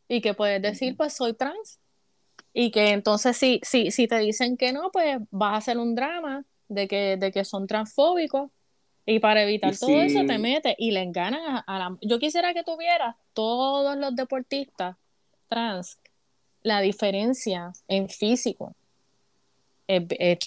y 0.09 0.21
que 0.21 0.35
puedes 0.35 0.61
decir, 0.61 0.97
pues 0.97 1.13
soy 1.13 1.35
trans. 1.35 1.79
Y 2.53 2.73
que 2.73 2.91
entonces 2.91 3.37
si, 3.37 3.61
si, 3.63 3.93
si 3.93 4.09
te 4.09 4.19
dicen 4.19 4.57
que 4.57 4.73
no, 4.73 4.91
pues 4.91 5.19
vas 5.31 5.55
a 5.55 5.57
hacer 5.59 5.79
un 5.79 5.95
drama 5.95 6.45
de 6.69 6.89
que, 6.89 7.17
de 7.17 7.31
que 7.31 7.45
son 7.45 7.69
transfóbicos 7.69 8.51
y 9.07 9.21
para 9.21 9.45
evitar 9.45 9.77
todo 9.77 10.01
eso 10.03 10.25
te 10.27 10.39
metes 10.39 10.75
y 10.79 10.91
le 10.91 11.03
enganan 11.03 11.63
a, 11.65 11.79
la... 11.79 11.97
Yo 12.03 12.19
quisiera 12.19 12.53
que 12.55 12.65
tuvieras 12.65 13.15
todos 13.33 13.97
los 13.97 14.15
deportistas 14.17 14.97
trans 15.49 15.99
la 16.63 16.81
diferencia 16.81 17.73
en 17.89 18.09
físico 18.09 18.75
es, 19.87 20.39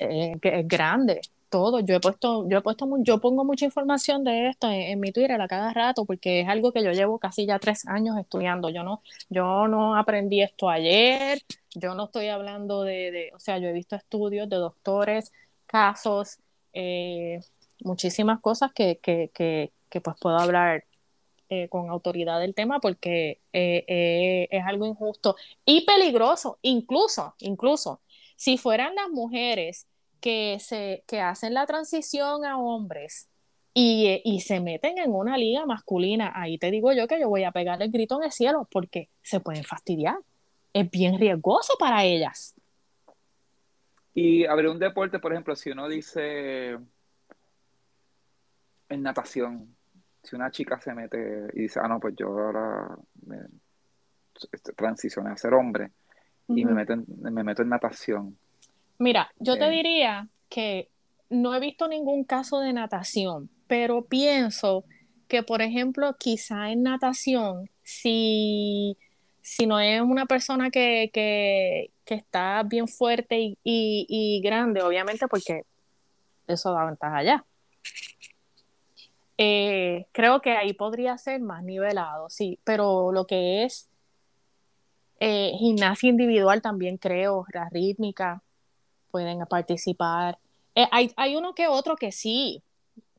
grande 0.65 1.21
todo. 1.53 1.81
Yo 1.81 1.95
he 1.95 1.99
puesto 1.99 2.49
yo 2.49 2.57
he 2.57 2.61
puesto 2.61 2.87
yo 3.03 3.19
pongo 3.21 3.45
mucha 3.45 3.65
información 3.65 4.23
de 4.23 4.49
esto 4.49 4.71
en, 4.71 4.99
mi 4.99 5.11
Twitter 5.11 5.39
a 5.39 5.47
cada 5.47 5.71
rato 5.71 6.03
porque 6.03 6.41
es 6.41 6.47
algo 6.49 6.71
que 6.73 6.83
yo 6.83 6.91
llevo 6.91 7.19
casi 7.19 7.45
ya 7.45 7.59
tres 7.59 7.85
años 7.87 8.17
estudiando. 8.17 8.69
Yo 8.69 8.83
no 8.83 9.03
yo 9.29 9.67
no 9.67 9.95
aprendí 9.95 10.41
esto 10.41 10.67
ayer 10.69 11.39
yo 11.75 11.93
no 11.93 12.05
estoy 12.05 12.29
hablando 12.29 12.83
de, 12.83 13.31
o 13.35 13.39
sea 13.39 13.59
yo 13.59 13.67
he 13.67 13.73
visto 13.73 13.95
estudios 13.95 14.49
de 14.49 14.55
doctores 14.57 15.31
casos 15.67 16.39
eh, 16.73 17.39
muchísimas 17.83 18.39
cosas 18.41 18.71
que, 18.73 18.97
que, 18.97 19.29
que, 19.33 19.71
que 19.89 20.01
pues 20.01 20.15
puedo 20.19 20.37
hablar 20.37 20.85
eh, 21.49 21.69
con 21.69 21.89
autoridad 21.91 22.39
del 22.39 22.55
tema 22.55 22.79
porque 22.79 23.41
eh, 23.53 24.47
es 24.49 24.63
algo 24.65 24.87
injusto 24.87 25.35
y 25.65 25.85
peligroso, 25.85 26.57
incluso, 26.63 27.35
incluso, 27.39 28.01
si 28.37 28.57
fueran 28.57 28.95
las 28.95 29.09
mujeres 29.09 29.87
que, 30.23 30.57
se, 30.61 31.03
que 31.05 31.19
hacen 31.19 31.53
la 31.53 31.65
transición 31.65 32.45
a 32.45 32.57
hombres 32.57 33.27
y, 33.73 34.21
y, 34.23 34.39
se 34.39 34.61
meten 34.61 34.97
en 34.97 35.11
una 35.11 35.37
liga 35.37 35.65
masculina, 35.65 36.31
ahí 36.33 36.57
te 36.57 36.71
digo 36.71 36.93
yo 36.93 37.09
que 37.09 37.19
yo 37.19 37.27
voy 37.27 37.43
a 37.43 37.51
pegar 37.51 37.81
el 37.81 37.91
grito 37.91 38.15
en 38.15 38.23
el 38.23 38.31
cielo 38.31 38.65
porque 38.71 39.09
se 39.21 39.41
pueden 39.41 39.65
fastidiar. 39.65 40.15
Es 40.71 40.89
bien 40.89 41.19
riesgoso 41.19 41.73
para 41.77 42.05
ellas. 42.05 42.55
Y 44.13 44.45
habrá 44.45 44.71
un 44.71 44.79
deporte, 44.79 45.19
por 45.19 45.33
ejemplo, 45.33 45.57
si 45.57 45.71
uno 45.71 45.89
dice 45.89 46.77
en 48.87 49.03
natación, 49.03 49.75
si 50.21 50.37
una 50.37 50.51
chica 50.51 50.79
se 50.79 50.93
mete 50.93 51.47
y 51.53 51.63
dice, 51.63 51.81
ah, 51.83 51.89
no, 51.89 51.99
pues 51.99 52.15
yo 52.15 52.27
ahora 52.27 52.95
me 53.25 53.39
este, 54.53 54.71
transicioné 54.71 55.31
a 55.31 55.37
ser 55.37 55.53
hombre 55.53 55.91
y 56.47 56.63
me, 56.63 56.71
meto 56.71 56.93
en, 56.93 57.05
me 57.07 57.43
meto 57.43 57.61
en 57.61 57.69
natación. 57.69 58.37
Mira, 59.03 59.33
yo 59.37 59.57
te 59.57 59.69
diría 59.69 60.29
que 60.47 60.89
no 61.29 61.53
he 61.53 61.59
visto 61.59 61.89
ningún 61.89 62.23
caso 62.23 62.61
de 62.61 62.71
natación, 62.71 63.49
pero 63.67 64.05
pienso 64.05 64.85
que, 65.27 65.43
por 65.43 65.61
ejemplo, 65.61 66.15
quizá 66.17 66.71
en 66.71 66.83
natación, 66.83 67.69
si, 67.83 68.97
si 69.41 69.67
no 69.67 69.81
es 69.81 69.99
una 69.99 70.25
persona 70.25 70.71
que, 70.71 71.11
que, 71.13 71.91
que 72.05 72.15
está 72.15 72.63
bien 72.63 72.87
fuerte 72.87 73.39
y, 73.41 73.57
y, 73.61 74.05
y, 74.07 74.41
grande, 74.41 74.81
obviamente, 74.81 75.27
porque 75.27 75.63
eso 76.47 76.71
da 76.71 76.85
ventaja 76.85 77.17
allá. 77.17 77.45
Eh, 79.37 80.05
creo 80.13 80.41
que 80.41 80.51
ahí 80.51 80.71
podría 80.71 81.17
ser 81.17 81.41
más 81.41 81.61
nivelado, 81.61 82.29
sí, 82.29 82.57
pero 82.63 83.11
lo 83.11 83.25
que 83.25 83.65
es 83.65 83.89
eh, 85.19 85.51
gimnasia 85.59 86.09
individual 86.09 86.61
también 86.61 86.95
creo, 86.95 87.45
la 87.53 87.67
rítmica, 87.69 88.41
pueden 89.13 89.45
participar. 89.45 90.39
Eh, 90.73 90.87
hay, 90.91 91.11
hay, 91.15 91.35
uno 91.35 91.53
que 91.53 91.67
otro 91.67 91.95
que 91.95 92.11
sí, 92.11 92.63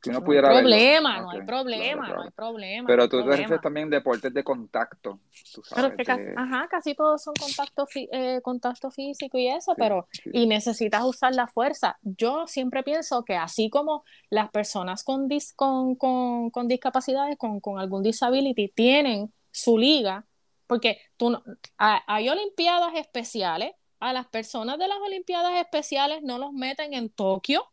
Si 0.02 0.10
no 0.10 0.18
hay 0.18 0.24
pudiera 0.24 0.48
verlo. 0.48 0.62
problema, 0.62 1.20
no 1.20 1.30
hay 1.30 1.42
problema, 1.42 2.04
claro, 2.06 2.16
no 2.16 2.22
hay 2.24 2.30
claro. 2.30 2.32
problema. 2.34 2.86
Pero 2.88 2.96
no 2.96 3.02
hay 3.04 3.08
tú 3.08 3.16
te 3.16 3.22
problema. 3.22 3.36
refieres 3.42 3.62
también 3.62 3.90
deportes 3.90 4.34
de 4.34 4.42
contacto, 4.42 5.20
tú 5.54 5.62
Pero 5.62 5.82
sabes. 5.82 5.90
es 5.92 5.96
que 5.96 6.04
casi, 6.04 6.24
de- 6.24 6.34
ajá, 6.36 6.66
casi 6.68 6.94
todos 6.96 7.22
son 7.22 7.34
contacto, 7.34 7.86
eh, 7.94 8.40
contacto 8.42 8.90
físico 8.90 9.38
y 9.38 9.46
eso, 9.46 9.72
sí, 9.72 9.76
pero 9.78 10.08
sí. 10.10 10.30
y 10.32 10.46
necesitas 10.48 11.04
usar 11.04 11.32
la 11.34 11.46
fuerza. 11.46 11.96
Yo 12.02 12.46
siempre 12.48 12.82
pienso 12.82 13.24
que 13.24 13.36
así 13.36 13.70
como 13.70 14.04
las 14.30 14.50
personas 14.50 15.04
con, 15.04 15.28
dis- 15.28 15.54
con, 15.54 15.94
con, 15.94 16.50
con 16.50 16.66
discapacidades, 16.66 17.38
con, 17.38 17.60
con 17.60 17.78
algún 17.78 18.02
disability, 18.02 18.68
tienen 18.74 19.32
su 19.52 19.78
liga, 19.78 20.24
porque 20.66 20.98
tú 21.16 21.30
no- 21.30 21.42
ha- 21.78 22.02
hay 22.12 22.28
olimpiadas 22.28 22.94
especiales, 22.96 23.72
a 24.04 24.12
las 24.12 24.26
personas 24.28 24.78
de 24.78 24.86
las 24.86 24.98
olimpiadas 24.98 25.54
especiales 25.60 26.22
no 26.22 26.36
los 26.38 26.52
meten 26.52 26.92
en 26.94 27.08
Tokio, 27.08 27.64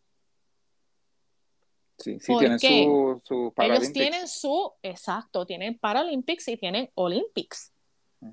Sí, 1.98 2.20
sí, 2.20 2.32
¿por 2.32 2.40
tienen 2.40 2.60
su, 2.60 3.22
su 3.24 3.54
ellos 3.58 3.94
tienen 3.94 4.28
su, 4.28 4.74
exacto, 4.82 5.46
tienen 5.46 5.78
Paralympics 5.78 6.48
y 6.48 6.58
tienen 6.58 6.90
Olympics. 6.96 7.72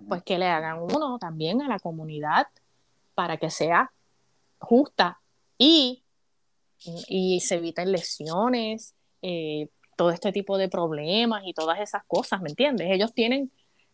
Pues 0.08 0.22
que 0.22 0.38
le 0.38 0.46
hagan 0.46 0.80
uno 0.82 1.18
también 1.18 1.60
a 1.62 1.68
la 1.68 1.78
comunidad 1.78 2.46
para 3.14 3.36
que 3.36 3.50
sea 3.50 3.90
justa 4.58 5.20
y, 5.58 6.02
y 7.08 7.40
se 7.40 7.56
eviten 7.56 7.90
lesiones, 7.90 8.94
eh, 9.22 9.68
todo 9.96 10.10
este 10.10 10.30
tipo 10.30 10.56
de 10.56 10.68
problemas 10.68 11.42
y 11.44 11.52
todas 11.52 11.80
esas 11.80 12.02
cosas, 12.06 12.40
¿me 12.40 12.50
entiendes? 12.50 12.88
Ellos 12.90 13.12
tienen, 13.12 13.50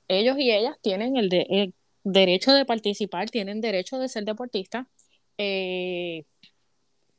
ellos 0.08 0.36
y 0.38 0.52
ellas 0.52 0.76
tienen 0.82 1.16
el, 1.16 1.28
de- 1.28 1.46
el 1.48 1.74
derecho 2.04 2.52
de 2.52 2.64
participar, 2.64 3.30
tienen 3.30 3.60
derecho 3.60 3.98
de 3.98 4.08
ser 4.08 4.24
deportistas, 4.24 4.86
eh, 5.38 6.24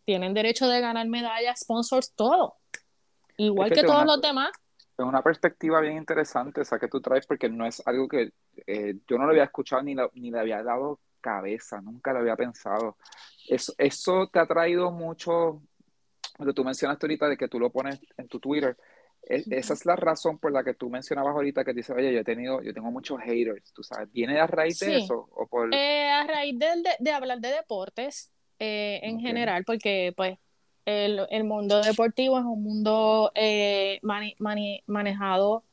tienen 0.06 0.34
derecho 0.34 0.68
de 0.68 0.80
ganar 0.80 1.08
medallas, 1.08 1.60
sponsors, 1.62 2.14
todo. 2.14 2.56
Igual 3.38 3.72
que 3.72 3.82
todos 3.82 3.96
una- 4.04 4.06
los 4.06 4.22
demás. 4.22 4.52
Es 4.98 5.04
una 5.04 5.22
perspectiva 5.22 5.82
bien 5.82 5.98
interesante 5.98 6.62
esa 6.62 6.80
que 6.80 6.88
tú 6.88 7.02
traes 7.02 7.26
porque 7.26 7.50
no 7.50 7.66
es 7.66 7.86
algo 7.86 8.08
que 8.08 8.32
eh, 8.68 8.96
yo 9.10 9.18
no 9.18 9.26
lo 9.26 9.32
había 9.32 9.44
escuchado 9.44 9.82
ni, 9.84 9.94
la- 9.96 10.10
ni 10.14 10.32
le 10.32 10.40
había 10.40 10.64
dado 10.64 11.00
cabeza, 11.20 11.82
nunca 11.82 12.14
lo 12.14 12.20
había 12.20 12.36
pensado. 12.38 12.96
Eso, 13.50 13.74
eso 13.78 14.30
te 14.32 14.40
ha 14.40 14.46
traído 14.46 14.92
mucho, 14.92 15.62
lo 16.38 16.46
que 16.46 16.54
tú 16.54 16.64
mencionaste 16.64 17.06
ahorita 17.08 17.28
de 17.28 17.36
que 17.36 17.48
tú 17.50 17.60
lo 17.60 17.72
pones 17.72 18.00
en 18.16 18.28
tu 18.30 18.40
Twitter. 18.40 18.78
Esa 19.28 19.74
es 19.74 19.86
la 19.86 19.96
razón 19.96 20.38
por 20.38 20.52
la 20.52 20.64
que 20.64 20.74
tú 20.76 20.90
mencionabas 20.90 21.34
ahorita 21.34 21.64
que 21.66 21.74
dices, 21.74 21.96
oye, 21.96 22.14
yo 22.14 22.20
he 22.20 22.24
tenido, 22.24 22.62
yo 22.62 22.74
tengo 22.74 22.92
muchos 22.92 23.20
haters, 23.22 23.72
tú 23.74 23.82
sabes, 23.84 24.12
¿viene 24.12 24.40
a 24.40 24.48
raíz 24.48 24.80
de 24.80 24.86
Sí. 24.86 25.04
eso? 25.04 25.28
O 25.36 25.48
por... 25.48 25.74
Eh, 25.74 26.10
a 26.12 26.26
raíz 26.28 26.58
del- 26.60 26.84
de, 26.84 26.92
de 27.00 27.12
hablar 27.12 27.40
de 27.40 27.50
deportes 27.50 28.32
eh, 28.60 29.00
en 29.04 29.20
general, 29.20 29.64
porque 29.66 30.14
pues 30.16 30.38
el, 30.86 31.22
el 31.32 31.44
mundo 31.44 31.82
deportivo 31.82 32.38
es 32.38 32.46
un 32.46 32.62
mundo 32.64 33.32
eh, 33.34 34.00
mani- 34.04 34.36
mani- 34.40 34.84
manejado 34.86 35.64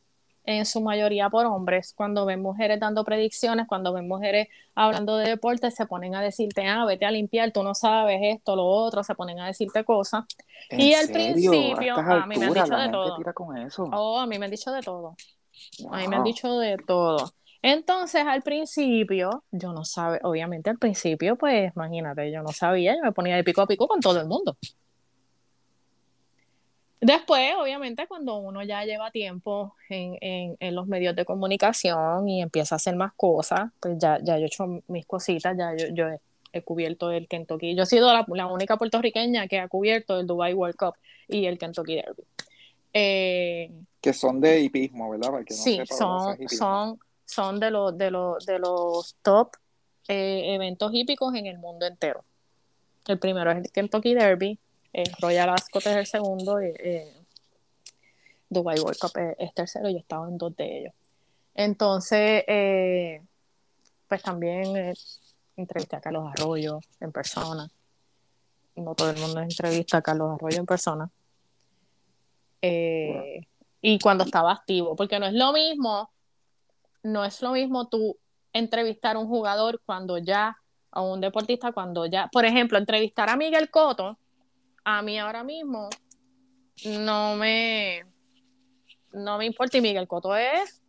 en 0.45 0.67
su 0.67 0.81
mayoría 0.81 1.31
por 1.31 1.47
hombres. 1.47 1.93
Cuando 1.97 2.27
ven 2.27 2.43
mujeres 2.43 2.81
dando 2.81 3.05
predicciones, 3.05 3.67
cuando 3.69 3.93
ven 3.93 4.09
mujeres 4.09 4.49
hablando 4.75 5.17
de 5.17 5.29
deportes, 5.29 5.75
se 5.75 5.87
ponen 5.87 6.15
a 6.15 6.23
decirte, 6.23 6.67
ah, 6.67 6.85
vete 6.85 7.05
a 7.07 7.11
limpiar, 7.11 7.53
tú 7.53 7.63
no 7.63 7.75
sabes 7.75 8.19
esto, 8.23 8.57
lo 8.57 8.65
otro, 8.67 9.03
se 9.05 9.15
ponen 9.15 9.39
a 9.41 9.47
decirte 9.47 9.85
cosas. 9.85 10.25
¿En 10.69 10.81
y 10.81 10.95
al 10.95 11.07
serio? 11.07 11.13
principio, 11.13 11.95
a 11.97 12.23
a 12.23 12.27
mí 12.27 12.37
me 12.39 12.47
han 12.47 12.55
dicho 12.55 12.77
de 12.77 12.89
todo. 12.89 13.17
tira 13.17 13.33
con 13.33 13.57
eso. 13.59 13.85
Oh, 13.93 14.19
a 14.19 14.27
mí 14.27 14.39
me 14.39 14.47
han 14.47 14.51
dicho 14.51 14.73
de 14.73 14.81
todo. 14.83 15.17
A 15.91 15.99
mí 15.99 16.09
me 16.09 16.17
han 16.17 16.25
dicho 16.25 16.59
de 16.59 16.77
todo. 16.79 17.35
Entonces, 17.63 18.25
al 18.27 18.43
principio, 18.43 19.45
yo 19.53 19.73
no 19.73 19.85
sabía, 19.85 20.21
obviamente 20.25 20.71
al 20.71 20.79
principio, 20.79 21.37
pues 21.37 21.73
imagínate, 21.77 22.33
yo 22.33 22.43
no 22.43 22.49
sabía, 22.53 22.97
yo 22.97 23.03
me 23.03 23.13
ponía 23.13 23.37
de 23.37 23.45
pico 23.45 23.61
a 23.63 23.67
pico 23.69 23.87
con 23.87 24.01
todo 24.01 24.21
el 24.21 24.27
mundo. 24.27 24.57
Después, 27.05 27.53
obviamente, 27.59 28.07
cuando 28.07 28.37
uno 28.37 28.63
ya 28.63 28.85
lleva 28.85 29.11
tiempo 29.11 29.75
en, 29.89 30.17
en- 30.21 30.57
en 30.61 30.75
los 30.77 30.87
medios 30.87 31.17
de 31.17 31.25
comunicación 31.25 32.29
y 32.29 32.41
empieza 32.41 32.75
a 32.75 32.77
hacer 32.77 32.95
más 32.95 33.13
cosas, 33.15 33.71
pues 33.81 33.99
ya, 33.99 34.19
ya 34.23 34.39
yo 34.39 34.45
he 34.45 34.47
hecho 34.47 34.67
mis 34.87 35.05
cositas, 35.05 35.57
ya 35.59 35.75
yo, 35.77 35.89
yo 35.93 36.09
he, 36.09 36.21
he 36.53 36.63
cubierto 36.63 37.11
el 37.11 37.27
Kentucky. 37.27 37.75
Yo 37.75 37.83
he 37.83 37.87
sido 37.87 38.13
la, 38.13 38.25
la 38.29 38.47
única 38.47 38.77
puertorriqueña 38.77 39.49
que 39.49 39.59
ha 39.59 39.67
cubierto 39.67 40.21
el 40.21 40.29
Dubai 40.29 40.55
World 40.55 40.77
Cup 40.77 40.95
y 41.27 41.47
el 41.47 41.59
Kentucky 41.59 41.97
Derby. 41.97 42.23
Eh, 42.95 43.71
Que 44.01 44.13
son 44.13 44.41
de 44.41 44.61
hipismo, 44.61 45.11
¿verdad? 45.11 45.29
Para 45.29 45.41
el 45.41 45.45
que 45.45 45.55
no 45.55 45.61
Sí, 45.61 45.81
son, 45.87 46.39
son, 46.49 47.01
son 47.25 47.59
de 47.61 47.71
los, 47.73 47.99
de 47.99 48.11
los, 48.13 48.47
de 48.47 48.59
los 48.61 49.17
top 49.23 49.57
eh, 50.07 50.55
eventos 50.55 50.93
hípicos 50.95 51.35
en 51.35 51.47
el 51.47 51.59
mundo 51.59 51.85
entero. 51.87 52.23
El 53.09 53.19
primero 53.19 53.51
es 53.51 53.57
el 53.59 53.73
Kentucky 53.73 54.15
Derby, 54.15 54.59
eh, 54.93 55.05
Royal 55.21 55.51
Ascot 55.51 55.87
es 55.87 55.97
el 55.97 56.07
segundo, 56.07 56.61
eh, 56.61 57.13
Dubai 58.49 58.79
World 58.79 58.99
Cup 58.99 59.13
es, 59.17 59.37
es 59.39 59.55
tercero, 59.55 59.89
y 59.89 59.97
he 59.97 59.99
estado 59.99 60.29
en 60.29 60.39
dos 60.39 60.55
de 60.57 60.79
ellos. 60.79 60.95
Entonces, 61.55 62.45
eh, 62.47 63.23
pues 64.09 64.23
también 64.23 64.77
eh, 64.77 64.95
entrevisté 65.57 65.97
a 65.97 66.01
Carlos 66.01 66.33
Arroyo 66.33 66.81
en 67.01 67.13
persona. 67.13 67.71
No 68.77 68.95
todo 68.95 69.11
el 69.11 69.19
mundo 69.19 69.41
entrevista 69.41 69.99
a 69.99 70.03
Carlos 70.03 70.35
Arroyo 70.35 70.59
en 70.59 70.67
persona. 70.67 71.11
Y 72.65 73.99
cuando 73.99 74.25
estaba 74.25 74.53
activo, 74.53 74.95
porque 74.95 75.19
no 75.19 75.27
es 75.27 75.33
lo 75.33 75.53
mismo, 75.53 76.11
no 77.03 77.25
es 77.25 77.43
lo 77.43 77.51
mismo 77.51 77.89
tú 77.89 78.17
entrevistar 78.53 79.17
a 79.17 79.19
un 79.19 79.27
jugador 79.27 79.81
cuando 79.85 80.19
ya, 80.19 80.57
a 80.91 81.03
un 81.03 81.21
deportista 81.21 81.73
cuando 81.73 82.07
ya, 82.07 82.29
por 82.33 82.45
ejemplo, 82.45 82.79
entrevistar 82.79 83.29
a 83.29 83.37
Miguel 83.37 83.71
Cotto, 83.71 84.17
a 84.85 85.03
mí 85.03 85.19
ahora 85.19 85.45
mismo 85.45 85.89
no 86.87 87.37
me, 87.37 88.05
no 89.13 89.39
me 89.39 89.47
importa 89.47 89.79
y 89.79 89.81
Miguel 89.81 90.09
Cotto 90.09 90.37
es, 90.37 90.81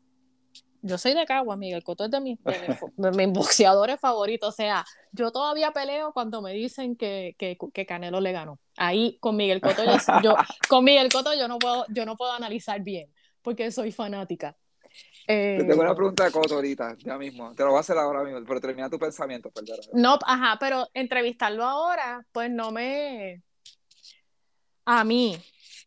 yo 0.81 0.97
soy 0.97 1.13
de 1.13 1.25
Cagua, 1.25 1.55
Miguel 1.55 1.83
Cotto 1.83 2.05
es 2.05 2.11
de 2.11 2.19
mis, 2.19 2.37
de 2.43 2.59
mis, 2.67 2.77
de 2.97 3.11
mis 3.11 3.33
boxeadores 3.37 3.99
favoritos, 3.99 4.49
o 4.49 4.51
sea, 4.51 4.85
yo 5.11 5.31
todavía 5.31 5.71
peleo 5.71 6.11
cuando 6.13 6.41
me 6.41 6.53
dicen 6.53 6.95
que, 6.95 7.35
que, 7.37 7.57
que 7.73 7.85
Canelo 7.85 8.19
le 8.19 8.31
ganó. 8.31 8.59
Ahí 8.77 9.17
con 9.19 9.35
Miguel 9.35 9.61
Cotto 9.61 9.83
yo, 9.85 9.97
yo- 10.23 10.35
con 10.67 10.83
Miguel 10.83 11.11
Cotto 11.11 11.33
yo 11.33 11.47
no 11.47 11.59
puedo, 11.59 11.85
yo 11.89 12.05
no 12.05 12.15
puedo 12.15 12.31
analizar 12.33 12.81
bien, 12.81 13.13
porque 13.41 13.71
soy 13.71 13.91
fanática. 13.91 14.55
Eh, 15.27 15.57
Te 15.59 15.63
tengo 15.65 15.81
una 15.81 15.95
pregunta 15.95 16.25
de 16.25 16.31
Coto 16.31 16.55
ahorita, 16.55 16.97
ya 16.99 17.17
mismo. 17.17 17.53
Te 17.55 17.63
lo 17.63 17.69
voy 17.69 17.77
a 17.77 17.79
hacer 17.81 17.97
ahora 17.97 18.23
mismo, 18.23 18.39
pero 18.45 18.59
termina 18.59 18.89
tu 18.89 18.99
pensamiento, 18.99 19.49
perdón. 19.51 19.77
No, 19.93 20.19
ajá, 20.25 20.57
pero 20.59 20.87
entrevistarlo 20.93 21.63
ahora, 21.63 22.25
pues 22.31 22.51
no 22.51 22.71
me. 22.71 23.41
A 24.85 25.03
mí, 25.03 25.37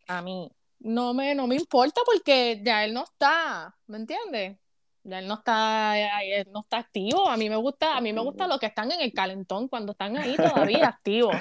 a 0.09 0.23
mí, 0.23 0.51
no 0.81 1.15
me, 1.15 1.35
no 1.35 1.47
me 1.47 1.57
importa 1.57 2.01
porque 2.05 2.61
ya 2.65 2.85
él 2.85 2.95
no 2.95 3.05
está, 3.05 3.75
¿me 3.87 3.99
entiendes? 3.99 4.59
Ya 5.03 5.21
él 5.21 5.29
no 5.29 5.35
está, 5.35 6.23
él 6.23 6.49
no 6.53 6.61
está 6.61 6.79
activo. 6.79 7.29
A 7.29 7.37
mí 7.37 7.49
me 7.49 7.57
gusta, 7.57 7.97
a 7.97 8.01
mí 8.01 8.13
me 8.13 8.21
gusta 8.21 8.49
los 8.49 8.59
que 8.59 8.67
están 8.67 8.91
en 8.91 9.01
el 9.01 9.13
calentón 9.13 9.69
cuando 9.69 9.93
están 9.93 10.17
ahí 10.17 10.37
todavía 10.37 10.89
activos. 10.89 11.37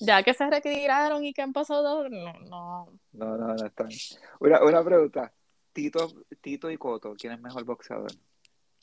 Ya 0.00 0.22
que 0.22 0.34
se 0.34 0.48
retiraron 0.48 1.24
y 1.24 1.32
que 1.32 1.42
han 1.42 1.52
pasado, 1.52 2.08
no, 2.08 2.32
no. 2.32 2.98
No, 3.12 3.36
no, 3.36 3.54
no 3.54 3.66
está 3.66 3.84
bien. 3.84 4.00
Una, 4.40 4.62
una 4.64 4.84
pregunta. 4.84 5.32
Tito, 5.72 6.08
Tito 6.40 6.70
y 6.70 6.76
Coto, 6.76 7.14
¿quién 7.16 7.34
es 7.34 7.40
mejor 7.40 7.64
boxeador? 7.64 8.10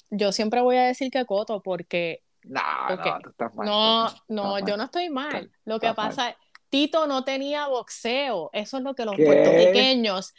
Yo 0.09 0.31
siempre 0.31 0.61
voy 0.61 0.77
a 0.77 0.83
decir 0.83 1.11
que 1.11 1.25
Coto 1.25 1.61
porque 1.61 2.23
No, 2.43 2.61
no, 2.89 3.19
tú 3.19 3.29
estás 3.31 3.53
mal. 3.53 3.67
No, 3.67 4.45
mal, 4.45 4.61
yo 4.61 4.69
mal. 4.69 4.77
no 4.77 4.83
estoy 4.83 5.09
mal. 5.09 5.51
Lo 5.65 5.79
que 5.79 5.93
pasa 5.93 6.29
es, 6.29 6.35
Tito 6.69 7.07
no 7.07 7.23
tenía 7.23 7.67
boxeo. 7.67 8.49
Eso 8.53 8.77
es 8.77 8.83
lo 8.83 8.93
que 8.95 9.05
los 9.05 9.15
¿Qué? 9.15 9.25
puertorriqueños, 9.25 10.33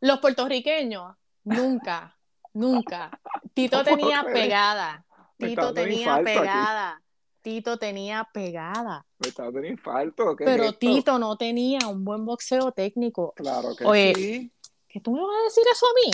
los 0.00 0.18
puertorriqueños, 0.20 1.16
nunca, 1.44 2.16
nunca. 2.52 3.10
Tito 3.54 3.82
tenía 3.84 4.24
pegada. 4.24 5.04
Tito 5.38 5.72
tenía 5.72 6.14
aquí. 6.14 6.24
pegada. 6.24 7.02
Tito 7.42 7.78
tenía 7.78 8.28
pegada. 8.32 9.06
Me 9.18 9.28
está 9.28 9.44
dando 9.44 9.60
un 9.60 9.66
infarto. 9.66 10.34
¿qué 10.34 10.44
es 10.44 10.50
Pero? 10.50 10.72
Tito 10.72 11.18
no 11.18 11.36
tenía 11.36 11.78
un 11.86 12.04
buen 12.04 12.24
boxeo 12.24 12.72
técnico. 12.72 13.32
Claro 13.36 13.76
que 13.76 13.84
Oye, 13.84 14.14
sí. 14.14 14.52
¿Qué 14.88 15.00
tú 15.00 15.12
me 15.12 15.20
vas 15.20 15.36
a 15.40 15.44
decir 15.44 15.64
eso 15.70 15.86
a 15.86 15.92
mí? 15.94 16.10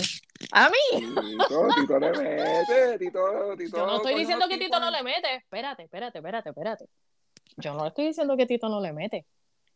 A 0.51 0.69
mí. 0.69 1.37
Tito, 1.37 1.67
Tito 1.75 1.99
le 1.99 2.11
mete. 2.11 2.99
Tito, 2.99 3.57
Tito. 3.57 3.77
Yo 3.77 3.85
no 3.87 3.95
estoy 3.95 4.15
diciendo 4.15 4.45
que 4.47 4.57
Tito 4.57 4.79
no 4.79 4.91
le 4.91 5.01
mete. 5.03 5.35
Espérate, 5.35 5.83
espérate, 5.83 6.17
espérate, 6.19 6.49
espérate. 6.49 6.85
Yo 7.57 7.73
no 7.73 7.87
estoy 7.87 8.07
diciendo 8.07 8.35
que 8.37 8.45
Tito 8.45 8.69
no 8.69 8.81
le 8.81 8.93
mete. 8.93 9.25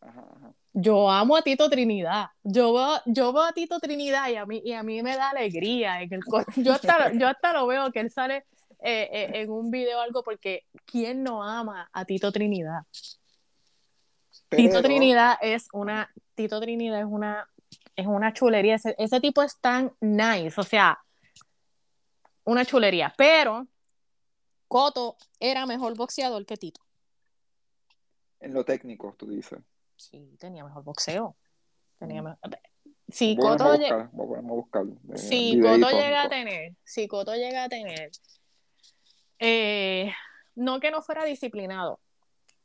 Ajá, 0.07 0.25
ajá. 0.35 0.53
Yo 0.73 1.09
amo 1.09 1.35
a 1.35 1.41
Tito 1.41 1.69
Trinidad. 1.69 2.27
Yo 2.43 2.73
veo, 2.73 3.01
yo 3.05 3.33
veo 3.33 3.43
a 3.43 3.51
Tito 3.53 3.79
Trinidad 3.79 4.29
y 4.29 4.35
a 4.35 4.45
mí, 4.45 4.61
y 4.63 4.73
a 4.73 4.83
mí 4.83 5.01
me 5.01 5.15
da 5.15 5.29
alegría. 5.31 6.01
En 6.01 6.13
el, 6.13 6.23
co- 6.23 6.45
yo, 6.55 6.73
hasta, 6.73 7.11
yo 7.13 7.27
hasta 7.27 7.53
lo 7.53 7.65
veo 7.67 7.91
que 7.91 7.99
él 7.99 8.11
sale 8.11 8.45
eh, 8.79 9.09
eh, 9.11 9.31
en 9.41 9.49
un 9.49 9.71
video 9.71 9.97
o 9.97 10.01
algo 10.01 10.23
porque 10.23 10.65
¿quién 10.85 11.23
no 11.23 11.43
ama 11.43 11.89
a 11.91 12.05
Tito 12.05 12.31
Trinidad? 12.31 12.81
Tito 14.49 14.81
Trinidad 14.81 15.37
es 15.41 15.67
una, 15.73 16.09
Tito 16.35 16.59
Trinidad 16.61 16.99
es 16.99 17.05
una, 17.09 17.49
es 17.95 18.05
una 18.07 18.31
chulería. 18.33 18.75
Ese, 18.75 18.95
ese 18.99 19.19
tipo 19.19 19.41
es 19.41 19.59
tan 19.59 19.91
nice, 19.99 20.59
o 20.59 20.63
sea, 20.63 20.99
una 22.43 22.63
chulería. 22.65 23.13
Pero 23.17 23.67
Coto 24.67 25.17
era 25.39 25.65
mejor 25.65 25.95
boxeador 25.97 26.45
que 26.45 26.55
Tito. 26.57 26.81
En 28.39 28.53
lo 28.53 28.63
técnico, 28.63 29.15
tú 29.17 29.27
dices. 29.27 29.59
Sí, 29.97 30.35
tenía 30.39 30.63
mejor 30.63 30.83
boxeo. 30.83 31.35
Tenía 31.99 32.21
Mm. 32.21 32.25
me- 32.25 32.37
Si 33.09 33.33
a 33.33 33.39
Coto, 33.41 33.77
buscar, 33.77 34.01
a 34.01 34.81
eh, 35.13 35.17
si 35.17 35.55
videíto, 35.55 35.87
Coto 35.87 35.97
llega 35.97 36.23
a 36.23 36.29
tener, 36.29 36.75
si 36.83 37.07
Coto 37.07 37.33
llega 37.35 37.63
a 37.63 37.69
tener, 37.69 38.11
eh, 39.39 40.11
no 40.55 40.79
que 40.79 40.91
no 40.91 41.01
fuera 41.01 41.23
disciplinado, 41.25 41.99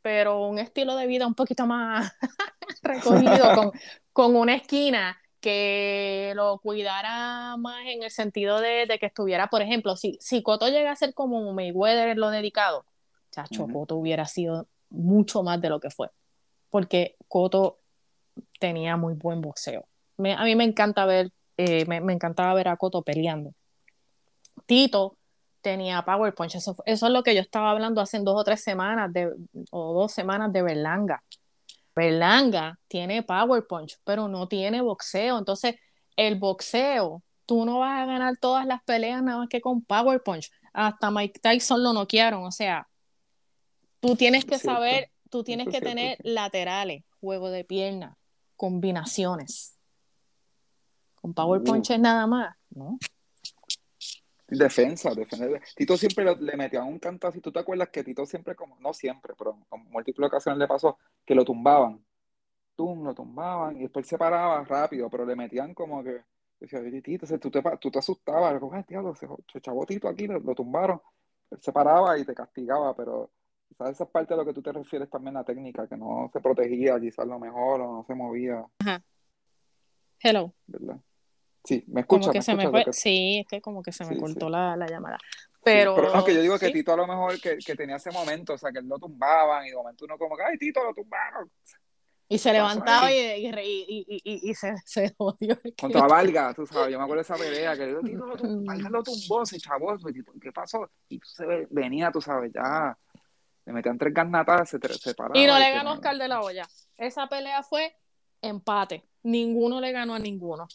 pero 0.02 0.46
un 0.46 0.58
estilo 0.58 0.96
de 0.96 1.06
vida 1.06 1.26
un 1.26 1.34
poquito 1.34 1.66
más 1.66 2.12
recogido, 2.82 3.54
con, 3.54 3.72
con 4.12 4.36
una 4.36 4.54
esquina 4.56 5.18
que 5.40 6.32
lo 6.36 6.58
cuidara 6.58 7.56
más 7.56 7.84
en 7.86 8.02
el 8.02 8.10
sentido 8.10 8.60
de, 8.60 8.86
de 8.86 8.98
que 8.98 9.06
estuviera, 9.06 9.48
por 9.48 9.62
ejemplo, 9.62 9.96
si, 9.96 10.18
si 10.20 10.42
Coto 10.42 10.68
llega 10.68 10.92
a 10.92 10.96
ser 10.96 11.14
como 11.14 11.52
Mayweather 11.52 12.16
lo 12.16 12.30
dedicado, 12.30 12.84
chacho, 13.30 13.64
Ujú. 13.64 13.72
Coto 13.72 13.96
hubiera 13.96 14.26
sido 14.26 14.68
mucho 14.90 15.42
más 15.42 15.60
de 15.60 15.68
lo 15.70 15.80
que 15.80 15.90
fue, 15.90 16.10
porque 16.72 17.16
Coto 17.28 17.78
tenía 18.58 18.96
muy 18.96 19.12
buen 19.12 19.42
boxeo. 19.42 19.86
Me- 20.16 20.32
a 20.32 20.42
mí 20.44 20.56
me 20.56 20.64
encanta 20.64 21.04
ver, 21.04 21.30
eh, 21.58 21.84
me, 21.86 22.00
me 22.00 22.14
encantaba 22.14 22.54
ver 22.54 22.68
a 22.68 22.76
Coto 22.78 23.02
peleando. 23.02 23.52
Tito 24.66 25.18
tenía 25.60 26.02
Power 26.02 26.34
Punch, 26.34 26.54
eso, 26.56 26.74
es 26.86 27.02
lo 27.02 27.22
que 27.22 27.34
yo 27.34 27.42
estaba 27.42 27.70
hablando 27.70 28.00
hace 28.00 28.18
dos 28.20 28.40
o 28.40 28.42
tres 28.42 28.62
semanas 28.62 29.12
de, 29.12 29.30
o 29.70 29.92
dos 29.92 30.12
semanas 30.12 30.50
de 30.50 30.62
Berlanga. 30.62 31.22
Berlanga 31.94 32.78
tiene 32.88 33.22
Power 33.22 33.66
Punch, 33.68 33.98
pero 34.02 34.26
no 34.28 34.48
tiene 34.48 34.80
boxeo. 34.80 35.38
Entonces, 35.38 35.76
el 36.16 36.36
boxeo, 36.36 37.22
tú 37.44 37.66
no 37.66 37.80
vas 37.80 38.00
a 38.00 38.06
ganar 38.06 38.38
todas 38.38 38.64
las 38.66 38.82
peleas 38.84 39.22
nada 39.22 39.40
más 39.40 39.48
que 39.50 39.60
con 39.60 39.82
Power 39.82 40.22
Punch. 40.22 40.50
Hasta 40.72 41.10
Mike 41.10 41.38
Tyson 41.40 41.82
lo 41.82 41.92
noquearon. 41.92 42.44
O 42.44 42.50
sea, 42.50 42.88
tú 44.00 44.16
tienes 44.16 44.46
que 44.46 44.58
saber, 44.58 45.11
tú 45.32 45.42
tienes 45.42 45.66
que 45.68 45.80
tener 45.80 46.18
laterales, 46.22 47.02
juego 47.18 47.50
de 47.50 47.64
pierna, 47.64 48.18
combinaciones. 48.54 49.78
Con 51.20 51.32
Power 51.32 51.62
Uh. 51.62 51.64
Punch 51.64 51.90
es 51.90 51.98
nada 51.98 52.26
más, 52.26 52.54
¿no? 52.70 52.98
Defensa, 54.46 55.14
defender. 55.14 55.62
Tito 55.74 55.96
siempre 55.96 56.26
le, 56.26 56.36
le 56.36 56.56
metía 56.58 56.82
un 56.84 56.98
cantazo. 56.98 57.38
¿Y 57.38 57.40
tú 57.40 57.50
te 57.50 57.60
acuerdas 57.60 57.88
que 57.88 58.04
Tito 58.04 58.26
siempre, 58.26 58.54
como, 58.54 58.78
no 58.80 58.92
siempre, 58.92 59.32
pero 59.38 59.56
en 59.72 59.90
múltiples 59.90 60.26
ocasiones 60.28 60.58
le 60.58 60.68
pasó 60.68 60.98
que 61.24 61.34
lo 61.34 61.42
tumbaban? 61.44 62.04
Tum, 62.76 63.02
lo 63.02 63.14
tumbaban 63.14 63.76
y 63.78 63.80
después 63.80 64.06
se 64.06 64.18
paraba 64.18 64.62
rápido, 64.64 65.08
pero 65.08 65.24
le 65.24 65.34
metían 65.34 65.72
como 65.72 66.04
que. 66.04 66.20
Decía, 66.60 66.80
"Oye, 66.80 67.00
Tito, 67.00 67.26
tú 67.38 67.50
te, 67.50 67.62
tú 67.80 67.90
te 67.90 67.98
asustabas. 67.98 68.60
como, 68.60 68.74
"Ay, 68.74 68.84
diablo, 68.86 69.14
se, 69.14 69.26
se 69.50 69.60
chavó 69.62 69.86
Tito 69.86 70.06
aquí, 70.08 70.26
lo, 70.26 70.38
lo 70.38 70.54
tumbaron. 70.54 71.00
Él 71.50 71.58
se 71.62 71.72
paraba 71.72 72.18
y 72.18 72.24
te 72.24 72.34
castigaba, 72.34 72.94
pero 72.94 73.30
quizás 73.72 73.90
esa 73.90 74.04
es 74.04 74.10
parte 74.10 74.34
de 74.34 74.38
lo 74.38 74.44
que 74.46 74.52
tú 74.52 74.62
te 74.62 74.72
refieres 74.72 75.08
también 75.08 75.34
la 75.34 75.44
técnica, 75.44 75.86
que 75.88 75.96
no 75.96 76.28
se 76.32 76.40
protegía 76.40 77.00
quizás 77.00 77.26
lo 77.26 77.38
mejor 77.38 77.80
o 77.80 77.92
no 77.92 78.04
se 78.04 78.14
movía, 78.14 78.64
Hello. 80.20 80.54
¿verdad? 80.66 80.96
Sí, 81.64 81.82
me 81.88 82.04
Como 82.04 82.20
escucha, 82.20 82.32
que 82.32 82.38
me 82.38 82.42
se 82.42 82.54
me 82.54 82.70
fue. 82.70 82.92
Sí, 82.92 83.38
es 83.40 83.46
que 83.48 83.60
como 83.60 83.82
que 83.82 83.92
se 83.92 84.04
me 84.04 84.14
Sí, 84.14 84.20
cortó 84.20 84.46
sí. 84.46 84.52
la, 84.52 84.76
la 84.76 84.86
llamada. 84.86 85.18
Sí, 85.20 85.60
Pero, 85.64 85.94
pero 85.94 86.12
no, 86.14 86.24
que 86.24 86.34
yo 86.34 86.42
digo 86.42 86.58
que. 86.58 86.70
Tito 86.70 86.92
a 86.92 86.96
lo 86.96 87.06
mejor 87.06 87.40
que, 87.40 87.56
que 87.58 87.74
tenía 87.76 87.96
ese 87.96 88.10
momento, 88.10 88.54
o 88.54 88.58
sea, 88.58 88.70
que 88.72 88.80
él 88.80 88.88
lo 88.88 88.98
tumbaban 88.98 89.64
y 89.66 89.70
de 89.70 89.76
momento 89.76 90.04
uno 90.04 90.18
como 90.18 90.36
que, 90.36 90.42
ay, 90.42 90.58
Tito, 90.58 90.82
lo 90.82 90.92
tumbaron. 90.92 91.50
Y 92.28 92.38
se 92.38 92.52
levantaba 92.52 93.12
y, 93.12 93.16
y, 93.16 93.46
y, 93.46 94.20
y, 94.24 94.50
y- 94.50 94.54
se, 94.54 94.74
se 94.84 95.14
jodió. 95.16 95.56
Contra 95.78 96.06
Valga, 96.06 96.54
tú 96.54 96.66
sabes, 96.66 96.90
yo 96.92 96.98
me 96.98 97.04
acuerdo 97.04 97.18
de 97.20 97.22
esa 97.22 97.36
pelea, 97.36 97.76
que 97.76 97.94
Tito 98.04 98.26
lo 98.26 98.36
tumbó, 98.36 98.64
Valga 98.66 98.90
lo 98.90 99.02
tumbó, 99.02 99.44
se 99.44 99.58
chavó, 99.58 99.96
¿qué 100.40 100.52
pasó? 100.52 100.90
Y 101.08 101.20
se 101.24 101.44
ve- 101.46 101.68
venía, 101.70 102.10
tú 102.10 102.20
sabes, 102.20 102.52
ya, 102.54 102.96
le 103.64 103.72
metían 103.72 103.98
tres 103.98 104.12
garnatas, 104.12 104.70
se. 104.70 104.78
Y 105.34 105.46
no 105.46 105.58
le 105.58 105.70
ganó 105.72 105.92
Oscar 105.92 106.16
de 106.16 106.28
la 106.28 106.40
Hoya. 106.40 106.66
Esa 106.96 107.26
pelea 107.28 107.62
fue 107.62 107.94
empate. 108.40 109.04
Ninguno 109.22 109.80
le 109.80 109.92
ganó 109.92 110.14
a 110.14 110.18
ninguno. 110.18 110.66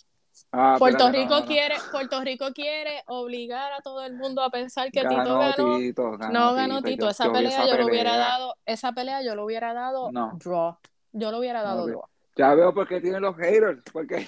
Ah, 0.51 0.75
Puerto 0.77 1.09
Rico 1.11 1.31
no, 1.33 1.39
no. 1.41 1.45
quiere, 1.47 1.75
Puerto 1.91 2.21
Rico 2.21 2.53
quiere 2.53 3.03
obligar 3.07 3.73
a 3.73 3.81
todo 3.81 4.05
el 4.05 4.13
mundo 4.13 4.43
a 4.43 4.49
pensar 4.51 4.91
que 4.91 5.01
Tito 5.01 5.15
Ganó 5.15 5.39
ganó. 5.39 5.77
Tito, 5.77 6.11
ganó 6.17 6.31
No 6.31 6.53
ganó 6.53 6.81
Tito. 6.83 7.05
Yo- 7.05 7.09
esa 7.11 7.25
yo 7.25 7.33
pelea 7.33 7.49
esa 7.49 7.65
yo 7.65 7.77
lo 7.77 7.85
hubiera 7.87 8.15
dado, 8.17 8.55
esa 8.65 8.91
pelea 8.91 9.21
yo 9.23 9.35
lo 9.35 9.45
hubiera 9.45 9.73
dado 9.73 10.11
No. 10.11 10.37
draw. 10.41 10.77
Yo 11.11 11.31
lo 11.31 11.39
hubiera 11.39 11.63
dado 11.63 11.87
draw. 11.87 12.03
Ya 12.35 12.53
veo 12.53 12.71
por 12.73 12.87
qué 12.87 13.01
tienen 13.01 13.21
los 13.23 13.35
haters, 13.35 13.81
porque 13.91 14.27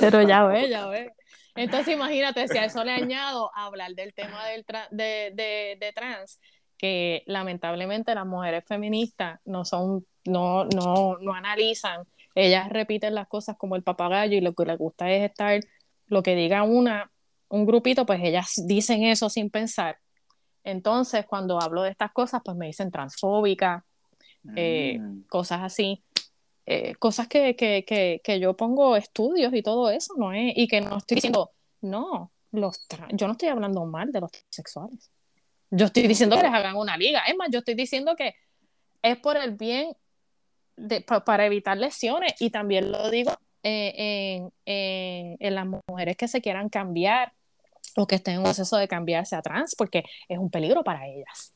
Pero 0.00 0.22
ya 0.22 0.44
ve, 0.44 0.68
ya 0.68 0.86
ve. 0.86 1.12
Entonces 1.54 1.94
imagínate, 1.94 2.48
si 2.48 2.56
a 2.58 2.64
eso 2.64 2.82
le 2.84 2.92
añado 2.92 3.50
hablar 3.54 3.92
del 3.94 4.14
tema 4.14 4.46
del 4.46 4.64
tra- 4.64 4.88
de, 4.90 5.32
de, 5.34 5.76
de 5.78 5.92
trans, 5.94 6.40
que 6.78 7.22
lamentablemente 7.26 8.14
las 8.14 8.26
mujeres 8.26 8.64
feministas 8.66 9.38
no 9.44 9.64
son, 9.64 10.06
no, 10.24 10.64
no, 10.64 11.18
no 11.18 11.34
analizan, 11.34 12.04
ellas 12.34 12.68
repiten 12.70 13.14
las 13.14 13.28
cosas 13.28 13.56
como 13.56 13.76
el 13.76 13.82
papagayo 13.82 14.36
y 14.36 14.40
lo 14.40 14.54
que 14.54 14.64
les 14.64 14.78
gusta 14.78 15.10
es 15.10 15.28
estar, 15.30 15.60
lo 16.06 16.22
que 16.22 16.34
diga 16.34 16.62
una, 16.62 17.10
un 17.48 17.66
grupito, 17.66 18.06
pues 18.06 18.20
ellas 18.22 18.54
dicen 18.66 19.04
eso 19.04 19.28
sin 19.28 19.50
pensar. 19.50 19.98
Entonces, 20.64 21.26
cuando 21.26 21.60
hablo 21.60 21.82
de 21.82 21.90
estas 21.90 22.12
cosas, 22.12 22.40
pues 22.44 22.56
me 22.56 22.66
dicen 22.66 22.90
transfóbica, 22.90 23.84
eh, 24.56 24.98
Mm. 24.98 25.22
cosas 25.28 25.60
así, 25.62 26.02
eh, 26.66 26.94
cosas 26.96 27.28
que, 27.28 27.56
que, 27.56 27.84
que, 27.84 28.20
que 28.22 28.40
yo 28.40 28.56
pongo 28.56 28.96
estudios 28.96 29.52
y 29.54 29.62
todo 29.62 29.90
eso, 29.90 30.14
¿no 30.16 30.32
es? 30.32 30.52
Y 30.56 30.68
que 30.68 30.80
no 30.80 30.98
estoy 30.98 31.16
diciendo, 31.16 31.50
no, 31.80 32.30
los 32.52 32.86
yo 33.12 33.26
no 33.26 33.32
estoy 33.32 33.48
hablando 33.48 33.84
mal 33.84 34.12
de 34.12 34.20
los 34.20 34.30
sexuales. 34.50 35.10
Yo 35.70 35.86
estoy 35.86 36.06
diciendo 36.06 36.36
que 36.36 36.42
les 36.42 36.52
hagan 36.52 36.76
una 36.76 36.96
liga. 36.96 37.22
Es 37.26 37.34
más, 37.36 37.48
yo 37.50 37.60
estoy 37.60 37.74
diciendo 37.74 38.14
que 38.14 38.34
es 39.02 39.16
por 39.18 39.36
el 39.36 39.52
bien 39.52 39.96
de, 40.76 41.00
pa- 41.00 41.24
para 41.24 41.46
evitar 41.46 41.76
lesiones 41.76 42.34
y 42.40 42.50
también 42.50 42.92
lo 42.92 43.10
digo 43.10 43.32
eh, 43.62 43.92
en, 44.36 44.52
en, 44.66 45.36
en 45.40 45.54
las 45.54 45.66
mujeres 45.88 46.16
que 46.16 46.28
se 46.28 46.40
quieran 46.42 46.68
cambiar 46.68 47.32
o 47.96 48.06
que 48.06 48.14
estén 48.16 48.34
en 48.34 48.38
un 48.40 48.44
proceso 48.44 48.76
de 48.76 48.86
cambiarse 48.88 49.34
a 49.36 49.42
trans, 49.42 49.74
porque 49.74 50.04
es 50.28 50.38
un 50.38 50.50
peligro 50.50 50.82
para 50.84 51.06
ellas 51.08 51.54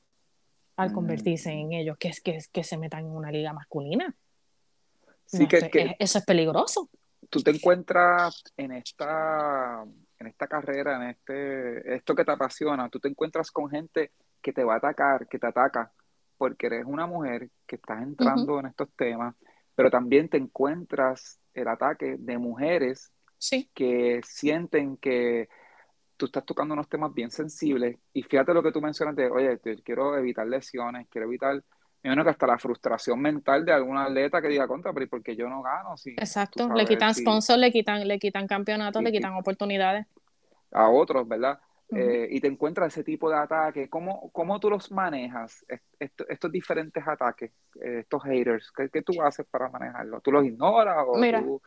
al 0.76 0.90
Mm. 0.90 0.94
convertirse 0.94 1.50
en 1.52 1.72
ellos, 1.72 1.96
que, 1.98 2.08
es, 2.08 2.20
que, 2.20 2.38
que 2.52 2.62
se 2.64 2.76
metan 2.76 3.00
en 3.06 3.10
una 3.10 3.30
liga 3.30 3.52
masculina. 3.54 4.14
Sí, 5.26 5.42
No, 5.42 5.48
que, 5.48 5.96
eso 5.98 6.18
es 6.18 6.24
peligroso. 6.24 6.88
tú 7.28 7.42
te 7.42 7.50
encuentras 7.50 8.42
en 8.56 8.72
esta, 8.72 9.84
en 10.18 10.26
esta 10.26 10.46
carrera, 10.46 10.96
en 10.96 11.10
este, 11.10 11.94
esto 11.96 12.14
que 12.14 12.24
te 12.24 12.32
apasiona, 12.32 12.88
tú 12.88 13.00
te 13.00 13.08
encuentras 13.08 13.50
con 13.50 13.68
gente 13.68 14.12
que 14.40 14.52
te 14.52 14.64
va 14.64 14.74
a 14.74 14.78
atacar, 14.78 15.26
que 15.28 15.38
te 15.38 15.46
ataca, 15.46 15.92
porque 16.38 16.66
eres 16.68 16.84
una 16.86 17.06
mujer 17.06 17.50
que 17.66 17.76
estás 17.76 18.02
entrando 18.02 18.60
en 18.60 18.66
estos 18.66 18.88
temas, 18.96 19.34
pero 19.74 19.90
también 19.90 20.28
te 20.28 20.36
encuentras 20.36 21.38
el 21.54 21.68
ataque 21.68 22.16
de 22.18 22.38
mujeres 22.38 23.10
Sí. 23.38 23.68
que 23.74 24.20
sienten 24.24 24.96
que 24.96 25.48
tú 26.16 26.26
estás 26.26 26.44
tocando 26.46 26.72
unos 26.74 26.88
temas 26.88 27.12
bien 27.12 27.30
sensibles 27.30 27.98
y 28.14 28.22
fíjate 28.22 28.54
lo 28.54 28.62
que 28.62 28.72
tú 28.72 28.80
mencionas 28.80 29.14
de, 29.16 29.28
oye, 29.28 29.58
te- 29.58 29.82
quiero 29.82 30.16
evitar 30.16 30.46
lesiones, 30.46 31.06
quiero 31.10 31.26
evitar, 31.26 31.62
imagino 32.06 32.24
que 32.24 32.30
hasta 32.30 32.46
la 32.46 32.58
frustración 32.58 33.20
mental 33.20 33.64
de 33.64 33.72
algún 33.72 33.96
atleta 33.98 34.40
que 34.40 34.48
diga 34.48 34.66
contra, 34.66 34.92
pero 34.92 35.04
¿y 35.04 35.08
por 35.08 35.22
qué 35.22 35.36
yo 35.36 35.48
no 35.48 35.62
gano? 35.62 35.96
Si, 35.96 36.10
Exacto. 36.10 36.68
Le 36.74 36.84
quitan 36.86 37.14
si- 37.14 37.22
sponsors, 37.22 37.58
le 37.58 37.70
quitan, 37.70 38.06
le 38.06 38.18
quitan 38.18 38.46
campeonatos, 38.46 39.02
Y- 39.02 39.04
le 39.04 39.12
quitan 39.12 39.34
oportunidades. 39.34 40.06
a 40.72 40.88
otros, 40.90 41.26
¿verdad? 41.26 41.58
Eh, 41.90 42.26
y 42.32 42.40
te 42.40 42.48
encuentras 42.48 42.88
ese 42.92 43.04
tipo 43.04 43.30
de 43.30 43.36
ataques, 43.36 43.88
¿cómo, 43.88 44.30
cómo 44.32 44.58
tú 44.58 44.68
los 44.68 44.90
manejas, 44.90 45.64
est- 45.68 45.84
est- 46.00 46.20
estos 46.28 46.50
diferentes 46.50 47.06
ataques, 47.06 47.52
eh, 47.80 48.00
estos 48.00 48.22
haters? 48.24 48.72
¿Qué, 48.76 48.88
qué 48.90 49.02
tú 49.02 49.22
haces 49.22 49.46
para 49.48 49.68
manejarlos? 49.70 50.20
¿Tú 50.22 50.32
los 50.32 50.44
ignoras 50.44 50.96
o 51.06 51.16
Mira, 51.18 51.40
tú 51.42 51.62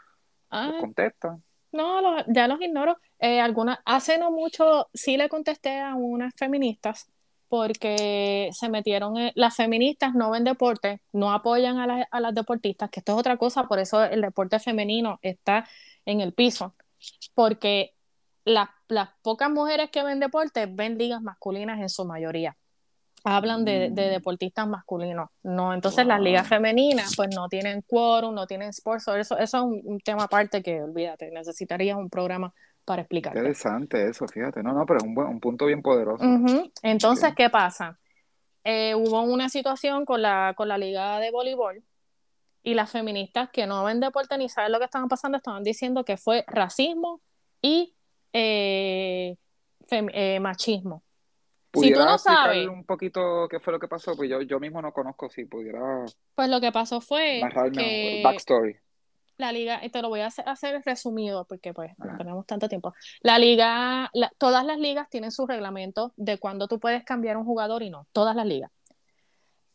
Ah, 0.50 0.68
los 0.72 0.82
contestas? 0.82 1.40
no, 1.72 2.02
los- 2.02 2.26
ya 2.28 2.48
los 2.48 2.60
ignoro. 2.62 2.98
Eh, 3.20 3.40
alguna, 3.40 3.82
hace 3.86 4.18
no 4.18 4.30
mucho 4.32 4.90
sí 4.94 5.16
le 5.16 5.30
contesté 5.30 5.80
a 5.80 5.96
unas 5.96 6.34
feministas 6.36 7.10
porque 7.50 8.50
se 8.54 8.70
metieron, 8.70 9.18
en- 9.18 9.32
las 9.36 9.56
feministas 9.56 10.14
no 10.16 10.32
ven 10.32 10.44
deporte, 10.44 11.02
no 11.12 11.34
apoyan 11.34 11.78
a, 11.80 11.88
las- 11.88 12.08
a 12.12 12.20
las 12.20 12.34
deportistas, 12.36 12.90
que 12.90 13.00
esto 13.02 13.14
es 13.14 13.18
otra 13.20 13.38
cosa, 13.38 13.64
por 13.68 13.80
eso 13.80 14.04
el 14.04 14.22
deporte 14.22 14.60
femenino 14.60 15.20
está 15.22 15.68
en 16.06 16.22
el 16.22 16.34
piso, 16.34 16.76
porque 17.34 17.94
las, 18.46 18.70
las 18.88 19.10
pocas 19.22 19.50
mujeres 19.50 19.90
que 19.92 20.04
ven 20.04 20.20
deporte 20.20 20.66
ven 20.68 20.98
ligas 20.98 21.22
masculinas 21.22 21.80
en 21.80 21.90
su 21.90 22.06
mayoría. 22.06 22.56
Hablan 23.26 23.66
de, 23.66 23.90
de 23.90 24.08
Mm. 24.08 24.12
deportistas 24.12 24.66
masculinos, 24.66 25.30
no, 25.44 25.74
entonces 25.74 26.06
las 26.06 26.22
ligas 26.22 26.48
femeninas 26.48 27.16
pues 27.18 27.28
no 27.36 27.50
tienen 27.50 27.82
quórum, 27.86 28.34
no 28.34 28.48
tienen 28.48 28.70
sports, 28.70 29.10
eso, 29.10 29.38
eso 29.38 29.38
es 29.38 29.54
un, 29.56 29.82
un 29.84 30.00
tema 30.00 30.24
aparte 30.24 30.64
que 30.64 30.82
olvídate, 30.82 31.30
necesitarías 31.30 31.98
un 31.98 32.10
programa 32.10 32.54
para 32.90 33.04
explicarte. 33.04 33.38
Interesante 33.38 34.10
eso, 34.10 34.28
fíjate. 34.28 34.64
No, 34.64 34.74
no, 34.74 34.84
pero 34.84 34.98
es 34.98 35.04
un, 35.04 35.14
buen, 35.14 35.28
un 35.28 35.40
punto 35.40 35.68
bien 35.68 35.84
poderoso. 35.84 36.24
Entonces. 36.82 37.36
¿qué 37.36 37.48
pasa? 37.48 38.00
Eh, 38.64 38.96
hubo 38.96 39.22
una 39.22 39.48
situación 39.48 40.06
con 40.06 40.24
la, 40.24 40.56
con 40.58 40.68
la 40.68 40.80
liga 40.80 41.20
de 41.20 41.30
voleibol 41.30 41.84
y 42.64 42.74
las 42.74 42.92
feministas 42.92 43.52
que 43.52 43.68
no 43.68 43.84
ven 43.84 44.00
deporte 44.00 44.36
ni 44.40 44.50
saben 44.50 44.72
lo 44.72 44.80
que 44.80 44.86
estaban 44.86 45.08
pasando 45.08 45.38
estaban 45.38 45.62
diciendo 45.62 46.04
que 46.04 46.18
fue 46.18 46.44
racismo 46.48 47.22
y 47.62 47.94
eh, 48.34 49.38
eh, 49.92 50.40
machismo. 50.40 51.04
Si 51.72 51.94
tú 51.94 52.00
no 52.00 52.18
sabes. 52.18 52.68
un 52.68 52.86
poquito 52.86 53.48
qué 53.52 53.60
fue 53.60 53.72
lo 53.72 53.80
que 53.80 53.88
pasó? 53.88 54.16
Pues 54.16 54.32
yo, 54.32 54.42
yo 54.42 54.60
mismo 54.60 54.82
no 54.82 54.92
conozco, 54.92 55.30
si 55.30 55.46
pudiera. 55.46 56.06
Pues 56.34 56.50
lo 56.50 56.60
que 56.60 56.72
pasó 56.72 57.02
fue. 57.02 57.40
que 57.72 58.22
backstory. 58.24 58.76
La 59.40 59.52
liga, 59.52 59.84
y 59.84 59.90
te 59.90 60.02
lo 60.02 60.10
voy 60.10 60.20
a 60.20 60.28
hacer, 60.28 60.82
resumido 60.86 61.46
porque 61.46 61.74
pues 61.74 61.94
no 61.98 62.18
tenemos 62.18 62.46
tanto 62.46 62.68
tiempo. 62.70 62.94
La 63.22 63.40
liga, 63.40 64.12
todas 64.38 64.66
las 64.66 64.78
ligas 64.78 65.10
tienen 65.10 65.32
su 65.32 65.48
reglamento 65.48 66.14
de 66.18 66.38
cuándo 66.38 66.68
tú 66.68 66.80
puedes 66.80 67.04
cambiar 67.04 67.38
un 67.38 67.46
jugador 67.46 67.82
y 67.82 67.90
no. 67.90 68.06
Todas 68.12 68.36
las 68.36 68.46
ligas. 68.46 68.70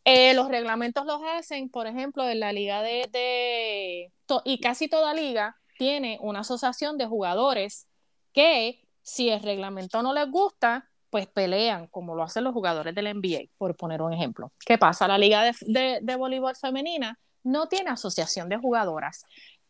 Eh, 0.03 0.35
los 0.35 0.49
reglamentos 0.49 1.05
los 1.07 1.19
hacen, 1.35 1.69
por 1.69 1.87
ejemplo, 1.87 2.29
en 2.29 2.39
la 2.39 2.53
liga 2.53 2.83
de, 2.83 3.09
de 3.11 4.11
y 4.43 4.59
casi 4.59 4.87
toda 4.87 5.15
liga 5.15 5.57
tiene 5.79 6.19
una 6.21 6.41
asociación 6.41 6.99
de 6.99 7.07
jugadores 7.07 7.87
que 8.31 8.85
si 9.01 9.29
el 9.29 9.41
reglamento 9.41 10.03
no 10.03 10.13
les 10.13 10.29
gusta, 10.29 10.89
pues 11.09 11.27
pelean, 11.27 11.87
como 11.87 12.13
lo 12.13 12.23
hacen 12.23 12.43
los 12.43 12.53
jugadores 12.53 12.93
del 12.93 13.07
NBA, 13.15 13.49
por 13.57 13.75
poner 13.75 14.01
un 14.01 14.13
ejemplo. 14.13 14.51
¿Qué 14.65 14.77
pasa? 14.77 15.07
La 15.07 15.17
liga 15.17 15.43
de, 15.43 15.99
de, 16.01 16.15
voleibol 16.15 16.55
femenina 16.55 17.17
no 17.43 17.67
tiene 17.67 17.91
asociación 17.91 18.49
de 18.49 18.57
jugadoras. 18.57 19.23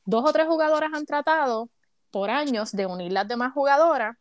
Dos 0.05 0.23
o 0.23 0.31
tres 0.31 0.47
jugadoras 0.47 0.91
han 0.93 1.05
tratado 1.05 1.69
por 2.11 2.29
años 2.29 2.71
de 2.71 2.85
unir 2.85 3.11
las 3.11 3.27
demás 3.27 3.53
jugadoras, 3.53 4.15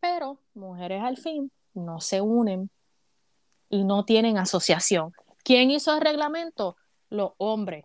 pero 0.00 0.38
mujeres 0.54 1.02
al 1.02 1.16
fin 1.16 1.50
no 1.74 2.00
se 2.00 2.20
unen 2.20 2.70
y 3.68 3.84
no 3.84 4.04
tienen 4.04 4.38
asociación. 4.38 5.12
¿Quién 5.42 5.70
hizo 5.70 5.92
el 5.94 6.00
reglamento? 6.00 6.76
Los 7.10 7.32
hombres. 7.38 7.84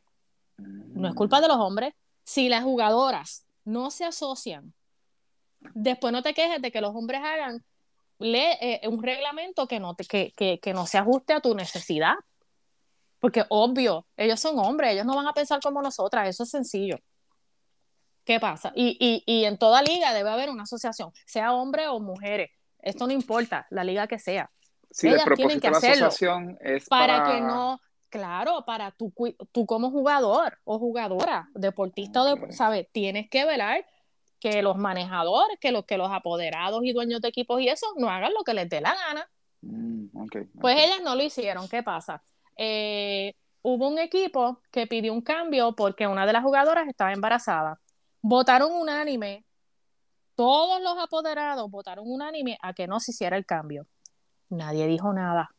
No 0.58 1.08
es 1.08 1.16
culpa 1.16 1.42
de 1.42 1.48
los 1.48 1.58
hombres. 1.58 1.94
Si 2.24 2.48
las 2.48 2.64
jugadoras 2.64 3.46
no 3.66 3.90
se 3.90 4.06
asocian, 4.06 4.74
después 5.74 6.14
no 6.14 6.22
te 6.22 6.34
quejes 6.34 6.62
de 6.62 6.72
que 6.72 6.82
los 6.82 6.96
hombres 6.96 7.22
hagan 7.24 7.64
eh, 8.20 8.82
un 8.88 9.02
reglamento 9.02 9.68
que 9.68 9.80
no, 9.80 9.96
que, 9.96 10.34
que 10.62 10.74
no 10.74 10.86
se 10.86 10.98
ajuste 10.98 11.34
a 11.34 11.42
tu 11.42 11.56
necesidad. 11.56 12.16
Porque 13.20 13.46
obvio, 13.50 14.08
ellos 14.16 14.40
son 14.40 14.58
hombres, 14.60 14.94
ellos 14.94 15.06
no 15.06 15.16
van 15.16 15.28
a 15.28 15.34
pensar 15.34 15.60
como 15.62 15.82
nosotras, 15.82 16.28
eso 16.30 16.44
es 16.44 16.50
sencillo. 16.50 16.98
¿Qué 18.24 18.40
pasa? 18.40 18.72
Y, 18.76 18.98
y, 19.00 19.24
y, 19.26 19.46
en 19.46 19.58
toda 19.58 19.82
liga 19.82 20.14
debe 20.14 20.30
haber 20.30 20.50
una 20.50 20.64
asociación, 20.64 21.12
sea 21.26 21.54
hombre 21.54 21.88
o 21.88 22.00
mujeres. 22.00 22.52
Esto 22.80 23.08
no 23.08 23.14
importa, 23.14 23.66
la 23.72 23.84
liga 23.84 24.08
que 24.08 24.20
sea. 24.20 24.52
Sí, 24.92 25.08
Ellas 25.08 25.26
tienen 25.36 25.60
que 25.60 25.68
hacerlo 25.68 26.10
es 26.62 26.88
para... 26.88 27.24
que 27.24 27.42
no, 27.42 27.80
claro, 28.10 28.64
para 28.66 28.92
tú, 28.92 29.14
tú 29.52 29.66
como 29.66 29.92
jugador 29.92 30.58
o 30.64 30.80
jugadora, 30.80 31.50
deportista 31.54 32.24
o 32.24 32.26
de, 32.26 32.52
¿sabes? 32.52 32.88
Tienes 32.92 33.30
que 33.30 33.46
velar 33.46 33.86
que 34.40 34.62
los 34.62 34.78
manejadores, 34.78 35.58
que 35.60 35.72
los, 35.72 35.86
que 35.86 35.98
los 35.98 36.12
apoderados 36.12 36.82
y 36.84 36.94
dueños 36.94 37.22
de 37.22 37.28
equipos 37.28 37.62
y 37.62 37.68
eso 37.68 37.88
no 37.98 38.10
hagan 38.10 38.34
lo 38.34 38.44
que 38.44 38.54
les 38.54 38.70
dé 38.70 38.82
la 38.82 38.96
gana. 38.96 39.30
Mm, 39.62 40.06
pues 40.60 40.78
ellas 40.78 41.02
no 41.04 41.16
lo 41.16 41.24
hicieron. 41.24 41.68
¿Qué 41.68 41.84
pasa? 41.84 42.24
Eh, 42.62 43.36
hubo 43.62 43.88
un 43.88 44.00
equipo 44.00 44.62
que 44.70 44.86
pidió 44.86 45.14
un 45.14 45.22
cambio 45.22 45.74
porque 45.78 46.08
una 46.08 46.26
de 46.26 46.34
las 46.34 46.44
jugadoras 46.44 46.90
estaba 46.90 47.14
embarazada. 47.14 47.80
Votaron 48.22 48.74
unánime, 48.74 49.46
todos 50.36 50.82
los 50.82 50.98
apoderados 50.98 51.72
votaron 51.72 52.04
unánime 52.06 52.58
a 52.62 52.74
que 52.74 52.86
no 52.86 53.00
se 53.00 53.12
hiciera 53.12 53.38
el 53.38 53.46
cambio. 53.46 53.88
Nadie 54.50 54.88
dijo 54.88 55.14
nada. 55.14 55.50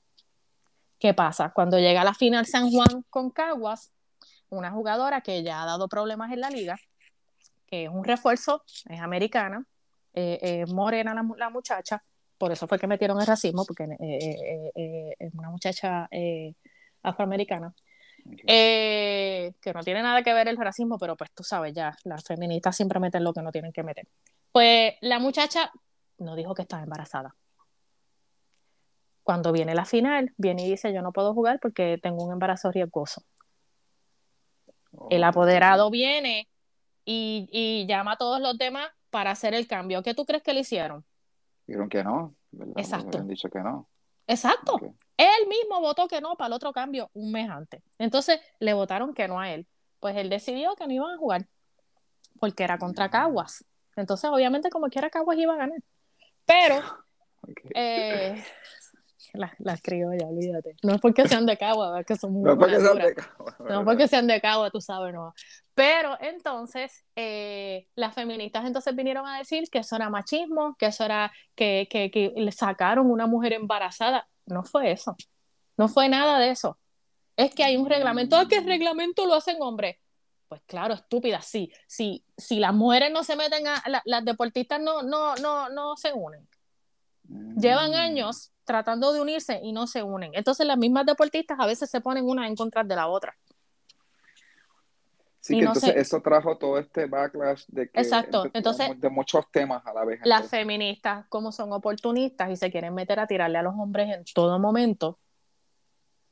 ¿Qué 0.98 1.14
pasa? 1.14 1.52
Cuando 1.54 1.78
llega 1.78 2.04
la 2.04 2.12
final 2.12 2.44
San 2.44 2.70
Juan 2.70 3.02
con 3.08 3.30
Caguas, 3.30 3.92
una 4.50 4.70
jugadora 4.70 5.22
que 5.22 5.42
ya 5.42 5.62
ha 5.62 5.64
dado 5.64 5.88
problemas 5.88 6.30
en 6.32 6.40
la 6.40 6.50
liga, 6.50 6.76
que 7.66 7.84
es 7.84 7.90
un 7.90 8.04
refuerzo, 8.04 8.62
es 8.90 9.00
americana, 9.00 9.64
eh, 10.12 10.66
morena 10.68 11.14
la, 11.14 11.48
muchacha, 11.48 12.04
por 12.36 12.52
eso 12.52 12.66
fue 12.66 12.78
que 12.78 12.86
metieron 12.86 13.18
el 13.18 13.26
racismo, 13.26 13.64
porque 13.64 13.84
eh, 13.84 14.70
eh, 14.74 15.14
es 15.18 15.32
una 15.32 15.48
muchacha 15.48 16.10
afroamericana, 17.02 17.74
que 18.36 19.72
no 19.74 19.82
tiene 19.82 20.02
nada 20.02 20.22
que 20.22 20.34
ver 20.34 20.48
el 20.48 20.56
racismo, 20.56 20.98
pero 20.98 21.16
pues 21.16 21.30
tú 21.32 21.42
sabes 21.42 21.74
ya, 21.74 21.96
las 22.04 22.24
feministas 22.24 22.76
siempre 22.76 23.00
meten 23.00 23.24
lo 23.24 23.32
que 23.32 23.42
no 23.42 23.52
tienen 23.52 23.72
que 23.72 23.82
meter. 23.82 24.06
Pues 24.52 24.94
la 25.00 25.18
muchacha 25.18 25.70
no 26.18 26.34
dijo 26.34 26.54
que 26.54 26.62
estaba 26.62 26.82
embarazada. 26.82 27.34
Cuando 29.22 29.52
viene 29.52 29.74
la 29.74 29.84
final, 29.84 30.32
viene 30.36 30.66
y 30.66 30.70
dice, 30.70 30.92
yo 30.92 31.02
no 31.02 31.12
puedo 31.12 31.34
jugar 31.34 31.60
porque 31.60 31.98
tengo 32.02 32.24
un 32.24 32.32
embarazo 32.32 32.70
riesgoso. 32.70 33.22
El 35.08 35.22
apoderado 35.24 35.90
viene 35.90 36.48
y, 37.04 37.86
llama 37.88 38.12
a 38.12 38.16
todos 38.16 38.40
los 38.40 38.58
demás 38.58 38.88
para 39.10 39.30
hacer 39.30 39.54
el 39.54 39.66
cambio. 39.66 40.02
¿Qué 40.02 40.14
tú 40.14 40.24
crees 40.24 40.42
que 40.42 40.52
le 40.52 40.60
hicieron? 40.60 41.04
Dijeron 41.66 41.88
que 41.88 42.02
no. 42.02 42.34
Exacto. 42.76 43.18
Han 43.18 43.28
dicho 43.28 43.48
que 43.48 43.60
no. 43.60 43.88
Exacto. 44.30 44.78
Él 45.16 45.48
mismo 45.48 45.80
votó 45.80 46.06
que 46.06 46.20
no 46.20 46.36
para 46.36 46.46
el 46.46 46.52
otro 46.52 46.72
cambio 46.72 47.10
un 47.14 47.32
mes 47.32 47.50
antes. 47.50 47.82
Entonces 47.98 48.40
le 48.60 48.74
votaron 48.74 49.12
que 49.12 49.26
no 49.26 49.40
a 49.40 49.50
él. 49.50 49.66
Pues 49.98 50.16
él 50.16 50.30
decidió 50.30 50.76
que 50.76 50.86
no 50.86 50.92
iban 50.92 51.14
a 51.14 51.18
jugar 51.18 51.46
porque 52.38 52.62
era 52.62 52.78
contra. 52.78 53.10
Caguas. 53.10 53.64
Entonces, 53.96 54.30
obviamente, 54.30 54.70
como 54.70 54.88
quiera, 54.88 55.10
Caguas 55.10 55.36
iba 55.36 55.54
a 55.54 55.58
ganar. 55.58 55.80
Pero 56.46 56.82
eh, 57.74 58.42
las, 59.34 59.52
las 59.58 59.82
criollas, 59.82 60.28
olvídate. 60.28 60.76
No 60.82 60.94
es 60.94 61.00
porque 61.00 61.26
sean 61.28 61.46
de 61.46 61.56
Cagua, 61.56 62.00
es 62.00 62.06
que 62.06 62.16
son 62.16 62.32
muy 62.32 62.42
No 62.42 62.58
porque 62.58 62.80
sean 62.80 62.98
de 62.98 63.14
Cagua. 63.14 63.56
No 63.68 63.84
porque 63.84 64.08
sean 64.08 64.26
de 64.26 64.40
Cagua, 64.40 64.70
tú 64.70 64.80
sabes, 64.80 65.12
no. 65.14 65.34
Pero 65.74 66.16
entonces, 66.20 67.04
eh, 67.16 67.88
las 67.94 68.14
feministas 68.14 68.64
entonces 68.66 68.94
vinieron 68.94 69.26
a 69.26 69.38
decir 69.38 69.68
que 69.70 69.78
eso 69.78 69.96
era 69.96 70.10
machismo, 70.10 70.76
que 70.78 70.86
eso 70.86 71.04
era 71.04 71.32
que, 71.54 71.88
que, 71.90 72.10
que 72.10 72.32
le 72.36 72.52
sacaron 72.52 73.10
una 73.10 73.26
mujer 73.26 73.52
embarazada. 73.52 74.28
No 74.46 74.62
fue 74.62 74.92
eso. 74.92 75.16
No 75.76 75.88
fue 75.88 76.08
nada 76.08 76.38
de 76.38 76.50
eso. 76.50 76.78
Es 77.36 77.54
que 77.54 77.64
hay 77.64 77.76
un 77.78 77.88
reglamento. 77.88 78.36
¿A 78.36 78.46
qué 78.46 78.60
reglamento 78.60 79.24
lo 79.24 79.34
hacen 79.34 79.56
hombres? 79.60 79.96
Pues 80.46 80.60
claro, 80.66 80.94
estúpida, 80.94 81.40
sí. 81.40 81.72
Si, 81.86 82.24
si 82.36 82.58
las 82.58 82.74
mujeres 82.74 83.10
no 83.12 83.24
se 83.24 83.36
meten 83.36 83.66
a. 83.66 83.82
las 84.04 84.24
deportistas 84.24 84.80
no, 84.80 85.02
no, 85.02 85.36
no, 85.36 85.70
no 85.70 85.96
se 85.96 86.12
unen. 86.12 86.46
Llevan 87.56 87.94
años 87.94 88.52
tratando 88.64 89.12
de 89.12 89.20
unirse 89.20 89.60
y 89.62 89.72
no 89.72 89.86
se 89.86 90.02
unen. 90.02 90.32
Entonces 90.34 90.66
las 90.66 90.78
mismas 90.78 91.06
deportistas 91.06 91.58
a 91.60 91.66
veces 91.66 91.90
se 91.90 92.00
ponen 92.00 92.24
una 92.24 92.46
en 92.46 92.56
contra 92.56 92.84
de 92.84 92.96
la 92.96 93.08
otra. 93.08 93.36
Sí, 95.40 95.54
que 95.54 95.64
entonces 95.64 95.96
eso 95.96 96.20
trajo 96.20 96.58
todo 96.58 96.78
este 96.78 97.06
backlash 97.06 97.64
de 97.68 97.90
que 97.90 98.00
Exacto. 98.00 98.44
entonces, 98.52 99.00
de 99.00 99.08
muchos 99.08 99.50
temas 99.50 99.84
a 99.86 99.94
la 99.94 100.04
vez. 100.04 100.20
Las 100.24 100.48
feministas, 100.48 101.26
como 101.28 101.50
son 101.50 101.72
oportunistas 101.72 102.50
y 102.50 102.56
se 102.56 102.70
quieren 102.70 102.94
meter 102.94 103.18
a 103.18 103.26
tirarle 103.26 103.56
a 103.56 103.62
los 103.62 103.74
hombres 103.74 104.14
en 104.14 104.24
todo 104.34 104.58
momento, 104.58 105.18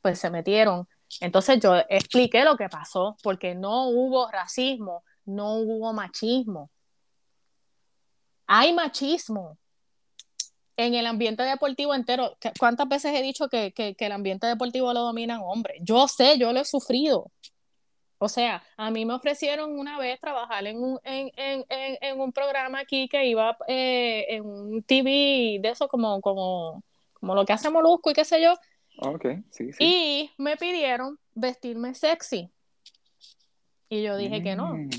pues 0.02 0.18
se 0.18 0.30
metieron. 0.30 0.86
Entonces 1.20 1.58
yo 1.58 1.74
expliqué 1.88 2.44
lo 2.44 2.56
que 2.56 2.68
pasó, 2.68 3.16
porque 3.22 3.54
no 3.54 3.88
hubo 3.88 4.30
racismo, 4.30 5.04
no 5.24 5.54
hubo 5.54 5.92
machismo. 5.94 6.70
Hay 8.46 8.74
machismo, 8.74 9.56
en 10.78 10.94
el 10.94 11.06
ambiente 11.06 11.42
deportivo 11.42 11.92
entero, 11.92 12.36
¿cuántas 12.56 12.88
veces 12.88 13.12
he 13.12 13.20
dicho 13.20 13.48
que, 13.48 13.74
el 13.98 14.12
ambiente 14.12 14.46
deportivo 14.46 14.92
lo 14.92 15.00
dominan 15.00 15.40
hombres? 15.42 15.78
Yo 15.82 16.06
sé, 16.06 16.38
yo 16.38 16.52
lo 16.52 16.60
he 16.60 16.64
sufrido. 16.64 17.32
O 18.18 18.28
sea, 18.28 18.62
a 18.76 18.90
mí 18.92 19.04
me 19.04 19.14
ofrecieron 19.14 19.76
una 19.76 19.98
vez 19.98 20.20
trabajar 20.20 20.64
en 20.68 20.80
un, 20.80 21.00
en, 21.02 22.20
un 22.20 22.32
programa 22.32 22.80
aquí 22.80 23.08
que 23.08 23.26
iba 23.26 23.56
eh, 23.66 24.26
en 24.28 24.46
un 24.46 24.82
TV 24.84 25.58
de 25.60 25.68
eso 25.68 25.88
como, 25.88 26.20
como, 26.20 26.84
como 27.12 27.34
lo 27.34 27.44
que 27.44 27.52
hace 27.52 27.70
Molusco 27.70 28.12
y 28.12 28.14
qué 28.14 28.24
sé 28.24 28.40
yo. 28.40 28.54
Ok, 28.98 29.26
sí, 29.50 29.72
sí. 29.72 29.84
Y 29.84 30.30
me 30.38 30.56
pidieron 30.56 31.18
vestirme 31.34 31.94
sexy. 31.94 32.50
Y 33.88 34.02
yo 34.02 34.16
dije 34.16 34.44
que 34.44 34.54
no. 34.54 34.74
Mm. 34.74 34.90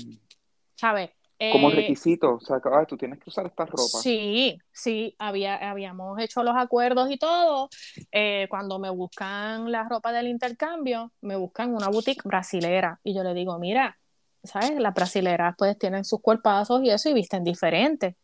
¿Sabes? 0.74 1.10
Como 1.52 1.70
eh, 1.70 1.74
requisito, 1.76 2.34
o 2.34 2.40
sea, 2.40 2.60
tú 2.86 2.98
tienes 2.98 3.18
que 3.18 3.30
usar 3.30 3.46
esta 3.46 3.64
ropa. 3.64 3.98
Sí, 4.02 4.58
sí, 4.70 5.14
había, 5.18 5.70
habíamos 5.70 6.20
hecho 6.20 6.42
los 6.42 6.54
acuerdos 6.54 7.10
y 7.10 7.16
todo. 7.16 7.70
Eh, 8.12 8.46
cuando 8.50 8.78
me 8.78 8.90
buscan 8.90 9.72
la 9.72 9.88
ropa 9.88 10.12
del 10.12 10.26
intercambio, 10.26 11.12
me 11.22 11.36
buscan 11.36 11.74
una 11.74 11.88
boutique 11.88 12.22
brasilera 12.24 13.00
y 13.02 13.14
yo 13.14 13.22
le 13.22 13.32
digo, 13.32 13.58
mira, 13.58 13.98
¿sabes? 14.44 14.78
Las 14.78 14.92
brasileras 14.92 15.54
pues 15.56 15.78
tienen 15.78 16.04
sus 16.04 16.20
cuerpazos 16.20 16.82
y 16.82 16.90
eso 16.90 17.08
y 17.08 17.14
visten 17.14 17.42
diferente. 17.42 18.16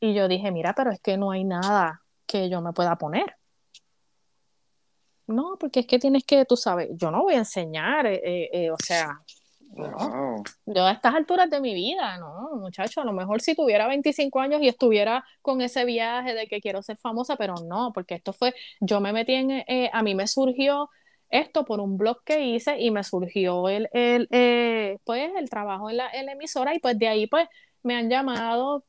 Y 0.00 0.12
yo 0.12 0.28
dije, 0.28 0.50
mira, 0.52 0.74
pero 0.74 0.90
es 0.90 1.00
que 1.00 1.16
no 1.16 1.30
hay 1.30 1.44
nada 1.44 2.02
que 2.26 2.50
yo 2.50 2.60
me 2.60 2.74
pueda 2.74 2.96
poner. 2.96 3.36
No, 5.26 5.56
porque 5.58 5.80
es 5.80 5.86
que 5.86 5.98
tienes 5.98 6.24
que, 6.24 6.44
tú 6.44 6.58
sabes, 6.58 6.90
yo 6.92 7.10
no 7.10 7.22
voy 7.22 7.34
a 7.34 7.38
enseñar, 7.38 8.04
eh, 8.06 8.70
o 8.70 8.76
sea, 8.84 9.18
yo 10.66 10.84
a 10.84 10.92
estas 10.92 11.14
alturas 11.14 11.50
de 11.50 11.60
mi 11.60 11.74
vida, 11.74 12.18
no, 12.18 12.56
muchacho, 12.56 13.00
a 13.00 13.04
lo 13.04 13.12
mejor 13.12 13.40
si 13.40 13.54
tuviera 13.54 13.88
25 13.88 14.40
años 14.40 14.62
y 14.62 14.68
estuviera 14.68 15.24
con 15.42 15.60
ese 15.60 15.84
viaje 15.84 16.34
de 16.34 16.46
que 16.46 16.60
quiero 16.60 16.82
ser 16.82 16.96
famosa, 16.96 17.36
pero 17.36 17.54
no, 17.66 17.92
porque 17.92 18.14
esto 18.14 18.32
fue, 18.32 18.54
yo 18.80 19.00
me 19.00 19.12
metí 19.12 19.34
en, 19.34 19.50
eh, 19.50 19.90
a 19.92 20.02
mí 20.02 20.14
me 20.14 20.26
surgió 20.26 20.90
esto 21.30 21.64
por 21.64 21.80
un 21.80 21.96
blog 21.96 22.22
que 22.24 22.44
hice 22.44 22.78
y 22.80 22.90
me 22.90 23.02
surgió 23.02 23.68
el, 23.68 23.88
el 23.92 24.28
eh, 24.30 24.98
pues 25.04 25.32
el 25.36 25.50
trabajo 25.50 25.90
en 25.90 25.96
la, 25.98 26.08
emisora 26.10 26.74
y 26.74 26.78
pues 26.78 26.98
de 26.98 27.08
ahí 27.08 27.26
pues 27.26 27.48
me 27.82 27.96
han 27.96 28.08
llamado, 28.08 28.84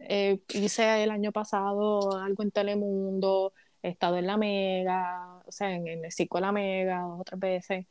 eh, 0.00 0.40
hice 0.50 1.04
el 1.04 1.10
año 1.10 1.32
pasado 1.32 2.18
algo 2.18 2.42
en 2.42 2.50
Telemundo, 2.50 3.52
he 3.82 3.90
estado 3.90 4.16
en 4.18 4.26
la 4.26 4.36
mega, 4.36 5.42
o 5.46 5.52
sea, 5.52 5.72
en, 5.72 5.86
el 5.86 6.12
circo 6.12 6.38
de 6.38 6.42
la 6.42 6.52
mega 6.52 7.00
dos 7.02 7.20
o 7.20 7.24
tres 7.24 7.40
veces. 7.40 7.86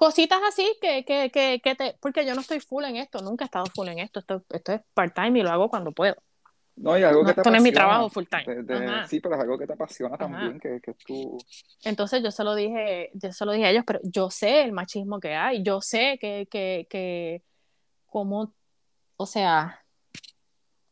Cositas 0.00 0.40
así 0.48 0.78
que, 0.80 1.04
que, 1.04 1.30
que, 1.30 1.60
que 1.62 1.74
te, 1.74 1.94
porque 2.00 2.24
yo 2.24 2.34
no 2.34 2.40
estoy 2.40 2.58
full 2.58 2.84
en 2.84 2.96
esto, 2.96 3.20
nunca 3.20 3.44
he 3.44 3.48
estado 3.48 3.66
full 3.66 3.86
en 3.86 3.98
esto, 3.98 4.20
esto, 4.20 4.42
esto 4.48 4.72
es 4.72 4.80
part-time 4.94 5.38
y 5.38 5.42
lo 5.42 5.50
hago 5.50 5.68
cuando 5.68 5.92
puedo. 5.92 6.16
No, 6.76 6.98
y 6.98 7.02
algo 7.02 7.20
que 7.22 7.34
te 7.34 7.40
esto 7.42 7.50
no 7.50 7.58
es 7.58 7.62
mi 7.62 7.70
trabajo 7.70 8.08
full 8.08 8.24
time. 8.24 9.06
sí, 9.06 9.20
pero 9.20 9.34
es 9.34 9.42
algo 9.42 9.58
que 9.58 9.66
te 9.66 9.74
apasiona 9.74 10.16
también, 10.16 10.58
que, 10.58 10.80
que 10.80 10.94
tú... 11.06 11.36
Entonces 11.84 12.22
yo 12.22 12.30
se 12.30 12.42
lo 12.44 12.54
dije, 12.54 13.10
yo 13.12 13.30
se 13.30 13.44
lo 13.44 13.52
dije 13.52 13.66
a 13.66 13.70
ellos, 13.72 13.84
pero 13.86 14.00
yo 14.02 14.30
sé 14.30 14.62
el 14.62 14.72
machismo 14.72 15.20
que 15.20 15.34
hay, 15.34 15.62
yo 15.62 15.82
sé 15.82 16.16
que, 16.18 16.48
que, 16.50 16.86
que 16.88 17.42
cómo, 18.06 18.54
o 19.18 19.26
sea, 19.26 19.84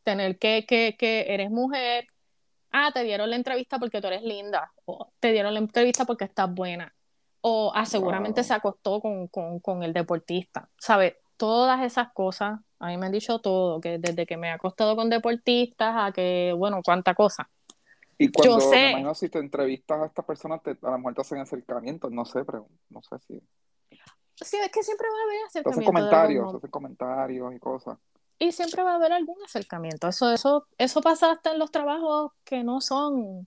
tener 0.03 0.37
que, 0.37 0.67
que, 0.67 0.95
que 0.99 1.33
eres 1.33 1.49
mujer, 1.49 2.05
ah, 2.69 2.91
te 2.93 3.03
dieron 3.03 3.31
la 3.31 3.37
entrevista 3.37 3.79
porque 3.79 4.01
tú 4.01 4.05
eres 4.05 4.21
linda, 4.21 4.71
o 4.85 5.11
te 5.19 5.31
dieron 5.31 5.55
la 5.55 5.61
entrevista 5.61 6.05
porque 6.05 6.25
estás 6.25 6.53
buena, 6.53 6.93
o 7.41 7.71
ah, 7.73 7.85
seguramente 7.85 8.43
se 8.43 8.53
acostó 8.53 8.99
con, 9.01 9.27
con, 9.27 9.59
con 9.59 9.83
el 9.83 9.93
deportista, 9.93 10.69
¿sabes? 10.77 11.15
Todas 11.37 11.81
esas 11.83 12.11
cosas 12.11 12.59
a 12.79 12.87
mí 12.87 12.97
me 12.97 13.07
han 13.07 13.11
dicho 13.11 13.39
todo, 13.39 13.81
que 13.81 13.97
desde 13.97 14.25
que 14.25 14.37
me 14.37 14.47
he 14.47 14.51
acostado 14.51 14.95
con 14.95 15.09
deportistas 15.09 15.95
a 15.97 16.11
que, 16.13 16.53
bueno, 16.57 16.81
cuánta 16.83 17.13
cosa. 17.13 17.49
Y 18.17 18.31
cuando, 18.31 18.59
Yo 18.59 18.61
sé, 18.61 18.75
me 18.75 18.89
imagino, 18.91 19.15
si 19.15 19.29
te 19.29 19.39
entrevistas 19.39 20.01
a 20.01 20.05
estas 20.05 20.25
personas, 20.25 20.63
te, 20.63 20.71
a 20.71 20.91
lo 20.91 20.97
mejor 20.97 21.13
te 21.13 21.21
hacen 21.21 21.39
acercamientos, 21.39 22.11
no 22.11 22.25
sé, 22.25 22.45
pero 22.45 22.67
no 22.89 23.01
sé 23.01 23.19
si... 23.19 23.41
Sí, 24.35 24.57
es 24.63 24.71
que 24.71 24.83
siempre 24.83 25.07
va 25.09 25.15
a 25.19 25.23
haber 25.23 25.45
acercamientos. 25.47 25.73
Hacen 25.73 25.85
comentarios, 25.85 26.55
hacen 26.55 26.71
comentarios 26.71 27.55
y 27.55 27.59
cosas. 27.59 27.97
Y 28.37 28.53
siempre 28.53 28.83
va 28.83 28.93
a 28.93 28.95
haber 28.95 29.11
algún 29.11 29.35
acercamiento. 29.43 30.07
Eso, 30.07 30.31
eso, 30.31 30.65
eso 30.77 31.01
pasa 31.01 31.31
hasta 31.31 31.51
en 31.51 31.59
los 31.59 31.71
trabajos 31.71 32.31
que 32.45 32.63
no 32.63 32.79
son 32.79 33.45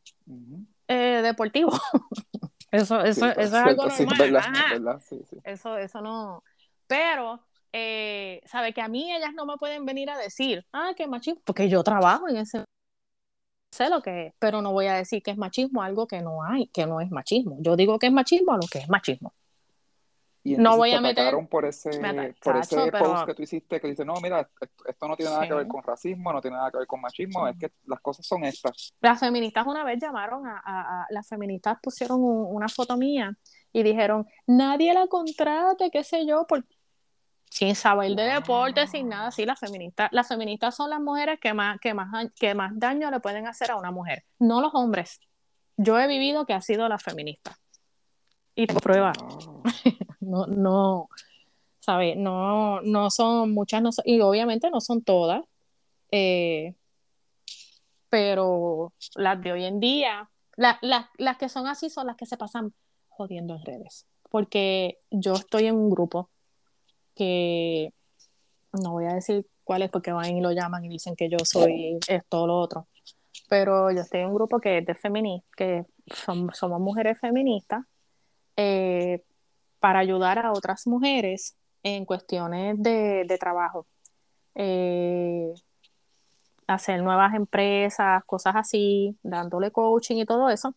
eh, 0.89 1.21
deportivos. 1.23 1.81
eso, 2.73 3.01
eso, 3.03 3.27
eso 3.27 3.41
es 3.41 3.53
algo 3.53 3.87
normal. 3.87 3.97
Sí, 3.97 4.07
verdad, 4.07 4.53
verdad, 4.71 5.03
sí, 5.07 5.21
eso, 5.45 5.77
eso 5.77 6.01
no. 6.01 6.43
Pero 6.87 7.45
eh, 7.73 8.41
sabe 8.47 8.73
que 8.73 8.81
a 8.81 8.89
mí 8.89 9.15
ellas 9.15 9.33
no 9.35 9.47
me 9.47 9.57
pueden 9.59 9.87
venir 9.87 10.11
a 10.11 10.19
decir, 10.19 10.67
ah, 10.73 10.93
que 10.97 11.07
machismo, 11.07 11.41
porque 11.45 11.69
yo 11.69 11.83
trabajo 11.83 12.29
en 12.29 12.39
ese, 12.39 12.65
sé 13.71 13.89
lo 13.89 14.03
que 14.03 14.27
es, 14.27 14.35
pero 14.39 14.63
no 14.63 14.73
voy 14.73 14.87
a 14.87 14.95
decir 14.95 15.23
que 15.23 15.31
es 15.31 15.39
machismo 15.39 15.83
algo 15.83 16.07
que 16.07 16.21
no 16.21 16.43
hay, 16.43 16.67
que 16.69 16.87
no 16.87 17.01
es 17.01 17.11
machismo. 17.11 17.57
Yo 17.61 17.77
digo 17.77 17.99
que 17.99 18.07
es 18.07 18.13
machismo 18.13 18.53
a 18.53 18.57
lo 18.57 18.67
que 18.71 18.79
es 18.79 18.89
machismo. 18.89 19.33
Y 20.45 20.57
no 20.57 20.77
voy 20.77 20.93
a 20.93 21.01
meter 21.01 21.35
por 21.49 21.65
ese, 21.65 21.91
por 22.43 22.57
ese 22.57 22.91
post 22.91 23.27
que 23.27 23.35
tú 23.35 23.43
hiciste 23.43 23.81
que 23.81 23.89
dice 23.89 24.05
no 24.05 24.15
mira 24.21 24.49
esto, 24.89 25.07
no 25.07 25.17
tiene 25.17 25.31
nada 25.31 25.47
que 25.47 25.55
ver 25.55 25.69
con 25.69 25.85
racismo 25.85 26.33
no 26.33 26.41
tiene 26.41 26.57
nada 26.57 26.69
que 26.73 26.79
ver 26.79 26.87
con 26.89 27.01
machismo 27.01 27.47
es 27.47 27.57
que 27.57 27.71
las 27.85 28.01
cosas 28.01 28.27
son 28.27 28.43
estas 28.43 28.93
las 29.01 29.21
feministas 29.21 29.65
una 29.69 29.85
vez 29.85 30.01
llamaron 30.01 30.45
a, 30.49 30.61
a, 30.65 31.07
las 31.11 31.29
feministas 31.29 31.79
pusieron 31.81 32.19
una 32.21 32.69
foto 32.69 32.97
mía 32.97 33.33
y 33.73 33.85
dijeron 33.85 34.27
nadie 34.49 34.93
la 34.93 35.07
contrate 35.07 35.91
qué 35.93 36.03
sé 36.03 36.27
yo 36.27 36.45
por, 36.45 36.65
sin 37.53 37.75
saber 37.75 38.15
de 38.15 38.23
deporte, 38.23 38.87
sin 38.87 39.11
nada, 39.11 39.31
sí, 39.31 39.45
las 39.45 39.61
feministas, 39.61 40.09
las 40.11 40.27
feministas 40.27 40.75
son 40.75 40.89
las 40.89 41.01
mujeres 41.01 41.39
que 41.39 41.53
más, 41.53 41.79
que 41.81 41.93
más, 41.93 42.09
que 42.35 42.55
más 42.55 42.73
daño 42.75 43.11
le 43.11 43.21
pueden 43.21 43.47
hacer 43.47 43.71
a 43.71 43.77
una 43.77 43.91
mujer, 43.91 44.25
no 44.39 44.63
los 44.63 44.75
hombres. 44.75 45.21
Yo 45.77 45.99
he 45.99 46.07
vivido 46.07 46.47
que 46.47 46.55
ha 46.55 46.63
sido 46.63 46.89
la 46.89 46.99
feminista. 46.99 47.59
Y 48.55 48.67
tengo 48.67 48.81
pruebas. 48.81 49.17
no, 50.21 50.47
no, 50.47 51.09
¿sabes? 51.81 52.17
No, 52.17 52.81
no 52.83 53.11
son 53.11 53.53
muchas, 53.53 53.83
y 54.05 54.21
obviamente 54.21 54.71
no 54.71 54.81
son 54.81 55.03
todas, 55.03 55.43
eh, 56.11 56.75
pero 58.09 58.93
las 59.15 59.43
de 59.43 59.53
hoy 59.53 59.65
en 59.65 59.81
día, 59.81 60.31
las 60.57 61.37
que 61.39 61.49
son 61.49 61.67
así 61.67 61.89
son 61.91 62.07
las 62.07 62.17
que 62.17 62.27
se 62.27 62.37
pasan 62.37 62.75
jodiendo 63.09 63.57
en 63.57 63.65
redes. 63.65 64.07
Porque 64.31 64.99
yo 65.11 65.35
estoy 65.35 65.67
en 65.67 65.77
un 65.77 65.91
grupo 65.91 66.31
que 67.15 67.93
no 68.73 68.93
voy 68.93 69.07
a 69.07 69.15
decir 69.15 69.47
cuál 69.65 69.83
es 69.83 69.91
porque 69.91 70.13
van 70.13 70.37
y 70.37 70.41
lo 70.41 70.53
llaman 70.53 70.85
y 70.85 70.89
dicen 70.89 71.17
que 71.17 71.29
yo 71.29 71.39
soy 71.45 71.99
esto 72.09 72.43
o 72.43 72.47
lo 72.47 72.59
otro, 72.59 72.87
pero 73.49 73.91
yo 73.91 74.01
estoy 74.01 74.21
en 74.21 74.29
un 74.29 74.35
grupo 74.35 74.61
que 74.61 74.79
es 74.79 74.87
de 74.87 74.95
feminista, 74.95 75.49
que 75.57 75.85
somos 76.15 76.81
mujeres 76.81 77.19
feministas, 77.21 77.85
eh, 78.57 79.23
para 79.81 80.01
ayudar 80.01 80.39
a 80.39 80.53
otras 80.53 80.87
mujeres 80.87 81.57
en 81.83 82.05
cuestiones 82.05 82.83
de, 82.83 83.37
trabajo. 83.41 83.87
Eh, 84.55 85.53
hacer 86.67 87.03
nuevas 87.03 87.35
empresas, 87.35 88.23
cosas 88.25 88.55
así, 88.57 89.17
dándole 89.23 89.71
coaching 89.71 90.17
y 90.17 90.25
todo 90.25 90.49
eso. 90.49 90.75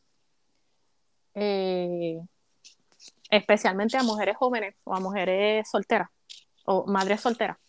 Eh, 1.35 2.19
especialmente 3.29 3.97
a 3.97 4.03
mujeres 4.03 4.37
jóvenes 4.37 4.75
o 4.83 4.95
a 4.95 4.99
mujeres 4.99 5.69
solteras 5.69 6.09
o 6.65 6.85
madre 6.87 7.17
soltera. 7.17 7.59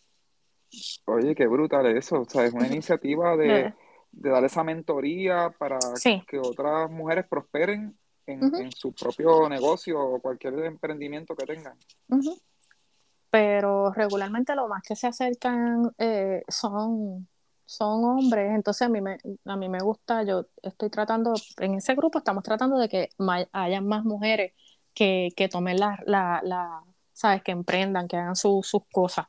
Oye, 1.05 1.35
qué 1.35 1.47
brutal 1.47 1.85
eso. 1.85 2.21
O 2.21 2.25
sea, 2.25 2.45
es 2.45 2.53
una 2.53 2.67
iniciativa 2.67 3.35
de, 3.35 3.73
dar 4.11 4.43
esa 4.43 4.63
mentoría 4.63 5.53
para 5.57 5.79
que 6.27 6.39
otras 6.39 6.89
mujeres 6.89 7.25
prosperen 7.29 7.97
en, 8.27 8.71
su 8.71 8.93
propio 8.93 9.49
negocio 9.49 9.99
o 9.99 10.19
cualquier 10.19 10.53
emprendimiento 10.65 11.35
que 11.35 11.45
tengan. 11.45 11.77
Pero 13.29 13.91
regularmente 13.91 14.55
lo 14.55 14.67
más 14.67 14.83
que 14.83 14.95
se 14.95 15.07
acercan 15.07 15.91
eh, 15.97 16.43
son, 16.47 17.27
son 17.65 18.03
hombres. 18.05 18.53
Entonces 18.53 18.83
a 18.83 18.89
mí, 18.89 19.01
me, 19.01 19.17
a 19.45 19.55
mí 19.55 19.69
me 19.69 19.79
gusta, 19.79 20.23
yo 20.23 20.45
estoy 20.61 20.89
tratando, 20.89 21.33
en 21.57 21.75
ese 21.75 21.95
grupo 21.95 22.19
estamos 22.19 22.43
tratando 22.43 22.77
de 22.77 22.89
que 22.89 23.09
haya 23.51 23.81
más 23.81 24.03
mujeres 24.03 24.53
que, 24.93 25.29
que 25.35 25.49
tomen 25.49 25.79
la, 25.79 25.99
la 26.05 26.83
¿sabes? 27.17 27.41
Que 27.41 27.51
emprendan, 27.51 28.07
que 28.07 28.15
hagan 28.15 28.35
sus 28.35 28.69
cosas. 28.91 29.25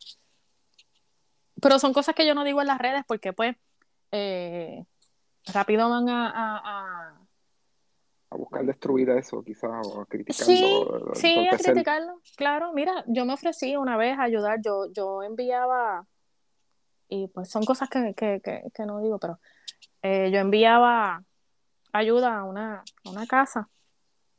Pero 1.61 1.78
son 1.78 1.94
cosas 1.94 2.14
que 2.14 2.26
yo 2.26 2.34
no 2.34 2.44
digo 2.44 2.61
en 2.61 2.66
las 2.66 2.78
redes 2.78 3.03
porque 3.07 3.32
pues 3.32 3.57
eh, 4.12 4.84
rápido 5.46 5.88
van 5.88 6.09
a, 6.11 6.28
a, 6.28 6.61
a... 6.64 7.28
buscar 8.37 8.64
destruir 8.64 9.09
eso 9.11 9.43
quizás 9.43 9.87
o 9.87 10.01
a 10.01 10.07
criticarlo. 10.07 11.12
Sí, 11.14 11.20
sí, 11.20 11.49
a 11.49 11.57
criticarlo. 11.57 12.20
Claro, 12.37 12.72
mira, 12.72 13.05
yo 13.07 13.24
me 13.24 13.35
ofrecí 13.35 13.76
una 13.76 13.97
vez 13.97 14.18
a 14.18 14.22
ayudar, 14.22 14.61
yo, 14.62 14.93
yo 14.93 15.22
enviaba, 15.22 16.07
y 17.09 17.29
pues 17.29 17.51
son 17.51 17.64
cosas 17.64 17.89
que, 17.89 18.14
que, 18.14 18.41
que, 18.43 18.87
no 18.87 19.01
digo, 19.01 19.18
pero 19.18 19.39
eh, 20.03 20.31
yo 20.31 20.39
enviaba 20.39 21.24
ayuda 21.93 22.39
a 22.39 22.45
una, 22.45 22.85
a 23.05 23.11
una 23.11 23.26
casa 23.26 23.68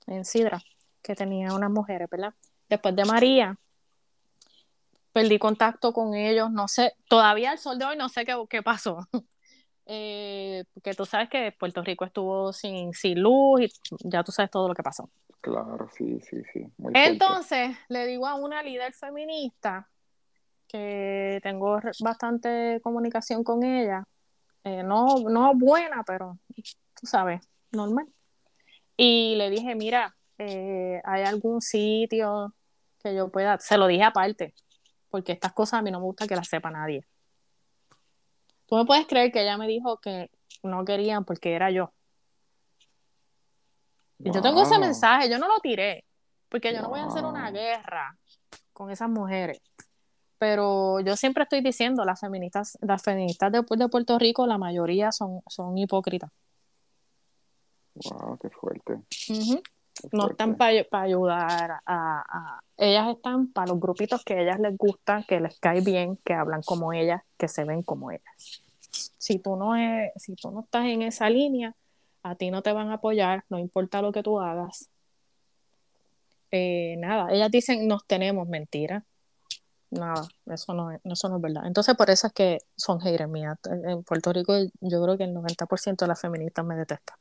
en 0.08 0.24
Sidra 0.26 0.62
que 1.02 1.16
tenía 1.16 1.54
unas 1.54 1.72
mujeres, 1.72 2.08
¿verdad? 2.10 2.34
después 2.70 2.96
de 2.96 3.04
María, 3.04 3.58
perdí 5.12 5.40
contacto 5.40 5.92
con 5.92 6.14
ellos, 6.14 6.52
no 6.52 6.68
sé, 6.68 6.94
todavía 7.10 7.52
al 7.52 7.58
sol 7.58 7.80
de 7.80 7.86
hoy 7.86 7.98
no 7.98 8.08
sé 8.10 8.24
qué, 8.24 8.36
qué 8.50 8.62
pasó. 8.62 9.00
Eh, 9.92 10.66
porque 10.72 10.94
tú 10.94 11.04
sabes 11.04 11.30
que 11.30 11.52
Puerto 11.52 11.82
Rico 11.82 12.06
estuvo 12.06 12.54
sin, 12.54 12.94
sin 12.94 13.20
luz 13.20 13.62
y 13.62 13.70
ya 14.04 14.24
tú 14.24 14.32
sabes 14.32 14.52
todo 14.52 14.68
lo 14.68 14.76
que 14.76 14.84
pasó. 14.84 15.10
Claro, 15.42 15.90
sí, 15.98 16.20
sí, 16.22 16.44
sí. 16.54 16.68
Entonces, 16.94 17.76
le 17.88 18.06
digo 18.06 18.28
a 18.28 18.36
una 18.36 18.62
líder 18.62 18.94
feminista 18.94 19.90
que 20.68 21.40
tengo 21.42 21.80
bastante 22.02 22.80
comunicación 22.84 23.44
con 23.44 23.64
ella, 23.64 24.04
eh, 24.64 24.84
no, 24.84 25.22
no 25.28 25.56
buena, 25.56 26.04
pero 26.06 26.38
tú 26.94 27.08
sabes, 27.08 27.42
normal. 27.72 28.06
Y 28.96 29.34
le 29.38 29.50
dije, 29.50 29.74
mira, 29.74 30.16
eh, 30.38 31.02
¿hay 31.04 31.24
algún 31.24 31.62
sitio 31.62 32.54
que 33.02 33.16
yo 33.16 33.30
pueda, 33.30 33.58
se 33.58 33.76
lo 33.76 33.88
dije 33.88 34.04
aparte, 34.04 34.54
porque 35.10 35.32
estas 35.32 35.54
cosas 35.54 35.80
a 35.80 35.82
mí 35.82 35.90
no 35.90 36.00
me 36.00 36.06
gusta 36.06 36.28
que 36.28 36.36
las 36.36 36.48
sepa 36.48 36.70
nadie. 36.70 37.08
Tú 38.70 38.76
me 38.76 38.86
puedes 38.86 39.08
creer 39.08 39.32
que 39.32 39.42
ella 39.42 39.58
me 39.58 39.68
dijo 39.68 39.98
que 39.98 40.30
no 40.62 40.86
querían 40.86 41.26
porque 41.26 41.54
era 41.54 41.72
yo. 41.72 41.92
Y 44.20 44.32
yo 44.32 44.42
tengo 44.42 44.62
ese 44.62 44.78
mensaje, 44.78 45.30
yo 45.30 45.40
no 45.40 45.48
lo 45.48 45.60
tiré, 45.60 46.04
porque 46.50 46.74
yo 46.74 46.82
no 46.82 46.90
voy 46.90 47.00
a 47.00 47.06
hacer 47.06 47.26
una 47.26 47.50
guerra 47.50 48.16
con 48.74 48.92
esas 48.92 49.10
mujeres. 49.10 49.60
Pero 50.38 51.00
yo 51.00 51.16
siempre 51.16 51.44
estoy 51.44 51.62
diciendo, 51.62 52.06
las 52.06 52.20
feministas, 52.20 52.78
las 52.82 53.02
feministas 53.02 53.52
de, 53.52 53.64
Puerto 53.64 54.20
Rico, 54.20 54.46
la 54.46 54.58
mayoría 54.58 55.12
son, 55.12 55.42
son 55.48 55.78
hipócritas. 55.78 56.30
Wow, 57.96 58.38
qué 58.38 58.50
fuerte 58.50 59.00
no 60.12 60.30
están 60.30 60.56
para 60.56 61.04
ayudar 61.04 61.82
a, 61.86 62.62
Ellas 62.78 63.08
están 63.16 63.52
para 63.52 63.68
los 63.68 63.80
grupitos 63.80 64.24
que 64.24 64.36
a 64.36 64.42
ellas 64.42 64.60
les 64.60 64.78
gusta, 64.78 65.24
que 65.28 65.40
les 65.40 65.60
cae 65.60 65.82
bien, 65.82 66.18
que 66.24 66.34
hablan 66.34 66.62
como 66.62 66.94
ellas, 66.94 67.22
que 67.38 67.48
se 67.48 67.64
ven 67.66 67.84
como 67.84 68.12
ellas. 68.12 68.64
Si 69.18 69.40
tú 69.40 69.56
no, 69.56 69.76
es, 69.76 70.12
si 70.16 70.36
tú 70.36 70.52
no 70.52 70.62
estás 70.62 70.86
en 70.86 71.02
esa 71.02 71.30
línea, 71.30 71.76
a 72.24 72.36
ti 72.36 72.52
no 72.52 72.62
te 72.62 72.74
van 72.74 72.90
a 72.90 72.96
apoyar, 72.96 73.44
no 73.50 73.60
importa 73.60 74.02
lo 74.02 74.12
que 74.12 74.24
tú 74.24 74.40
hagas. 74.40 74.90
Eh, 76.52 76.96
nada, 76.98 77.32
ellas 77.32 77.52
dicen 77.52 77.88
nos 77.88 78.06
tenemos 78.06 78.48
mentira. 78.48 79.06
Nada, 79.92 80.28
eso 80.46 80.74
no, 80.74 80.92
es, 80.92 81.02
eso 81.04 81.30
no 81.30 81.38
es 81.38 81.42
verdad. 81.42 81.66
Entonces, 81.66 81.96
por 81.96 82.10
eso 82.12 82.28
es 82.28 82.34
que 82.34 82.60
son 82.76 83.00
haters 83.00 83.30
mías. 83.30 83.58
En 83.66 84.04
Puerto 84.04 84.32
Rico, 84.32 84.54
yo 84.82 85.04
creo 85.04 85.18
que 85.18 85.24
el 85.24 85.34
90% 85.34 85.98
de 85.98 86.08
las 86.08 86.22
feministas 86.22 86.64
me 86.64 86.76
detestan. 86.76 87.18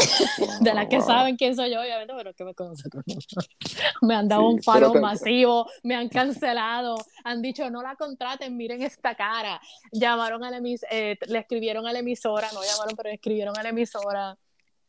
de 0.60 0.74
las 0.74 0.88
que 0.88 1.00
saben 1.00 1.36
quién 1.36 1.54
soy 1.54 1.70
yo, 1.72 1.80
obviamente, 1.80 2.12
pero 2.16 2.34
que 2.34 2.44
me 2.44 2.54
conocen 2.54 2.90
me 4.02 4.14
han 4.14 4.28
dado 4.28 4.48
un 4.48 4.62
follow 4.62 4.94
masivo, 5.00 5.66
me 5.82 5.94
han 5.94 6.08
cancelado, 6.08 6.96
han 7.24 7.42
dicho 7.42 7.68
no 7.70 7.82
la 7.82 7.96
contraten, 7.96 8.56
miren 8.56 8.82
esta 8.82 9.14
cara. 9.14 9.60
Llamaron 9.92 10.44
a 10.44 10.50
la 10.50 10.58
emisora, 10.58 10.88
eh, 10.92 11.18
le 11.26 11.38
escribieron 11.38 11.86
a 11.86 11.92
la 11.92 12.00
emisora, 12.00 12.48
no 12.52 12.62
llamaron, 12.62 12.96
pero 12.96 13.10
escribieron 13.10 13.56
a 13.58 13.62
la 13.62 13.68
emisora. 13.70 14.36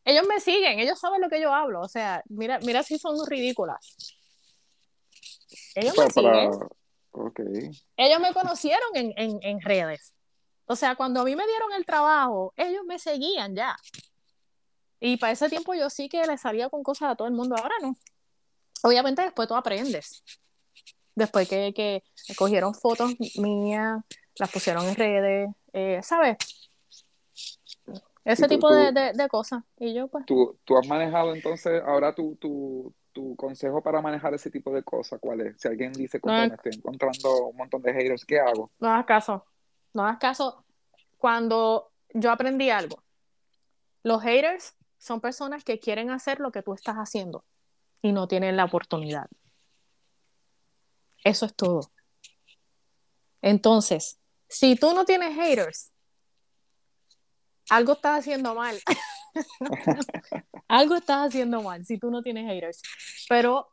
Ellos 0.03 0.25
me 0.27 0.39
siguen, 0.39 0.79
ellos 0.79 0.99
saben 0.99 1.21
lo 1.21 1.29
que 1.29 1.41
yo 1.41 1.53
hablo, 1.53 1.81
o 1.81 1.87
sea, 1.87 2.23
mira, 2.27 2.59
mira 2.59 2.83
si 2.83 2.97
son 2.97 3.17
ridículas. 3.27 4.17
Ellos 5.75 5.97
me 5.97 6.09
siguen. 6.09 6.51
Ellos 7.97 8.19
me 8.19 8.33
conocieron 8.33 8.89
en, 8.95 9.13
en, 9.17 9.39
en 9.41 9.61
redes. 9.61 10.15
O 10.65 10.75
sea, 10.75 10.95
cuando 10.95 11.21
a 11.21 11.25
mí 11.25 11.35
me 11.35 11.45
dieron 11.45 11.73
el 11.73 11.85
trabajo, 11.85 12.53
ellos 12.55 12.83
me 12.85 12.97
seguían 12.97 13.55
ya. 13.55 13.75
Y 15.03 15.17
para 15.17 15.33
ese 15.33 15.49
tiempo 15.49 15.73
yo 15.73 15.89
sí 15.89 16.07
que 16.07 16.25
le 16.25 16.37
salía 16.37 16.69
con 16.69 16.83
cosas 16.83 17.11
a 17.11 17.15
todo 17.15 17.27
el 17.27 17.33
mundo, 17.33 17.55
ahora 17.57 17.75
no. 17.81 17.95
Obviamente 18.83 19.23
después 19.23 19.47
tú 19.47 19.55
aprendes. 19.55 20.23
Después 21.15 21.49
que, 21.49 21.73
que 21.73 22.03
cogieron 22.35 22.75
fotos 22.75 23.15
mías, 23.35 23.99
las 24.37 24.51
pusieron 24.51 24.85
en 24.85 24.95
redes, 24.95 25.49
eh, 25.73 25.99
¿sabes? 26.03 26.37
Ese 28.23 28.47
tipo 28.47 28.71
de, 28.71 28.91
de, 28.91 29.27
cosas. 29.27 29.63
Y 29.79 29.95
yo 29.95 30.07
pues... 30.07 30.25
¿Tú, 30.27 30.59
tú 30.63 30.77
has 30.77 30.87
manejado 30.87 31.33
entonces, 31.33 31.81
ahora 31.83 32.13
tu, 32.13 32.35
tu, 32.35 32.93
tu 33.11 33.35
consejo 33.35 33.81
para 33.81 34.01
manejar 34.01 34.35
ese 34.35 34.51
tipo 34.51 34.71
de 34.71 34.83
cosas, 34.83 35.19
¿cuál 35.19 35.41
es? 35.41 35.59
Si 35.59 35.67
alguien 35.67 35.91
dice, 35.93 36.19
me 36.23 36.45
estoy 36.45 36.73
encontrando 36.75 37.47
un 37.47 37.57
montón 37.57 37.81
de 37.81 37.91
haters, 37.91 38.23
¿qué 38.23 38.39
hago? 38.39 38.69
No 38.79 38.89
hagas 38.89 39.05
caso. 39.05 39.45
No 39.93 40.03
hagas 40.03 40.19
caso. 40.19 40.63
Cuando 41.17 41.91
yo 42.13 42.31
aprendí 42.31 42.69
algo, 42.69 43.03
los 44.03 44.21
haters 44.21 44.75
son 45.01 45.19
personas 45.19 45.63
que 45.63 45.79
quieren 45.79 46.11
hacer 46.11 46.39
lo 46.39 46.51
que 46.51 46.61
tú 46.61 46.75
estás 46.75 46.95
haciendo 46.97 47.43
y 48.03 48.11
no 48.11 48.27
tienen 48.27 48.55
la 48.55 48.65
oportunidad. 48.65 49.27
Eso 51.23 51.47
es 51.47 51.55
todo. 51.55 51.91
Entonces, 53.41 54.19
si 54.47 54.75
tú 54.75 54.93
no 54.93 55.03
tienes 55.03 55.35
haters, 55.35 55.91
algo 57.71 57.93
estás 57.93 58.19
haciendo 58.19 58.53
mal. 58.53 58.79
algo 60.67 60.95
estás 60.95 61.29
haciendo 61.29 61.63
mal 61.63 61.83
si 61.83 61.97
tú 61.97 62.11
no 62.11 62.21
tienes 62.21 62.45
haters. 62.45 62.83
Pero 63.27 63.69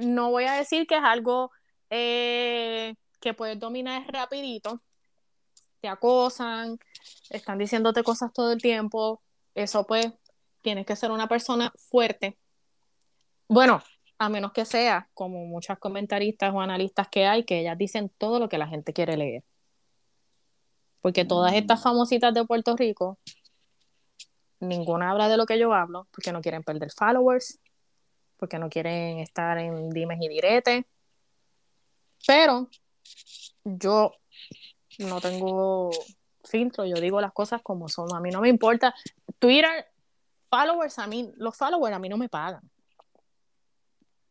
no 0.00 0.32
voy 0.32 0.44
a 0.44 0.54
decir 0.54 0.88
que 0.88 0.96
es 0.96 1.04
algo 1.04 1.52
eh, 1.88 2.96
que 3.20 3.32
puedes 3.32 3.60
dominar 3.60 4.04
rapidito. 4.12 4.82
Te 5.80 5.86
acosan, 5.86 6.80
están 7.30 7.58
diciéndote 7.58 8.02
cosas 8.02 8.32
todo 8.32 8.50
el 8.50 8.60
tiempo, 8.60 9.22
eso 9.56 9.86
pues 9.86 10.12
tienes 10.60 10.86
que 10.86 10.94
ser 10.94 11.10
una 11.10 11.26
persona 11.26 11.72
fuerte. 11.90 12.38
Bueno, 13.48 13.82
a 14.18 14.28
menos 14.28 14.52
que 14.52 14.64
sea 14.64 15.08
como 15.14 15.44
muchas 15.46 15.78
comentaristas 15.78 16.54
o 16.54 16.60
analistas 16.60 17.08
que 17.08 17.26
hay, 17.26 17.44
que 17.44 17.60
ellas 17.60 17.78
dicen 17.78 18.10
todo 18.18 18.38
lo 18.38 18.48
que 18.48 18.58
la 18.58 18.68
gente 18.68 18.92
quiere 18.92 19.16
leer. 19.16 19.44
Porque 21.00 21.24
todas 21.24 21.52
mm. 21.52 21.56
estas 21.56 21.82
famositas 21.82 22.34
de 22.34 22.44
Puerto 22.44 22.76
Rico, 22.76 23.18
ninguna 24.60 25.10
habla 25.10 25.28
de 25.28 25.36
lo 25.36 25.46
que 25.46 25.58
yo 25.58 25.72
hablo, 25.72 26.06
porque 26.10 26.32
no 26.32 26.42
quieren 26.42 26.62
perder 26.62 26.90
followers, 26.92 27.58
porque 28.36 28.58
no 28.58 28.68
quieren 28.68 29.20
estar 29.20 29.58
en 29.58 29.90
dimes 29.90 30.18
y 30.20 30.28
diretes. 30.28 30.84
Pero 32.26 32.68
yo 33.64 34.12
no 34.98 35.20
tengo 35.20 35.90
filtro, 36.46 36.84
yo 36.84 36.96
digo 36.96 37.20
las 37.20 37.32
cosas 37.32 37.62
como 37.62 37.88
son. 37.88 38.14
A 38.14 38.20
mí 38.20 38.30
no 38.30 38.40
me 38.40 38.48
importa. 38.48 38.94
Twitter, 39.38 39.86
followers, 40.48 40.98
a 40.98 41.06
mí, 41.06 41.32
los 41.36 41.56
followers 41.56 41.94
a 41.94 41.98
mí 41.98 42.08
no 42.08 42.16
me 42.16 42.28
pagan. 42.28 42.62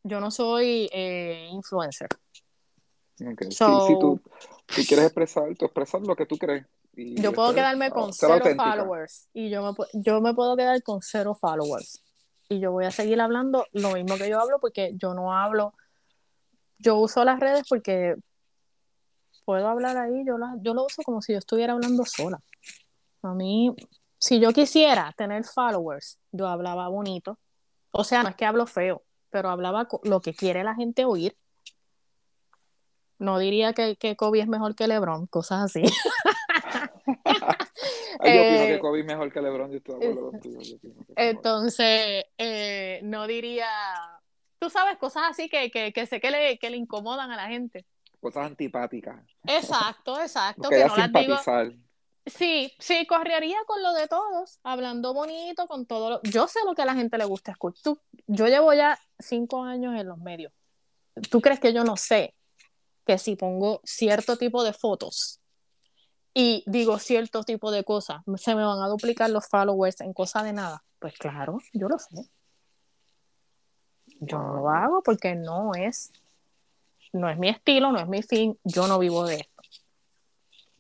Yo 0.04 0.20
no 0.20 0.30
soy 0.32 0.90
eh, 0.92 1.50
influencer. 1.52 2.08
si 3.18 4.00
tú, 4.00 4.22
quieres 4.68 5.06
expresar, 5.06 5.44
tú 5.58 5.66
expresas 5.66 6.02
lo 6.02 6.16
que 6.16 6.26
tú 6.26 6.38
crees. 6.38 6.66
yo 6.94 7.34
puedo 7.34 7.54
quedarme 7.54 7.90
con 7.90 8.14
cero 8.14 8.44
followers 8.56 9.28
y 9.34 9.50
yo 9.50 9.64
me, 9.64 9.86
yo 9.94 10.22
me 10.22 10.34
puedo 10.34 10.56
quedar 10.56 10.82
con 10.84 11.02
cero 11.02 11.36
followers. 11.36 12.02
Y 12.48 12.60
yo 12.60 12.72
voy 12.72 12.86
a 12.86 12.92
seguir 12.92 13.20
hablando 13.20 13.66
lo 13.72 13.94
mismo 13.94 14.18
que 14.18 14.30
yo 14.30 14.40
hablo 14.40 14.60
porque 14.60 14.94
yo 14.96 15.16
no 15.16 15.34
hablo, 15.34 15.74
yo 16.78 16.98
uso 16.98 17.24
las 17.24 17.40
redes 17.40 17.66
porque 17.68 18.16
puedo 19.46 19.68
hablar 19.68 19.96
ahí, 19.98 20.26
yo, 20.26 20.38
yo 20.62 20.74
lo 20.74 20.86
uso 20.86 21.04
como 21.04 21.22
si 21.22 21.34
yo 21.34 21.40
estuviera 21.40 21.74
hablando 21.74 22.04
sola. 22.06 22.40
A 23.22 23.34
mí, 23.34 23.74
si 24.18 24.40
yo 24.40 24.52
quisiera 24.52 25.14
tener 25.16 25.46
followers, 25.46 26.20
yo 26.32 26.48
hablaba 26.48 26.88
bonito. 26.90 27.40
O 27.92 28.04
sea, 28.04 28.24
no 28.24 28.30
es 28.30 28.36
que 28.36 28.46
hablo 28.46 28.66
feo, 28.66 29.04
pero 29.30 29.50
hablaba 29.50 29.88
lo 30.04 30.20
que 30.20 30.34
quiere 30.34 30.64
la 30.64 30.76
gente 30.76 31.06
oír. 31.06 31.38
No 33.18 33.40
diría 33.40 33.72
que, 33.74 33.96
que 33.96 34.18
Kobe 34.18 34.42
es 34.42 34.48
mejor 34.48 34.76
que 34.76 34.88
LeBron, 34.88 35.28
cosas 35.28 35.64
así. 35.64 35.84
yo 35.86 35.92
opino 37.22 38.66
que 38.66 38.74
eh, 38.74 38.80
Kobe 38.80 39.00
es 39.00 39.06
mejor 39.06 39.32
que 39.32 39.42
LeBron, 39.42 39.72
yo 39.72 39.78
estoy 39.78 40.00
de 40.00 40.08
acuerdo 40.08 40.32
contigo. 40.32 40.60
Entonces, 41.16 42.26
eh, 42.38 43.00
no 43.04 43.26
diría, 43.28 43.70
tú 44.60 44.70
sabes, 44.70 44.98
cosas 44.98 45.24
así 45.30 45.48
que, 45.48 45.72
que, 45.72 45.94
que 45.94 46.06
sé 46.06 46.20
que 46.20 46.32
le, 46.32 46.58
que 46.58 46.70
le 46.70 46.78
incomodan 46.78 47.32
a 47.32 47.38
la 47.38 47.48
gente 47.48 47.86
cosas 48.26 48.48
antipáticas. 48.48 49.24
Exacto, 49.44 50.20
exacto. 50.20 50.70
que 50.70 50.84
no 50.84 50.98
las 50.98 51.12
digo. 51.14 51.38
Sí, 52.26 52.74
sí, 52.80 53.06
correría 53.06 53.58
con 53.68 53.84
lo 53.84 53.94
de 53.94 54.08
todos, 54.08 54.60
hablando 54.64 55.14
bonito, 55.14 55.68
con 55.68 55.86
todo 55.86 56.10
lo... 56.10 56.22
Yo 56.24 56.48
sé 56.48 56.60
lo 56.66 56.74
que 56.74 56.82
a 56.82 56.86
la 56.86 56.96
gente 56.96 57.20
le 57.20 57.26
gusta 57.26 57.52
escuchar. 57.52 57.98
Yo 58.26 58.48
llevo 58.48 58.74
ya 58.74 59.00
cinco 59.20 59.62
años 59.62 59.94
en 60.00 60.08
los 60.08 60.18
medios. 60.18 60.52
¿Tú 61.30 61.40
crees 61.40 61.60
que 61.60 61.72
yo 61.72 61.84
no 61.84 61.98
sé 61.98 62.34
que 63.06 63.20
si 63.20 63.36
pongo 63.36 63.80
cierto 63.84 64.38
tipo 64.38 64.64
de 64.64 64.74
fotos 64.74 65.40
y 66.34 66.64
digo 66.66 66.98
cierto 66.98 67.44
tipo 67.44 67.70
de 67.70 67.84
cosas, 67.84 68.24
se 68.38 68.56
me 68.56 68.66
van 68.66 68.82
a 68.82 68.88
duplicar 68.88 69.30
los 69.30 69.48
followers 69.48 70.02
en 70.02 70.14
cosa 70.14 70.42
de 70.42 70.54
nada? 70.54 70.84
Pues 70.98 71.14
claro, 71.20 71.60
yo 71.74 71.88
lo 71.88 72.00
sé. 72.00 72.28
Yo 74.20 74.40
no 74.40 74.56
lo 74.56 74.70
hago 74.72 75.04
porque 75.04 75.36
no 75.36 75.76
es 75.76 76.12
no 77.16 77.30
es 77.30 77.38
mi 77.38 77.50
estilo, 77.50 77.92
no 77.92 78.00
es 78.00 78.08
mi 78.08 78.22
fin, 78.22 78.58
yo 78.64 78.88
no 78.88 79.00
vivo 79.00 79.26
de 79.26 79.36
esto. 79.36 79.62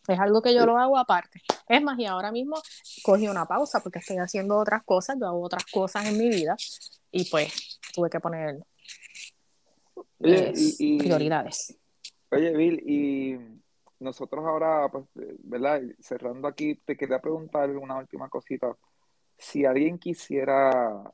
Es 0.08 0.20
algo 0.20 0.42
que 0.42 0.54
yo 0.54 0.66
lo 0.66 0.78
hago 0.78 0.98
aparte. 0.98 1.42
Es 1.68 1.82
más, 1.82 1.98
y 1.98 2.06
ahora 2.06 2.32
mismo 2.32 2.62
cogí 3.04 3.28
una 3.28 3.46
pausa 3.46 3.80
porque 3.82 4.00
estoy 4.00 4.18
haciendo 4.18 4.58
otras 4.58 4.84
cosas, 4.84 5.18
yo 5.20 5.28
hago 5.28 5.42
otras 5.42 5.66
cosas 5.66 6.06
en 6.06 6.18
mi 6.18 6.30
vida 6.30 6.56
y 7.12 7.26
pues 7.30 7.80
tuve 7.94 8.10
que 8.10 8.20
poner 8.20 8.60
prioridades. 10.20 11.76
Oye, 12.32 12.56
Bill, 12.56 12.84
y 12.86 13.40
nosotros 14.00 14.46
ahora, 14.46 14.90
pues, 14.90 15.06
¿verdad? 15.16 15.82
Cerrando 16.00 16.48
aquí, 16.48 16.76
te 16.76 16.98
quería 16.98 17.20
preguntar 17.20 17.70
una 17.72 17.98
última 17.98 18.30
cosita. 18.30 18.76
Si 19.38 19.66
alguien 19.66 19.98
quisiera 19.98 21.12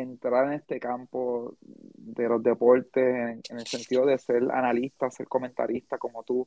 entrar 0.00 0.46
en 0.46 0.54
este 0.54 0.78
campo 0.78 1.56
de 1.60 2.28
los 2.28 2.42
deportes 2.42 3.42
en, 3.50 3.58
el 3.58 3.66
sentido 3.66 4.06
de 4.06 4.18
ser 4.18 4.42
analista, 4.50 5.10
ser 5.10 5.26
comentarista 5.28 5.98
como 5.98 6.22
tú, 6.22 6.46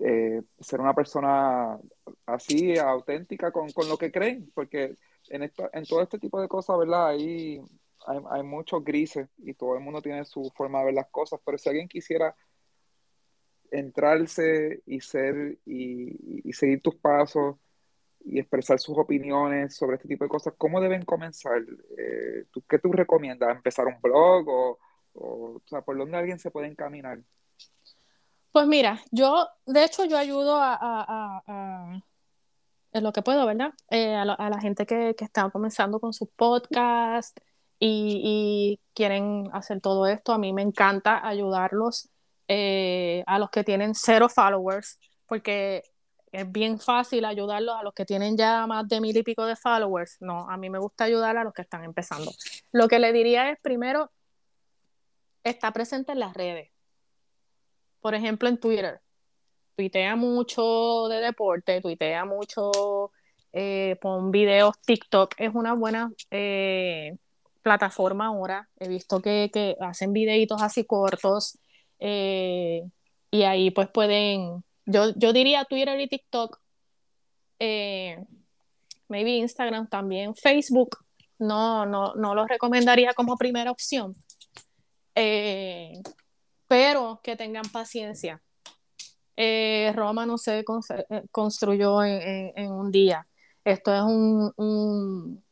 eh, 0.00 0.42
ser 0.58 0.80
una 0.80 0.94
persona 0.94 1.78
así 2.26 2.78
auténtica 2.78 3.50
con, 3.50 3.68
lo 3.88 3.96
que 3.96 4.12
creen, 4.12 4.50
porque 4.54 4.96
en, 5.28 5.42
esto, 5.42 5.68
en 5.72 5.84
todo 5.84 6.02
este 6.02 6.18
tipo 6.18 6.40
de 6.40 6.48
cosas, 6.48 6.78
¿verdad? 6.78 7.08
Hay, 7.08 7.60
hay, 8.06 8.42
muchos 8.42 8.84
grises 8.84 9.28
y 9.38 9.54
todo 9.54 9.74
el 9.74 9.80
mundo 9.80 10.02
tiene 10.02 10.24
su 10.24 10.50
forma 10.54 10.80
de 10.80 10.86
ver 10.86 10.94
las 10.94 11.08
cosas, 11.10 11.40
pero 11.44 11.58
si 11.58 11.68
alguien 11.68 11.88
quisiera 11.88 12.34
entrarse 13.70 14.82
y 14.86 15.00
ser 15.00 15.58
y 15.64 16.52
seguir 16.52 16.82
tus 16.82 16.96
pasos 16.96 17.56
y 18.24 18.38
expresar 18.38 18.78
sus 18.78 18.96
opiniones 18.98 19.74
sobre 19.76 19.96
este 19.96 20.08
tipo 20.08 20.24
de 20.24 20.30
cosas, 20.30 20.54
¿cómo 20.56 20.80
deben 20.80 21.04
comenzar? 21.04 21.62
Eh, 21.98 22.44
¿tú, 22.50 22.62
¿Qué 22.68 22.78
tú 22.78 22.92
recomiendas? 22.92 23.56
¿Empezar 23.56 23.86
un 23.86 24.00
blog 24.00 24.48
o, 24.48 24.78
o, 25.14 25.62
sea, 25.66 25.82
por 25.82 25.96
dónde 25.96 26.16
alguien 26.16 26.38
se 26.38 26.50
puede 26.50 26.68
encaminar? 26.68 27.20
Pues 28.52 28.66
mira, 28.66 29.00
yo, 29.10 29.46
de 29.66 29.84
hecho, 29.84 30.04
yo 30.04 30.18
ayudo 30.18 30.56
a, 30.56 30.74
a, 30.74 31.42
a, 31.46 32.02
en 32.92 33.04
lo 33.04 33.12
que 33.12 33.22
puedo, 33.22 33.46
¿verdad? 33.46 33.72
Eh, 33.90 34.14
a, 34.14 34.24
la 34.24 34.60
gente 34.60 34.86
que, 34.86 35.14
que, 35.16 35.24
está 35.24 35.48
comenzando 35.50 36.00
con 36.00 36.12
sus 36.12 36.28
podcasts 36.30 37.40
y, 37.78 38.20
y, 38.22 38.80
quieren 38.92 39.48
hacer 39.52 39.80
todo 39.80 40.06
esto. 40.06 40.32
A 40.32 40.38
mí 40.38 40.52
me 40.52 40.62
encanta 40.62 41.26
ayudarlos 41.26 42.10
eh, 42.48 43.22
a 43.26 43.38
los 43.38 43.50
que 43.50 43.62
tienen 43.62 43.94
cero 43.94 44.28
followers, 44.28 44.98
porque 45.26 45.84
es 46.32 46.50
bien 46.50 46.78
fácil 46.78 47.24
ayudarlos 47.24 47.76
a 47.76 47.82
los 47.82 47.92
que 47.92 48.04
tienen 48.04 48.36
ya 48.36 48.66
más 48.66 48.88
de 48.88 49.00
mil 49.00 49.16
y 49.16 49.22
pico 49.22 49.44
de 49.46 49.56
followers. 49.56 50.16
No, 50.20 50.48
a 50.48 50.56
mí 50.56 50.70
me 50.70 50.78
gusta 50.78 51.04
ayudar 51.04 51.36
a 51.36 51.44
los 51.44 51.52
que 51.52 51.62
están 51.62 51.84
empezando. 51.84 52.30
Lo 52.72 52.88
que 52.88 52.98
le 52.98 53.12
diría 53.12 53.50
es, 53.50 53.58
primero, 53.60 54.10
está 55.44 55.72
presente 55.72 56.12
en 56.12 56.20
las 56.20 56.34
redes. 56.34 56.70
Por 58.00 58.14
ejemplo, 58.14 58.48
en 58.48 58.58
Twitter. 58.58 59.00
Tuitea 59.76 60.16
mucho 60.16 61.08
de 61.08 61.20
deporte, 61.20 61.80
tuitea 61.80 62.24
mucho 62.24 63.10
eh, 63.52 63.96
pon 64.00 64.30
videos, 64.30 64.78
TikTok 64.80 65.34
es 65.38 65.54
una 65.54 65.74
buena 65.74 66.12
eh, 66.30 67.16
plataforma 67.62 68.26
ahora, 68.26 68.68
he 68.78 68.88
visto 68.88 69.20
que, 69.20 69.50
que 69.52 69.76
hacen 69.80 70.12
videitos 70.12 70.62
así 70.62 70.84
cortos 70.84 71.58
eh, 71.98 72.82
y 73.30 73.42
ahí 73.42 73.70
pues 73.72 73.88
pueden, 73.90 74.64
yo, 74.86 75.12
yo 75.16 75.32
diría 75.32 75.64
Twitter 75.64 75.98
y 76.00 76.08
TikTok, 76.08 76.60
maybe 77.58 79.36
Instagram 79.36 79.88
también, 79.88 80.34
Facebook, 80.34 80.98
no, 81.38 81.86
no, 81.86 82.14
no 82.14 82.34
lo 82.34 82.46
recomendaría 82.46 83.12
como 83.14 83.36
primera 83.36 83.70
opción, 83.70 84.14
pero 85.14 86.00
que 87.22 87.36
tengan 87.36 87.64
paciencia. 87.72 88.42
Roma 89.94 90.26
no 90.26 90.38
se 90.38 90.64
construyó 91.30 92.02
en, 92.04 92.72
un 92.72 92.90
día. 92.90 93.26
Esto 93.64 93.94
es 93.94 94.02
un, 94.02 95.42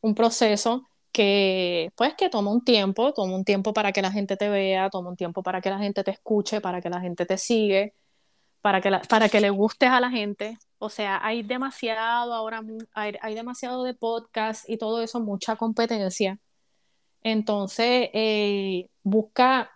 un, 0.00 0.14
proceso 0.14 0.88
que 1.12 1.90
pues 1.96 2.14
que 2.14 2.28
toma 2.28 2.50
un 2.50 2.64
tiempo, 2.64 3.12
toma 3.12 3.34
un 3.34 3.44
tiempo 3.44 3.72
para 3.72 3.92
que 3.92 4.02
la 4.02 4.10
gente 4.10 4.36
te 4.36 4.48
vea, 4.48 4.90
toma 4.90 5.10
un 5.10 5.16
tiempo 5.16 5.42
para 5.42 5.60
que 5.60 5.70
la 5.70 5.78
gente 5.78 6.04
te 6.04 6.12
escuche, 6.12 6.60
para 6.60 6.80
que 6.80 6.90
la 6.90 7.00
gente 7.00 7.26
te 7.26 7.38
sigue, 7.38 7.94
para 8.68 8.82
que, 8.82 8.90
para 9.08 9.28
que 9.30 9.40
le 9.40 9.48
gustes 9.48 9.88
a 9.88 9.98
la 9.98 10.10
gente. 10.10 10.58
O 10.76 10.90
sea, 10.90 11.24
hay 11.24 11.42
demasiado 11.42 12.34
ahora, 12.34 12.62
hay, 12.92 13.16
hay 13.22 13.34
demasiado 13.34 13.82
de 13.82 13.94
podcast 13.94 14.68
y 14.68 14.76
todo 14.76 15.00
eso, 15.00 15.20
mucha 15.20 15.56
competencia. 15.56 16.38
Entonces, 17.22 18.10
eh, 18.12 18.90
busca 19.02 19.70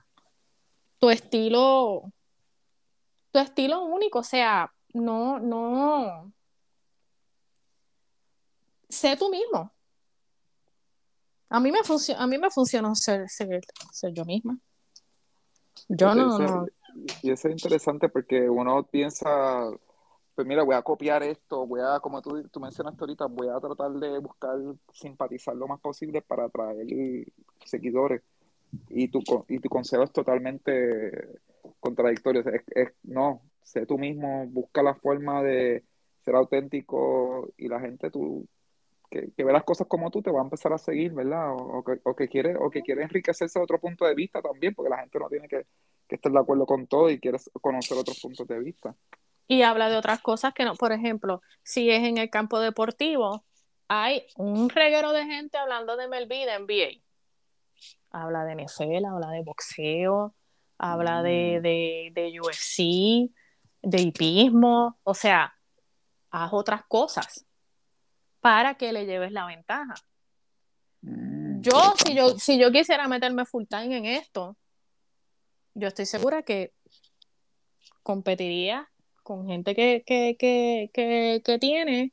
tu 0.98 1.08
estilo, 1.08 2.02
tu 3.30 3.38
estilo 3.38 3.82
único, 3.82 4.18
o 4.18 4.24
sea, 4.24 4.70
no, 4.92 5.38
no, 5.38 6.30
sé 8.90 9.16
tú 9.16 9.30
mismo. 9.30 9.72
A 11.48 11.60
mí 11.60 11.72
me, 11.72 11.78
a 11.78 12.26
mí 12.26 12.36
me 12.36 12.50
funcionó 12.50 12.94
ser, 12.94 13.26
ser, 13.30 13.62
yo 14.12 14.26
misma. 14.26 14.58
Yo 15.88 16.14
no, 16.14 16.66
Y 17.22 17.30
eso 17.30 17.48
es 17.48 17.52
interesante 17.52 18.08
porque 18.08 18.48
uno 18.48 18.84
piensa, 18.84 19.70
pues 20.34 20.46
mira, 20.46 20.62
voy 20.62 20.74
a 20.74 20.82
copiar 20.82 21.22
esto, 21.22 21.66
voy 21.66 21.80
a, 21.80 22.00
como 22.00 22.20
tú, 22.22 22.42
tú 22.48 22.60
mencionaste 22.60 23.02
ahorita, 23.02 23.26
voy 23.26 23.48
a 23.48 23.60
tratar 23.60 23.92
de 23.92 24.18
buscar 24.18 24.56
simpatizar 24.92 25.56
lo 25.56 25.66
más 25.68 25.80
posible 25.80 26.22
para 26.22 26.44
atraer 26.44 26.86
seguidores. 27.64 28.22
Y 28.88 29.08
tu, 29.08 29.20
y 29.48 29.58
tu 29.58 29.68
consejo 29.68 30.02
es 30.02 30.12
totalmente 30.12 31.40
contradictorio. 31.80 32.42
es, 32.74 32.88
no, 33.02 33.42
sé 33.62 33.86
tú 33.86 33.98
mismo, 33.98 34.46
busca 34.48 34.82
la 34.82 34.94
forma 34.94 35.42
de 35.42 35.84
ser 36.24 36.34
auténtico 36.36 37.52
y 37.56 37.68
la 37.68 37.80
gente, 37.80 38.10
tú, 38.10 38.46
que, 39.10 39.30
ve 39.36 39.52
las 39.52 39.64
cosas 39.64 39.86
como 39.86 40.10
tú 40.10 40.22
te 40.22 40.30
va 40.30 40.40
a 40.40 40.44
empezar 40.44 40.72
a 40.72 40.78
seguir, 40.78 41.12
¿verdad? 41.12 41.52
O, 41.52 41.84
que, 41.84 42.00
o, 42.04 42.14
que, 42.14 42.28
quiere, 42.28 42.56
o 42.56 42.70
que 42.70 42.82
quiere 42.82 43.02
enriquecerse 43.02 43.58
de 43.58 43.64
otro 43.64 43.78
punto 43.78 44.06
de 44.06 44.14
vista 44.14 44.40
también, 44.40 44.74
porque 44.74 44.90
la 44.90 44.98
gente 44.98 45.18
no 45.18 45.28
tiene 45.28 45.48
que, 45.48 45.66
estar 46.14 46.32
de 46.32 46.38
acuerdo 46.38 46.66
con 46.66 46.86
todo 46.86 47.10
y 47.10 47.20
quiere 47.20 47.38
conocer 47.60 47.96
otros 47.98 48.18
puntos 48.20 48.46
de 48.46 48.58
vista. 48.58 48.94
Y 49.48 49.62
habla 49.62 49.88
de 49.88 49.96
otras 49.96 50.20
cosas 50.20 50.54
que 50.54 50.64
no, 50.64 50.74
por 50.74 50.92
ejemplo, 50.92 51.42
si 51.62 51.90
es 51.90 52.04
en 52.04 52.18
el 52.18 52.30
campo 52.30 52.60
deportivo, 52.60 53.44
hay 53.88 54.26
un 54.36 54.70
reguero 54.70 55.12
de 55.12 55.24
gente 55.24 55.58
hablando 55.58 55.96
de 55.96 56.08
MLB, 56.08 56.28
de 56.28 56.58
NBA. 56.58 57.02
Habla 58.10 58.44
de 58.44 58.64
NFL, 58.64 59.04
habla 59.06 59.30
de 59.30 59.42
boxeo, 59.42 60.34
habla 60.78 61.22
de, 61.22 61.58
mm. 61.58 61.62
de, 61.62 62.12
de 62.14 62.40
UFC, 62.40 63.30
de 63.82 64.00
hipismo, 64.00 64.98
o 65.02 65.14
sea, 65.14 65.54
haz 66.30 66.52
otras 66.52 66.84
cosas 66.86 67.44
para 68.40 68.74
que 68.74 68.92
le 68.92 69.06
lleves 69.06 69.32
la 69.32 69.46
ventaja. 69.46 69.94
Mm, 71.02 71.60
yo, 71.60 71.94
si 72.04 72.14
yo, 72.14 72.30
si 72.38 72.58
yo 72.58 72.70
quisiera 72.70 73.08
meterme 73.08 73.44
full 73.44 73.64
time 73.68 73.96
en 73.96 74.06
esto, 74.06 74.56
yo 75.74 75.88
estoy 75.88 76.06
segura 76.06 76.42
que 76.42 76.72
competiría 78.02 78.90
con 79.22 79.46
gente 79.46 79.74
que, 79.74 80.02
que, 80.04 80.36
que, 80.38 80.90
que, 81.44 81.58
tiene 81.58 82.12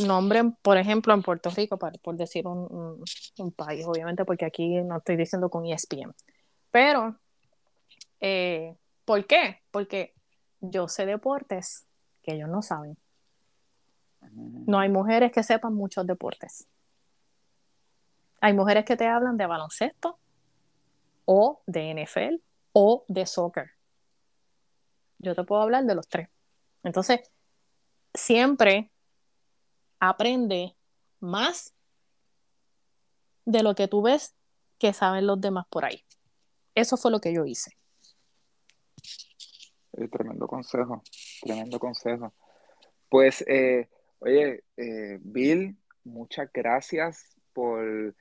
nombre, 0.00 0.42
por 0.62 0.76
ejemplo, 0.76 1.14
en 1.14 1.22
Puerto 1.22 1.50
Rico, 1.50 1.78
por, 1.78 2.16
decir 2.16 2.46
un, 2.46 3.04
un, 3.38 3.52
país, 3.52 3.84
obviamente, 3.86 4.24
porque 4.24 4.44
aquí 4.44 4.82
no 4.82 4.98
estoy 4.98 5.16
diciendo 5.16 5.48
con 5.48 5.66
ESPN. 5.66 6.12
Pero, 6.70 7.16
eh, 8.20 8.76
¿por 9.04 9.24
qué? 9.26 9.62
Porque 9.70 10.14
yo 10.60 10.88
sé 10.88 11.06
deportes 11.06 11.86
que 12.22 12.34
ellos 12.34 12.48
no 12.48 12.62
saben. 12.62 12.96
No 14.32 14.80
hay 14.80 14.88
mujeres 14.88 15.30
que 15.30 15.42
sepan 15.42 15.74
muchos 15.74 16.06
deportes. 16.06 16.66
Hay 18.40 18.52
mujeres 18.52 18.84
que 18.84 18.96
te 18.96 19.06
hablan 19.06 19.36
de 19.36 19.46
baloncesto 19.46 20.18
o 21.24 21.62
de 21.66 21.90
NFL 21.90 22.36
o 22.72 23.04
de 23.08 23.26
soccer. 23.26 23.70
Yo 25.18 25.34
te 25.34 25.44
puedo 25.44 25.62
hablar 25.62 25.84
de 25.84 25.94
los 25.94 26.08
tres. 26.08 26.28
Entonces, 26.82 27.20
siempre 28.12 28.90
aprende 29.98 30.76
más 31.20 31.74
de 33.44 33.62
lo 33.62 33.74
que 33.74 33.88
tú 33.88 34.02
ves 34.02 34.34
que 34.78 34.92
saben 34.92 35.26
los 35.26 35.40
demás 35.40 35.66
por 35.70 35.84
ahí. 35.84 36.04
Eso 36.74 36.96
fue 36.96 37.10
lo 37.10 37.20
que 37.20 37.32
yo 37.32 37.44
hice. 37.44 37.72
tremendo 40.10 40.46
consejo, 40.46 41.02
tremendo 41.42 41.78
consejo. 41.78 42.34
Pues 43.08 43.44
eh, 43.46 43.88
Oye, 44.24 44.64
eh, 44.78 45.18
Bill, 45.20 45.76
muchas 46.02 46.50
gracias 46.50 47.36
por... 47.52 48.16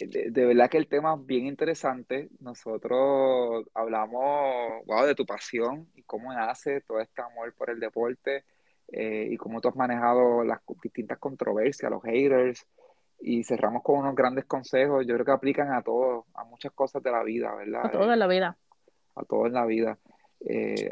Eh, 0.00 0.30
de, 0.30 0.44
verdad 0.44 0.70
que 0.70 0.78
el 0.78 0.88
tema 0.88 1.14
es 1.14 1.26
bien 1.26 1.46
interesante. 1.46 2.28
Nosotros 2.40 3.66
hablamos, 3.74 4.84
wow, 4.86 5.04
de 5.04 5.14
tu 5.14 5.26
pasión 5.26 5.88
y 5.94 6.02
cómo 6.02 6.32
nace 6.32 6.80
todo 6.82 7.00
este 7.00 7.22
amor 7.22 7.54
por 7.54 7.70
el 7.70 7.80
deporte 7.80 8.44
eh, 8.88 9.28
y 9.30 9.36
cómo 9.36 9.60
tú 9.60 9.68
has 9.68 9.76
manejado 9.76 10.44
las 10.44 10.60
distintas 10.82 11.18
controversias, 11.18 11.90
los 11.90 12.02
haters 12.02 12.66
y 13.20 13.44
cerramos 13.44 13.82
con 13.82 13.98
unos 13.98 14.14
grandes 14.14 14.44
consejos. 14.44 15.06
Yo 15.06 15.14
creo 15.14 15.24
que 15.24 15.32
aplican 15.32 15.72
a 15.72 15.82
todos, 15.82 16.24
a 16.34 16.44
muchas 16.44 16.72
cosas 16.72 17.02
de 17.02 17.10
la 17.10 17.22
vida, 17.22 17.54
¿verdad? 17.54 17.86
A 17.86 17.90
todo 17.90 18.12
en 18.12 18.18
la 18.18 18.26
vida. 18.26 18.56
A 19.14 19.24
todo 19.24 19.46
en 19.46 19.54
la 19.54 19.64
vida. 19.64 19.98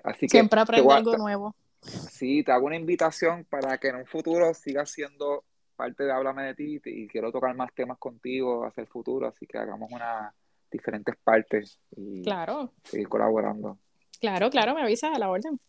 así 0.05 0.28
Siempre 0.28 0.61
aprendo 0.61 0.92
algo 0.92 1.16
nuevo 1.16 1.55
sí, 1.84 2.42
te 2.42 2.53
hago 2.53 2.66
una 2.66 2.76
invitación 2.76 3.45
para 3.45 3.78
que 3.78 3.88
en 3.88 3.97
un 3.97 4.07
futuro 4.07 4.53
sigas 4.55 4.90
siendo 4.90 5.45
parte 5.75 6.05
de 6.05 6.12
Háblame 6.12 6.45
de 6.45 6.55
ti 6.55 6.81
y 6.85 7.09
quiero 7.09 7.31
tocar 7.31 7.55
más 7.55 7.72
temas 7.75 7.99
contigo 7.99 8.64
hacia 8.64 8.83
el 8.83 8.89
futuro, 8.89 9.27
así 9.27 9.47
que 9.47 9.59
hagamos 9.59 9.91
unas 9.93 10.33
diferentes 10.70 11.14
partes 11.22 11.79
y 11.97 12.22
claro. 12.22 12.72
seguir 12.83 13.09
colaborando. 13.09 13.79
Claro, 14.20 14.51
claro, 14.51 14.75
me 14.75 14.83
avisas 14.83 15.14
a 15.14 15.18
la 15.18 15.31
orden. 15.31 15.61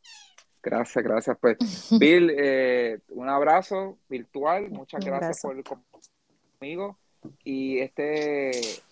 Gracias, 0.63 1.03
gracias. 1.03 1.37
Pues, 1.39 1.57
Bill, 1.99 2.31
eh, 2.35 2.99
un 3.09 3.29
abrazo 3.29 3.99
virtual. 4.09 4.69
Muchas 4.71 5.03
gracias, 5.05 5.41
por 5.41 5.61
conmigo. 5.63 6.97
Y 7.43 7.79
este, 7.79 8.51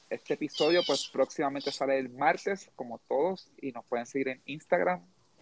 este 0.10 0.34
episodio, 0.34 0.82
pues 0.86 1.10
próximamente 1.12 1.72
sale 1.72 1.98
el 1.98 2.10
martes, 2.10 2.70
como 2.76 3.00
todos, 3.08 3.50
y 3.62 3.72
nos 3.72 3.86
pueden 3.86 4.06
seguir 4.06 4.30
en 4.30 4.42
Instagram, 4.46 5.02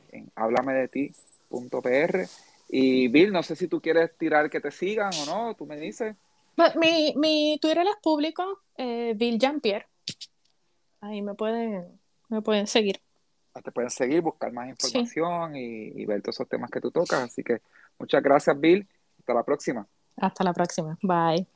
en 0.09 0.31
Háblame 0.35 0.73
de 0.73 0.87
ti 0.87 1.11
.pr. 1.49 2.27
Y 2.73 3.09
Bill, 3.09 3.33
no 3.33 3.43
sé 3.43 3.57
si 3.57 3.67
tú 3.67 3.81
quieres 3.81 4.17
tirar 4.17 4.49
que 4.49 4.61
te 4.61 4.71
sigan 4.71 5.11
o 5.13 5.25
no, 5.25 5.55
tú 5.55 5.65
me 5.65 5.77
dices. 5.77 6.15
Pues, 6.55 6.73
mi, 6.77 7.13
mi 7.17 7.59
Twitter 7.61 7.85
es 7.85 7.97
público, 8.01 8.61
eh, 8.77 9.13
Bill 9.17 9.37
Jean-Pierre. 9.37 9.87
Ahí 11.01 11.21
me 11.21 11.33
pueden, 11.33 11.99
me 12.29 12.41
pueden 12.41 12.67
seguir. 12.67 13.01
Te 13.61 13.71
pueden 13.73 13.89
seguir, 13.89 14.21
buscar 14.21 14.53
más 14.53 14.69
información 14.69 15.57
y, 15.57 16.05
ver 16.05 16.21
todos 16.21 16.37
esos 16.37 16.47
temas 16.47 16.71
que 16.71 16.79
tú 16.79 16.91
tocas. 16.91 17.23
Así 17.23 17.43
que 17.43 17.61
muchas 17.99 18.23
gracias, 18.23 18.57
Bill. 18.57 18.87
Hasta 19.19 19.33
la 19.33 19.43
próxima. 19.43 19.85
Hasta 20.15 20.43
la 20.45 20.53
próxima. 20.53 20.97
Bye. 21.01 21.47